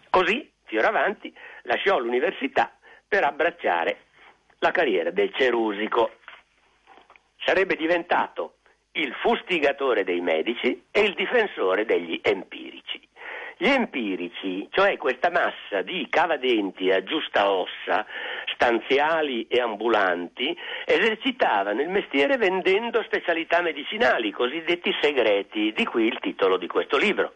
Così 0.09 0.51
Fioravanti 0.63 1.33
lasciò 1.63 1.99
l'università 1.99 2.75
per 3.07 3.23
abbracciare 3.23 3.99
la 4.59 4.71
carriera 4.71 5.11
del 5.11 5.31
cerusico. 5.35 6.15
Sarebbe 7.37 7.75
diventato 7.75 8.55
il 8.93 9.13
fustigatore 9.21 10.03
dei 10.03 10.21
medici 10.21 10.85
e 10.91 11.01
il 11.01 11.13
difensore 11.13 11.85
degli 11.85 12.19
empirici. 12.23 13.07
Gli 13.57 13.67
empirici, 13.67 14.67
cioè 14.69 14.97
questa 14.97 15.29
massa 15.29 15.81
di 15.81 16.07
cavadenti 16.09 16.91
a 16.91 17.01
giusta 17.03 17.49
ossa, 17.49 18.05
stanziali 18.53 19.47
e 19.47 19.61
ambulanti, 19.61 20.55
esercitavano 20.85 21.81
il 21.81 21.89
mestiere 21.89 22.35
vendendo 22.35 23.01
specialità 23.03 23.61
medicinali, 23.61 24.31
cosiddetti 24.31 24.93
segreti, 24.99 25.71
di 25.73 25.85
qui 25.85 26.05
il 26.05 26.19
titolo 26.19 26.57
di 26.57 26.67
questo 26.67 26.97
libro 26.97 27.33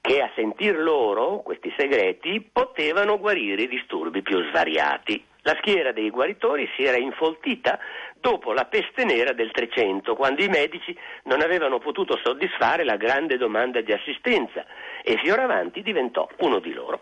che 0.00 0.22
a 0.22 0.30
sentir 0.34 0.78
loro, 0.78 1.40
questi 1.40 1.72
segreti, 1.76 2.40
potevano 2.50 3.18
guarire 3.18 3.62
i 3.62 3.68
disturbi 3.68 4.22
più 4.22 4.42
svariati. 4.44 5.22
La 5.48 5.56
schiera 5.60 5.92
dei 5.92 6.10
guaritori 6.10 6.68
si 6.76 6.84
era 6.84 6.98
infoltita 6.98 7.78
dopo 8.20 8.52
la 8.52 8.66
peste 8.66 9.04
nera 9.04 9.32
del 9.32 9.50
Trecento, 9.50 10.14
quando 10.14 10.42
i 10.42 10.48
medici 10.48 10.94
non 11.22 11.40
avevano 11.40 11.78
potuto 11.78 12.20
soddisfare 12.22 12.84
la 12.84 12.96
grande 12.96 13.38
domanda 13.38 13.80
di 13.80 13.90
assistenza 13.90 14.66
e 15.02 15.16
Fioravanti 15.16 15.80
diventò 15.80 16.28
uno 16.40 16.58
di 16.58 16.74
loro. 16.74 17.00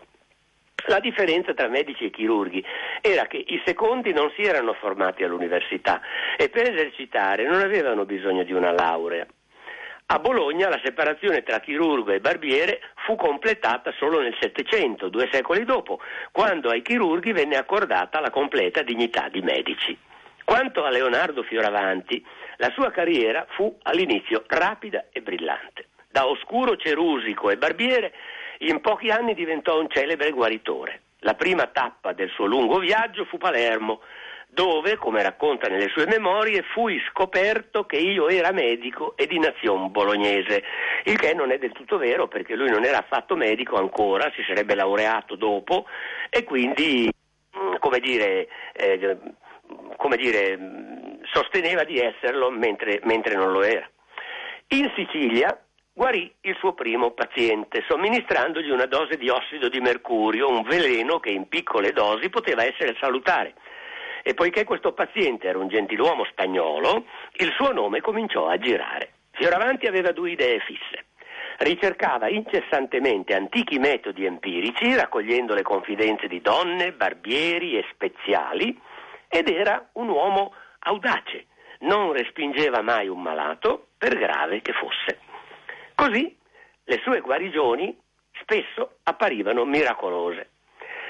La 0.85 1.01
differenza 1.01 1.53
tra 1.53 1.67
medici 1.67 2.05
e 2.05 2.09
chirurghi 2.09 2.63
era 3.01 3.25
che 3.25 3.43
i 3.45 3.61
secondi 3.65 4.13
non 4.13 4.31
si 4.33 4.43
erano 4.43 4.71
formati 4.71 5.25
all'università 5.25 5.99
e 6.37 6.47
per 6.47 6.71
esercitare 6.71 7.43
non 7.43 7.59
avevano 7.59 8.05
bisogno 8.05 8.43
di 8.43 8.53
una 8.53 8.71
laurea. 8.71 9.27
A 10.09 10.19
Bologna 10.19 10.69
la 10.69 10.79
separazione 10.81 11.43
tra 11.43 11.59
chirurgo 11.59 12.13
e 12.13 12.21
barbiere 12.21 12.79
fu 13.05 13.17
completata 13.17 13.91
solo 13.97 14.21
nel 14.21 14.37
Settecento, 14.39 15.09
due 15.09 15.27
secoli 15.29 15.65
dopo, 15.65 15.99
quando 16.31 16.69
ai 16.69 16.81
chirurghi 16.81 17.33
venne 17.33 17.57
accordata 17.57 18.21
la 18.21 18.29
completa 18.29 18.83
dignità 18.83 19.27
di 19.27 19.41
medici. 19.41 19.97
Quanto 20.45 20.85
a 20.85 20.91
Leonardo 20.91 21.43
Fioravanti, 21.43 22.25
la 22.55 22.71
sua 22.71 22.89
carriera 22.89 23.45
fu 23.49 23.77
all'inizio 23.83 24.45
rapida 24.47 25.07
e 25.11 25.21
brillante. 25.21 25.89
Da 26.09 26.25
oscuro 26.25 26.77
cerusico 26.77 27.49
e 27.49 27.57
barbiere, 27.57 28.13
in 28.59 28.79
pochi 28.79 29.09
anni 29.09 29.33
diventò 29.33 29.77
un 29.77 29.89
celebre 29.89 30.31
guaritore. 30.31 31.01
La 31.19 31.33
prima 31.33 31.67
tappa 31.67 32.13
del 32.13 32.29
suo 32.29 32.45
lungo 32.45 32.79
viaggio 32.79 33.25
fu 33.25 33.37
Palermo, 33.37 33.99
dove, 34.57 34.97
come 34.97 35.21
racconta 35.21 35.67
nelle 35.67 35.87
sue 35.89 36.07
memorie, 36.07 36.63
fui 36.73 36.99
scoperto 37.11 37.85
che 37.85 37.97
io 37.97 38.27
era 38.27 38.51
medico 38.51 39.15
e 39.15 39.27
di 39.27 39.37
nazione 39.37 39.89
bolognese, 39.89 40.63
il 41.03 41.15
che 41.15 41.35
non 41.35 41.51
è 41.51 41.59
del 41.59 41.73
tutto 41.73 41.99
vero 41.99 42.27
perché 42.27 42.55
lui 42.55 42.71
non 42.71 42.83
era 42.83 42.97
affatto 42.97 43.35
medico 43.35 43.77
ancora, 43.77 44.31
si 44.35 44.41
sarebbe 44.47 44.73
laureato 44.73 45.35
dopo 45.35 45.85
e 46.31 46.43
quindi, 46.43 47.07
mm, 47.55 47.75
come 47.77 47.99
dire, 47.99 48.47
eh, 48.73 49.17
come 49.95 50.17
dire 50.17 50.57
sosteneva 51.31 51.83
di 51.83 51.99
esserlo 51.99 52.49
mentre, 52.49 52.99
mentre 53.03 53.35
non 53.35 53.51
lo 53.51 53.61
era. 53.61 53.87
In 54.69 54.91
Sicilia 54.95 55.55
guarì 55.93 56.33
il 56.41 56.55
suo 56.57 56.73
primo 56.73 57.11
paziente, 57.11 57.83
somministrandogli 57.87 58.71
una 58.71 58.87
dose 58.87 59.17
di 59.17 59.29
ossido 59.29 59.69
di 59.69 59.79
mercurio, 59.79 60.49
un 60.49 60.63
veleno 60.63 61.19
che 61.19 61.29
in 61.29 61.47
piccole 61.47 61.91
dosi 61.91 62.29
poteva 62.29 62.63
essere 62.63 62.95
salutare 62.99 63.53
E 64.27 64.33
poiché 64.33 64.65
questo 64.65 64.91
paziente 64.91 65.47
era 65.47 65.57
un 65.57 65.69
gentiluomo 65.69 66.25
spagnolo, 66.25 67.05
il 67.35 67.53
suo 67.53 67.71
nome 67.71 68.01
cominciò 68.01 68.49
a 68.49 68.57
girare. 68.57 69.13
Fioravanti 69.31 69.87
aveva 69.87 70.11
due 70.11 70.31
idee 70.31 70.59
fisse. 70.59 71.05
Ricercava 71.59 72.27
incessantemente 72.27 73.33
antichi 73.33 73.79
metodi 73.79 74.25
empirici, 74.25 74.93
raccogliendo 74.93 75.53
le 75.53 75.61
confidenze 75.61 76.27
di 76.27 76.41
donne, 76.41 76.91
barbieri 76.91 77.77
e 77.77 77.85
speziali, 77.93 78.77
ed 79.29 79.47
era 79.47 79.87
un 79.93 80.09
uomo 80.09 80.53
audace, 80.79 81.45
non 81.79 82.11
respingeva 82.11 82.81
mai 82.81 83.07
un 83.07 83.21
malato, 83.21 83.91
per 83.97 84.17
grave 84.17 84.59
che 84.61 84.73
fosse. 84.73 85.19
Così 85.95 86.37
le 86.83 86.99
sue 87.01 87.21
guarigioni 87.21 87.97
spesso 88.41 88.97
apparivano 89.03 89.63
miracolose. 89.63 90.49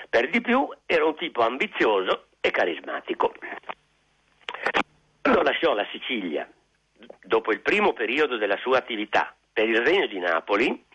Per 0.08 0.30
di 0.30 0.40
più 0.40 0.70
era 0.86 1.04
un 1.04 1.16
tipo 1.16 1.42
ambizioso 1.42 2.27
e 2.40 2.52
carismatico. 2.52 3.34
Quando 5.22 5.42
lasciò 5.42 5.74
la 5.74 5.86
Sicilia, 5.92 6.50
dopo 7.22 7.52
il 7.52 7.62
primo 7.62 7.94
periodo 7.94 8.38
della 8.38 8.58
sua 8.58 8.78
attività 8.78 9.36
per 9.52 9.68
il 9.68 9.82
Regno 9.82 10.08
di 10.08 10.20
Napoli, 10.20 10.86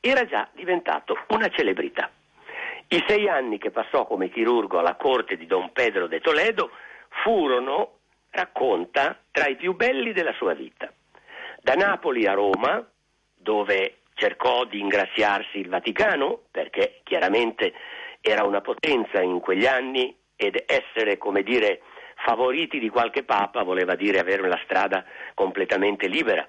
era 0.00 0.24
già 0.26 0.48
diventato 0.52 1.16
una 1.28 1.48
celebrità. 1.48 2.10
I 2.88 3.04
sei 3.06 3.28
anni 3.28 3.58
che 3.58 3.70
passò 3.70 4.06
come 4.06 4.30
chirurgo 4.30 4.78
alla 4.78 4.94
corte 4.94 5.36
di 5.36 5.46
Don 5.46 5.72
Pedro 5.72 6.06
de 6.06 6.20
Toledo 6.20 6.70
furono, 7.22 7.98
racconta, 8.30 9.18
tra 9.30 9.46
i 9.46 9.56
più 9.56 9.74
belli 9.74 10.12
della 10.12 10.32
sua 10.32 10.54
vita. 10.54 10.92
Da 11.60 11.74
Napoli 11.74 12.26
a 12.26 12.32
Roma, 12.32 12.86
dove 13.34 13.98
cercò 14.14 14.64
di 14.64 14.80
ingraziarsi 14.80 15.58
il 15.58 15.68
Vaticano, 15.68 16.42
perché 16.50 17.00
chiaramente 17.04 17.74
era 18.20 18.44
una 18.44 18.60
potenza 18.60 19.20
in 19.20 19.40
quegli 19.40 19.66
anni 19.66 20.16
ed 20.40 20.62
essere, 20.66 21.18
come 21.18 21.42
dire, 21.42 21.82
favoriti 22.14 22.78
di 22.78 22.88
qualche 22.88 23.24
papa 23.24 23.64
voleva 23.64 23.96
dire 23.96 24.20
avere 24.20 24.46
la 24.48 24.60
strada 24.62 25.04
completamente 25.34 26.06
libera. 26.06 26.48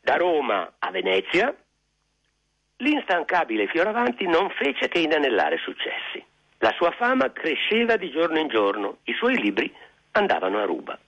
Da 0.00 0.16
Roma 0.16 0.74
a 0.78 0.90
Venezia, 0.90 1.54
l'instancabile 2.76 3.68
Fioravanti 3.68 4.26
non 4.26 4.50
fece 4.50 4.88
che 4.88 4.98
inanellare 4.98 5.56
successi. 5.56 6.22
La 6.58 6.72
sua 6.76 6.90
fama 6.90 7.32
cresceva 7.32 7.96
di 7.96 8.10
giorno 8.10 8.38
in 8.38 8.48
giorno, 8.48 8.98
i 9.04 9.14
suoi 9.14 9.40
libri 9.40 9.74
andavano 10.12 10.58
a 10.58 10.64
ruba. 10.64 10.98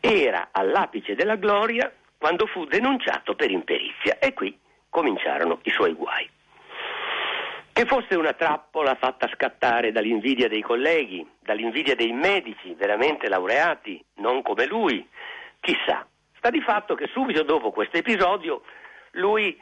Era 0.00 0.48
all'apice 0.50 1.14
della 1.14 1.36
gloria 1.36 1.92
quando 2.18 2.46
fu 2.46 2.64
denunciato 2.64 3.36
per 3.36 3.52
imperizia 3.52 4.18
e 4.18 4.32
qui 4.32 4.58
cominciarono 4.88 5.60
i 5.62 5.70
suoi 5.70 5.92
guai. 5.92 6.28
Che 7.72 7.86
fosse 7.86 8.16
una 8.16 8.34
trappola 8.34 8.94
fatta 8.96 9.30
scattare 9.32 9.92
dall'invidia 9.92 10.46
dei 10.46 10.60
colleghi, 10.60 11.26
dall'invidia 11.40 11.94
dei 11.94 12.12
medici 12.12 12.74
veramente 12.74 13.30
laureati, 13.30 14.04
non 14.16 14.42
come 14.42 14.66
lui, 14.66 15.08
chissà. 15.58 16.06
Sta 16.36 16.50
di 16.50 16.60
fatto 16.60 16.94
che 16.94 17.08
subito 17.12 17.42
dopo 17.42 17.70
questo 17.70 17.96
episodio 17.96 18.62
lui 19.12 19.58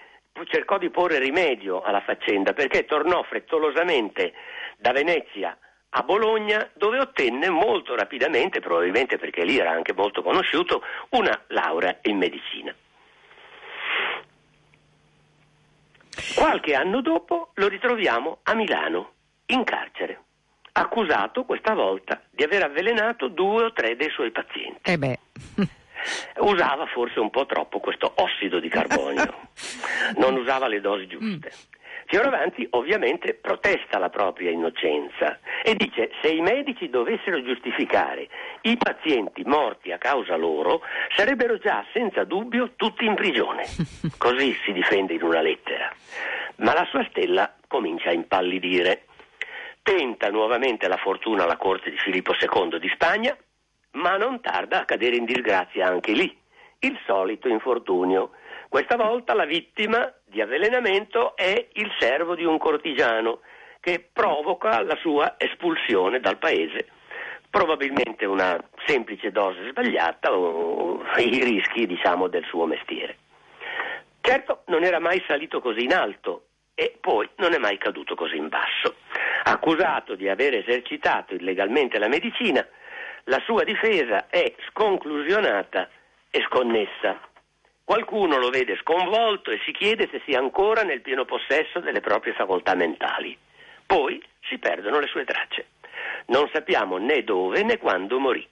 cercò 0.47 0.77
di 0.77 0.91
porre 0.91 1.21
rimedio 1.21 1.83
alla 1.83 2.01
faccenda 2.01 2.53
perché 2.53 2.85
tornò 2.85 3.23
frettolosamente 3.23 4.33
da 4.77 4.91
Venezia 4.91 5.57
a 5.91 6.03
Bologna 6.03 6.69
dove 6.75 6.99
ottenne 6.99 7.49
molto 7.49 7.95
rapidamente, 7.95 8.59
probabilmente 8.59 9.19
perché 9.19 9.45
lì 9.45 9.57
era 9.57 9.71
anche 9.71 9.93
molto 9.93 10.23
conosciuto, 10.23 10.83
una 11.11 11.41
laurea 11.49 11.97
in 12.03 12.17
medicina. 12.17 12.75
Qualche 16.41 16.75
anno 16.75 17.03
dopo 17.03 17.51
lo 17.57 17.69
ritroviamo 17.69 18.39
a 18.45 18.55
Milano, 18.55 19.13
in 19.49 19.63
carcere, 19.63 20.23
accusato 20.73 21.45
questa 21.45 21.75
volta 21.75 22.23
di 22.31 22.43
aver 22.43 22.63
avvelenato 22.63 23.29
due 23.29 23.65
o 23.65 23.73
tre 23.75 23.95
dei 23.95 24.09
suoi 24.09 24.31
pazienti. 24.31 24.91
Eh 24.91 24.97
beh. 24.97 25.19
Usava 26.41 26.87
forse 26.87 27.21
un 27.21 27.29
po' 27.29 27.45
troppo 27.45 27.79
questo 27.79 28.11
ossido 28.15 28.59
di 28.59 28.71
carbonio, 28.71 29.51
non 30.17 30.35
usava 30.37 30.67
le 30.67 30.81
dosi 30.81 31.07
giuste. 31.09 31.53
Fioravanti 32.11 32.67
ovviamente 32.71 33.35
protesta 33.35 34.01
la 34.01 34.09
propria 34.09 34.51
innocenza 34.51 35.39
e 35.63 35.77
dice 35.77 36.11
se 36.21 36.29
i 36.29 36.41
medici 36.41 36.91
dovessero 36.91 37.41
giustificare 37.41 38.29
i 38.63 38.77
pazienti 38.77 39.45
morti 39.45 39.93
a 39.93 39.99
causa 39.99 40.35
loro 40.35 40.81
sarebbero 41.15 41.57
già 41.59 41.85
senza 41.93 42.25
dubbio 42.25 42.73
tutti 42.75 43.05
in 43.05 43.15
prigione. 43.15 43.63
Così 44.19 44.59
si 44.65 44.73
difende 44.73 45.15
in 45.15 45.23
una 45.23 45.41
lettera. 45.41 45.89
Ma 46.57 46.75
la 46.75 46.85
sua 46.91 47.07
stella 47.11 47.55
comincia 47.69 48.09
a 48.09 48.13
impallidire. 48.13 49.05
Tenta 49.81 50.31
nuovamente 50.31 50.89
la 50.89 50.97
fortuna 50.97 51.45
alla 51.45 51.57
corte 51.57 51.91
di 51.91 51.97
Filippo 51.99 52.33
II 52.33 52.81
di 52.81 52.89
Spagna, 52.89 53.37
ma 53.93 54.17
non 54.17 54.41
tarda 54.41 54.81
a 54.81 54.85
cadere 54.85 55.15
in 55.15 55.27
disgrazia 55.27 55.87
anche 55.87 56.11
lì. 56.11 56.37
Il 56.81 56.99
solito 57.07 57.47
infortunio. 57.47 58.33
Questa 58.71 58.95
volta 58.95 59.35
la 59.35 59.47
vittima 59.47 60.15
di 60.27 60.41
avvelenamento 60.41 61.35
è 61.35 61.71
il 61.73 61.91
servo 61.99 62.37
di 62.37 62.45
un 62.45 62.57
cortigiano 62.57 63.41
che 63.81 64.09
provoca 64.13 64.81
la 64.85 64.95
sua 65.01 65.35
espulsione 65.39 66.21
dal 66.21 66.39
paese. 66.39 66.87
Probabilmente 67.51 68.27
una 68.27 68.57
semplice 68.87 69.33
dose 69.33 69.71
sbagliata 69.71 70.33
o 70.33 71.03
i 71.17 71.43
rischi, 71.43 71.85
diciamo, 71.85 72.29
del 72.29 72.45
suo 72.45 72.67
mestiere. 72.67 73.17
Certo, 74.21 74.63
non 74.67 74.85
era 74.85 75.01
mai 75.01 75.21
salito 75.27 75.61
così 75.61 75.83
in 75.83 75.93
alto 75.93 76.45
e 76.73 76.97
poi 77.01 77.29
non 77.39 77.53
è 77.53 77.59
mai 77.59 77.77
caduto 77.77 78.15
così 78.15 78.37
in 78.37 78.47
basso. 78.47 78.99
Accusato 79.43 80.15
di 80.15 80.29
aver 80.29 80.55
esercitato 80.55 81.35
illegalmente 81.35 81.99
la 81.99 82.07
medicina, 82.07 82.65
la 83.25 83.43
sua 83.45 83.65
difesa 83.65 84.29
è 84.29 84.55
sconclusionata 84.69 85.89
e 86.31 86.41
sconnessa. 86.49 87.30
Qualcuno 87.91 88.39
lo 88.39 88.51
vede 88.51 88.77
sconvolto 88.77 89.51
e 89.51 89.59
si 89.65 89.73
chiede 89.73 90.09
se 90.13 90.23
sia 90.25 90.39
ancora 90.39 90.83
nel 90.83 91.01
pieno 91.01 91.25
possesso 91.25 91.81
delle 91.81 91.99
proprie 91.99 92.35
facoltà 92.35 92.77
mentali. 92.77 93.37
Poi 93.85 94.23
si 94.43 94.59
perdono 94.59 95.01
le 95.01 95.09
sue 95.09 95.25
tracce. 95.25 95.71
Non 96.27 96.49
sappiamo 96.53 96.99
né 96.99 97.25
dove 97.25 97.65
né 97.65 97.79
quando 97.79 98.21
morì, 98.21 98.47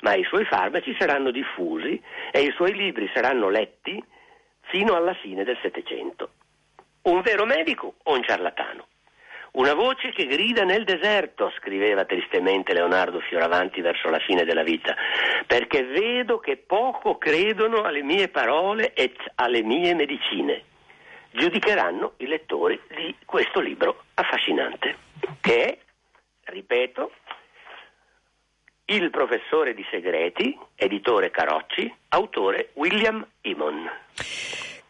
ma 0.00 0.14
i 0.14 0.24
suoi 0.24 0.46
farmaci 0.46 0.96
saranno 0.98 1.30
diffusi 1.30 2.02
e 2.30 2.40
i 2.40 2.50
suoi 2.52 2.72
libri 2.72 3.10
saranno 3.12 3.50
letti 3.50 4.02
fino 4.62 4.94
alla 4.94 5.12
fine 5.12 5.44
del 5.44 5.58
Settecento. 5.60 6.30
Un 7.02 7.20
vero 7.20 7.44
medico 7.44 7.96
o 8.04 8.14
un 8.14 8.22
ciarlatano? 8.24 8.86
Una 9.52 9.74
voce 9.74 10.12
che 10.12 10.24
grida 10.24 10.64
nel 10.64 10.84
deserto, 10.84 11.52
scriveva 11.58 12.06
tristemente 12.06 12.72
Leonardo 12.72 13.20
Fioravanti 13.20 13.82
verso 13.82 14.08
la 14.08 14.18
fine 14.18 14.44
della 14.44 14.62
vita, 14.62 14.96
perché 15.46 15.82
vedo 15.84 16.38
che 16.38 16.56
poco 16.56 17.18
credono 17.18 17.82
alle 17.82 18.02
mie 18.02 18.28
parole 18.28 18.94
e 18.94 19.12
alle 19.34 19.62
mie 19.62 19.94
medicine. 19.94 20.64
Giudicheranno 21.32 22.14
i 22.18 22.26
lettori 22.28 22.80
di 22.88 23.14
questo 23.26 23.60
libro 23.60 24.04
affascinante, 24.14 24.96
che 25.42 25.64
è, 25.64 25.78
ripeto, 26.44 27.12
Il 28.86 29.10
professore 29.10 29.74
di 29.74 29.84
segreti, 29.90 30.58
editore 30.76 31.30
Carocci, 31.30 31.94
autore 32.08 32.70
William 32.74 33.26
Imon. 33.42 33.90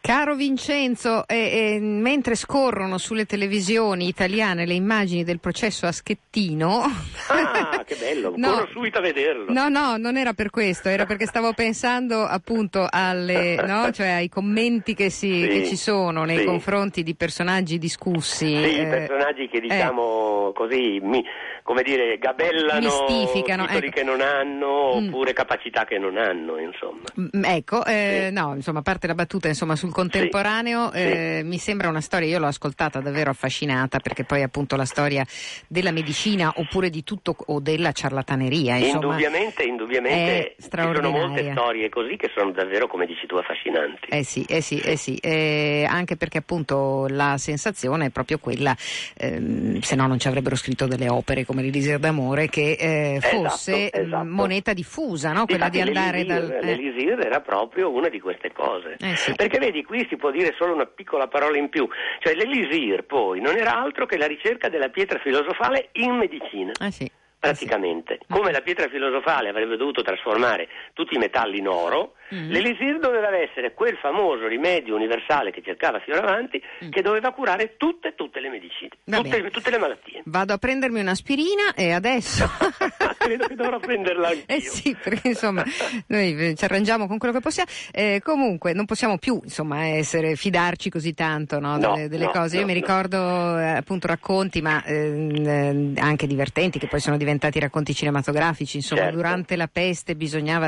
Caro 0.05 0.35
Vincenzo, 0.35 1.25
eh, 1.29 1.75
eh, 1.75 1.79
mentre 1.79 2.35
scorrono 2.35 2.97
sulle 2.97 3.25
televisioni 3.25 4.09
italiane 4.09 4.65
le 4.65 4.73
immagini 4.73 5.23
del 5.23 5.39
processo 5.39 5.85
a 5.85 5.93
Schettino. 5.93 6.81
Ah, 7.29 7.81
che 7.85 7.95
bello, 7.95 8.33
No. 8.35 8.51
corro 8.51 8.67
subito 8.73 8.97
a 8.97 9.01
vederlo. 9.01 9.45
No, 9.53 9.69
no, 9.69 9.95
non 9.95 10.17
era 10.17 10.33
per 10.33 10.49
questo, 10.49 10.89
era 10.89 11.05
perché 11.05 11.25
stavo 11.25 11.53
pensando 11.53 12.21
appunto 12.25 12.85
alle, 12.91 13.55
no? 13.65 13.91
cioè 13.93 14.09
ai 14.09 14.27
commenti 14.27 14.93
che, 14.93 15.09
si- 15.09 15.43
Sì, 15.43 15.47
che 15.47 15.65
ci 15.67 15.77
sono 15.77 16.25
nei 16.25 16.39
sì. 16.39 16.43
confronti 16.43 17.01
di 17.01 17.15
personaggi 17.15 17.77
discussi. 17.77 18.47
Sì, 18.61 18.79
eh, 18.79 18.85
personaggi 18.85 19.47
che 19.47 19.61
diciamo 19.61 20.51
così, 20.53 20.99
mi- 21.01 21.23
come 21.63 21.81
dire, 21.81 22.17
gabellano 22.17 23.05
Mistificano, 23.07 23.65
titoli 23.67 23.87
ecco. 23.87 23.95
che 23.95 24.03
non 24.03 24.19
hanno 24.19 24.99
Mm. 24.99 25.07
oppure 25.07 25.31
capacità 25.31 25.85
che 25.85 25.97
non 25.97 26.17
hanno, 26.17 26.57
insomma. 26.59 27.03
Mm, 27.17 27.45
Ecco, 27.45 27.85
eh, 27.85 28.29
no, 28.33 28.53
insomma, 28.55 28.79
a 28.79 28.81
parte 28.81 29.07
la 29.07 29.15
battuta 29.15 29.47
insomma, 29.47 29.77
sul 29.77 29.91
contemporaneo, 29.93 30.91
Sì, 30.91 30.97
eh, 30.97 31.41
mi 31.45 31.57
sembra 31.57 31.87
una 31.87 32.01
storia, 32.01 32.27
io 32.27 32.39
l'ho 32.39 32.47
ascoltata 32.47 32.99
davvero 32.99 33.29
affascinata 33.29 33.99
perché 33.99 34.23
poi 34.25 34.41
appunto 34.43 34.75
la 34.75 34.85
storia 34.85 35.25
della 35.67 35.91
medicina 35.91 36.51
oppure 36.55 36.89
di 36.89 37.03
tutto 37.03 37.35
o 37.47 37.59
della 37.59 37.91
ciarlataneria, 37.91 38.75
insomma. 38.75 39.13
indubbiamente, 39.15 39.63
indubbiamente 39.63 40.55
ci 40.59 40.69
sono 40.69 41.09
molte 41.09 41.51
storie 41.51 41.89
così 41.89 42.17
che 42.17 42.29
sono 42.35 42.51
davvero, 42.51 42.87
come 42.87 43.05
dici 43.05 43.25
tu, 43.25 43.35
affascinanti. 43.35 44.07
Eh 44.09 44.23
sì, 44.23 44.43
eh 44.49 44.61
sì, 44.61 44.79
eh 44.79 44.97
sì, 44.97 45.15
eh, 45.15 45.85
anche 45.87 46.17
perché 46.17 46.39
appunto 46.39 47.05
la 47.09 47.37
sensazione 47.37 48.07
è 48.07 48.09
proprio 48.09 48.37
quella, 48.39 48.75
ehm, 49.17 49.79
se 49.79 49.95
no 49.95 50.07
non 50.07 50.19
ci 50.19 50.27
avrebbero 50.27 50.55
scritto 50.55 50.87
delle 50.87 51.09
opere 51.09 51.45
come 51.45 51.61
l'Elisir 51.61 51.99
d'amore, 51.99 52.49
che 52.49 52.71
eh, 52.79 53.15
Esatto, 53.21 53.43
fosse 53.49 53.91
mm, 53.95 54.01
esatto. 54.05 54.25
moneta 54.25 54.73
diffusa, 54.73 55.31
no? 55.31 55.45
quella 55.45 55.69
di 55.69 55.79
andare 55.81 56.25
dal... 56.25 56.49
eh. 56.51 56.65
l'elisir 56.65 57.19
era 57.19 57.39
proprio 57.41 57.91
una 57.91 58.09
di 58.09 58.19
queste 58.19 58.51
cose. 58.51 58.95
Eh 58.99 59.15
sì. 59.15 59.33
Perché 59.35 59.59
vedi, 59.59 59.82
qui 59.83 60.05
si 60.09 60.15
può 60.17 60.31
dire 60.31 60.53
solo 60.57 60.73
una 60.73 60.85
piccola 60.85 61.27
parola 61.27 61.57
in 61.57 61.69
più. 61.69 61.87
Cioè 62.19 62.33
l'elisir 62.35 63.03
poi 63.03 63.39
non 63.41 63.55
era 63.57 63.79
altro 63.79 64.05
che 64.05 64.17
la 64.17 64.27
ricerca 64.27 64.69
della 64.69 64.89
pietra 64.89 65.19
filosofale 65.19 65.89
in 65.93 66.15
medicina. 66.15 66.71
Eh 66.79 66.91
sì. 66.91 67.09
praticamente. 67.43 68.19
Come 68.29 68.53
la 68.53 68.61
pietra 68.61 68.87
filosofale 68.87 69.49
avrebbe 69.49 69.75
dovuto 69.75 70.01
trasformare 70.01 70.69
tutti 70.93 71.15
i 71.15 71.17
metalli 71.17 71.57
in 71.59 71.67
oro, 71.67 72.13
Mm. 72.33 72.49
l'elisir 72.49 72.99
doveva 72.99 73.35
essere 73.37 73.73
quel 73.73 73.95
famoso 73.97 74.47
rimedio 74.47 74.95
universale 74.95 75.51
che 75.51 75.61
cercava 75.61 75.99
Fioravanti, 75.99 76.59
che 76.89 77.01
doveva 77.01 77.31
curare 77.31 77.75
tutte, 77.77 78.15
tutte 78.15 78.39
le 78.39 78.49
medicine, 78.49 78.89
Mm. 79.11 79.13
Tutte, 79.15 79.49
tutte 79.51 79.69
le 79.69 79.77
malattie. 79.77 80.21
Vado 80.25 80.53
a 80.53 80.57
prendermi 80.57 81.01
un'aspirina 81.01 81.73
e 81.75 81.91
adesso... 81.91 82.45
Credo 83.23 83.47
che 83.47 83.55
dovrò 83.55 83.79
prenderla 83.79 84.27
anch'io. 84.29 84.43
Eh 84.47 84.59
sì, 84.61 84.95
perché 85.01 85.29
insomma 85.29 85.63
noi 86.07 86.35
eh, 86.49 86.55
ci 86.55 86.63
arrangiamo 86.65 87.07
con 87.07 87.17
quello 87.17 87.33
che 87.33 87.39
possiamo. 87.39 87.69
Eh, 87.91 88.19
comunque 88.23 88.73
non 88.73 88.85
possiamo 88.85 89.17
più 89.17 89.39
insomma 89.43 89.85
essere, 89.85 90.35
fidarci 90.35 90.89
così 90.89 91.13
tanto 91.13 91.59
no, 91.59 91.77
No, 91.77 91.93
delle, 91.93 92.07
delle 92.09 92.25
no, 92.25 92.31
cose. 92.31 92.57
Io 92.57 92.65
mi 92.65 92.73
ricordo 92.73 93.17
eh, 93.57 93.69
appunto 93.69 94.07
racconti, 94.07 94.61
ma 94.61 94.83
ehm, 94.83 95.95
eh, 95.95 95.99
anche 96.01 96.27
divertenti, 96.27 96.79
che 96.79 96.87
poi 96.87 96.99
sono 96.99 97.17
diventati 97.17 97.59
racconti 97.59 97.93
cinematografici. 97.93 98.77
Insomma, 98.77 99.03
Certo. 99.03 99.15
durante 99.17 99.55
la 99.55 99.67
peste 99.71 100.15
bisognava 100.15 100.67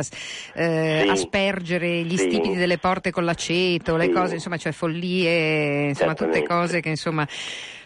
eh, 0.54 1.02
Sì. 1.04 1.10
aspergere 1.10 2.04
gli 2.04 2.18
Sì. 2.18 2.26
stipiti 2.30 2.56
delle 2.56 2.78
porte 2.78 3.12
con 3.12 3.26
l'aceto, 3.26 3.98
le 3.98 4.06
Sì. 4.06 4.10
cose, 4.12 4.34
insomma, 4.36 4.58
cioè 4.58 4.72
follie, 4.72 5.90
insomma, 5.90 6.14
tutte 6.14 6.44
cose 6.44 6.80
che 6.82 6.90
insomma. 6.90 7.28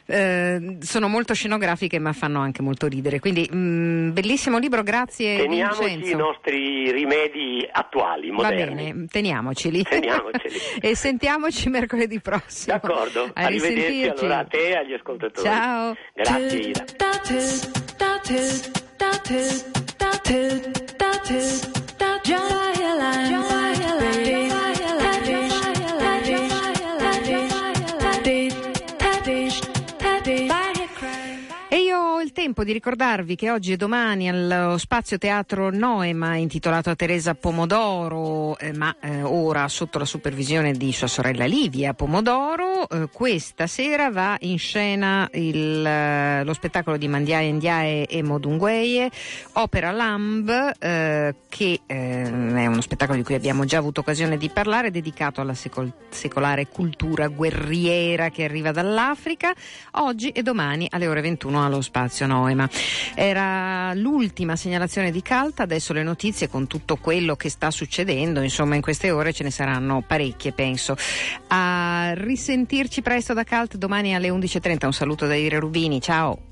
Eh, 0.09 0.77
sono 0.81 1.07
molto 1.07 1.33
scenografiche 1.33 1.99
ma 1.99 2.13
fanno 2.13 2.39
anche 2.39 2.61
molto 2.61 2.87
ridere 2.87 3.19
quindi 3.19 3.49
mm, 3.53 4.11
bellissimo 4.11 4.57
libro 4.57 4.83
grazie 4.83 5.37
Teniamoci 5.37 5.83
Vincenzo 5.85 6.11
i 6.11 6.15
nostri 6.15 6.91
rimedi 6.91 7.67
attuali, 7.71 8.29
Va 8.29 8.35
moderni. 8.35 8.75
bene, 8.75 9.05
teniamoceli. 9.09 9.83
Teniamoceli. 9.83 10.55
e 10.81 10.95
sentiamoci 10.95 11.69
mercoledì 11.69 12.19
prossimo. 12.19 12.79
D'accordo, 12.81 13.31
A 13.33 13.43
arrivederci 13.43 14.07
allora 14.07 14.39
a 14.39 14.45
te 14.45 14.69
e 14.69 14.75
agli 14.75 14.93
ascoltatori. 14.93 15.47
Ciao. 15.47 15.95
Grazie 16.13 16.59
Ida. 16.59 16.85
Il 32.29 32.35
tempo 32.35 32.63
di 32.63 32.71
ricordarvi 32.71 33.33
che 33.33 33.49
oggi 33.49 33.71
e 33.71 33.75
domani 33.75 34.29
allo 34.29 34.77
Spazio 34.77 35.17
Teatro 35.17 35.71
Noema, 35.71 36.35
intitolato 36.35 36.91
a 36.91 36.95
Teresa 36.95 37.33
Pomodoro, 37.33 38.55
eh, 38.59 38.71
ma 38.71 38.95
eh, 39.01 39.23
ora 39.23 39.67
sotto 39.67 39.97
la 39.97 40.05
supervisione 40.05 40.73
di 40.73 40.91
sua 40.91 41.07
sorella 41.07 41.45
Livia 41.45 41.95
Pomodoro, 41.95 42.87
eh, 42.87 43.09
questa 43.11 43.65
sera 43.65 44.11
va 44.11 44.37
in 44.41 44.59
scena 44.59 45.27
il, 45.33 45.83
eh, 45.83 46.43
lo 46.43 46.53
spettacolo 46.53 46.97
di 46.97 47.07
Mandiae 47.07 47.51
Ndiaye 47.51 48.05
e 48.05 48.21
Modungueye, 48.21 49.09
Opera 49.53 49.89
Lamb, 49.89 50.73
eh, 50.77 51.35
che 51.49 51.79
eh, 51.87 52.23
è 52.25 52.65
uno 52.67 52.81
spettacolo 52.81 53.17
di 53.17 53.23
cui 53.23 53.33
abbiamo 53.33 53.65
già 53.65 53.79
avuto 53.79 54.01
occasione 54.01 54.37
di 54.37 54.49
parlare, 54.49 54.91
dedicato 54.91 55.41
alla 55.41 55.55
secol- 55.55 55.91
secolare 56.09 56.67
cultura 56.67 57.27
guerriera 57.27 58.29
che 58.29 58.43
arriva 58.43 58.71
dall'Africa, 58.71 59.51
oggi 59.93 60.29
e 60.29 60.43
domani 60.43 60.85
alle 60.91 61.07
ore 61.07 61.21
21 61.21 61.65
allo 61.65 61.81
Spazio 61.81 62.18
Noema. 62.25 62.69
Era 63.15 63.93
l'ultima 63.93 64.55
segnalazione 64.55 65.11
di 65.11 65.21
Calta, 65.21 65.63
adesso 65.63 65.93
le 65.93 66.03
notizie 66.03 66.49
con 66.49 66.67
tutto 66.67 66.97
quello 66.97 67.35
che 67.35 67.49
sta 67.49 67.71
succedendo, 67.71 68.41
insomma 68.41 68.75
in 68.75 68.81
queste 68.81 69.11
ore 69.11 69.33
ce 69.33 69.43
ne 69.43 69.51
saranno 69.51 70.03
parecchie 70.05 70.51
penso. 70.51 70.95
A 71.47 72.11
risentirci 72.15 73.01
presto 73.01 73.33
da 73.33 73.43
Calt 73.43 73.77
domani 73.77 74.15
alle 74.15 74.29
11.30, 74.29 74.85
un 74.85 74.93
saluto 74.93 75.25
da 75.27 75.35
Ire 75.35 75.59
Rubini, 75.59 76.01
ciao! 76.01 76.47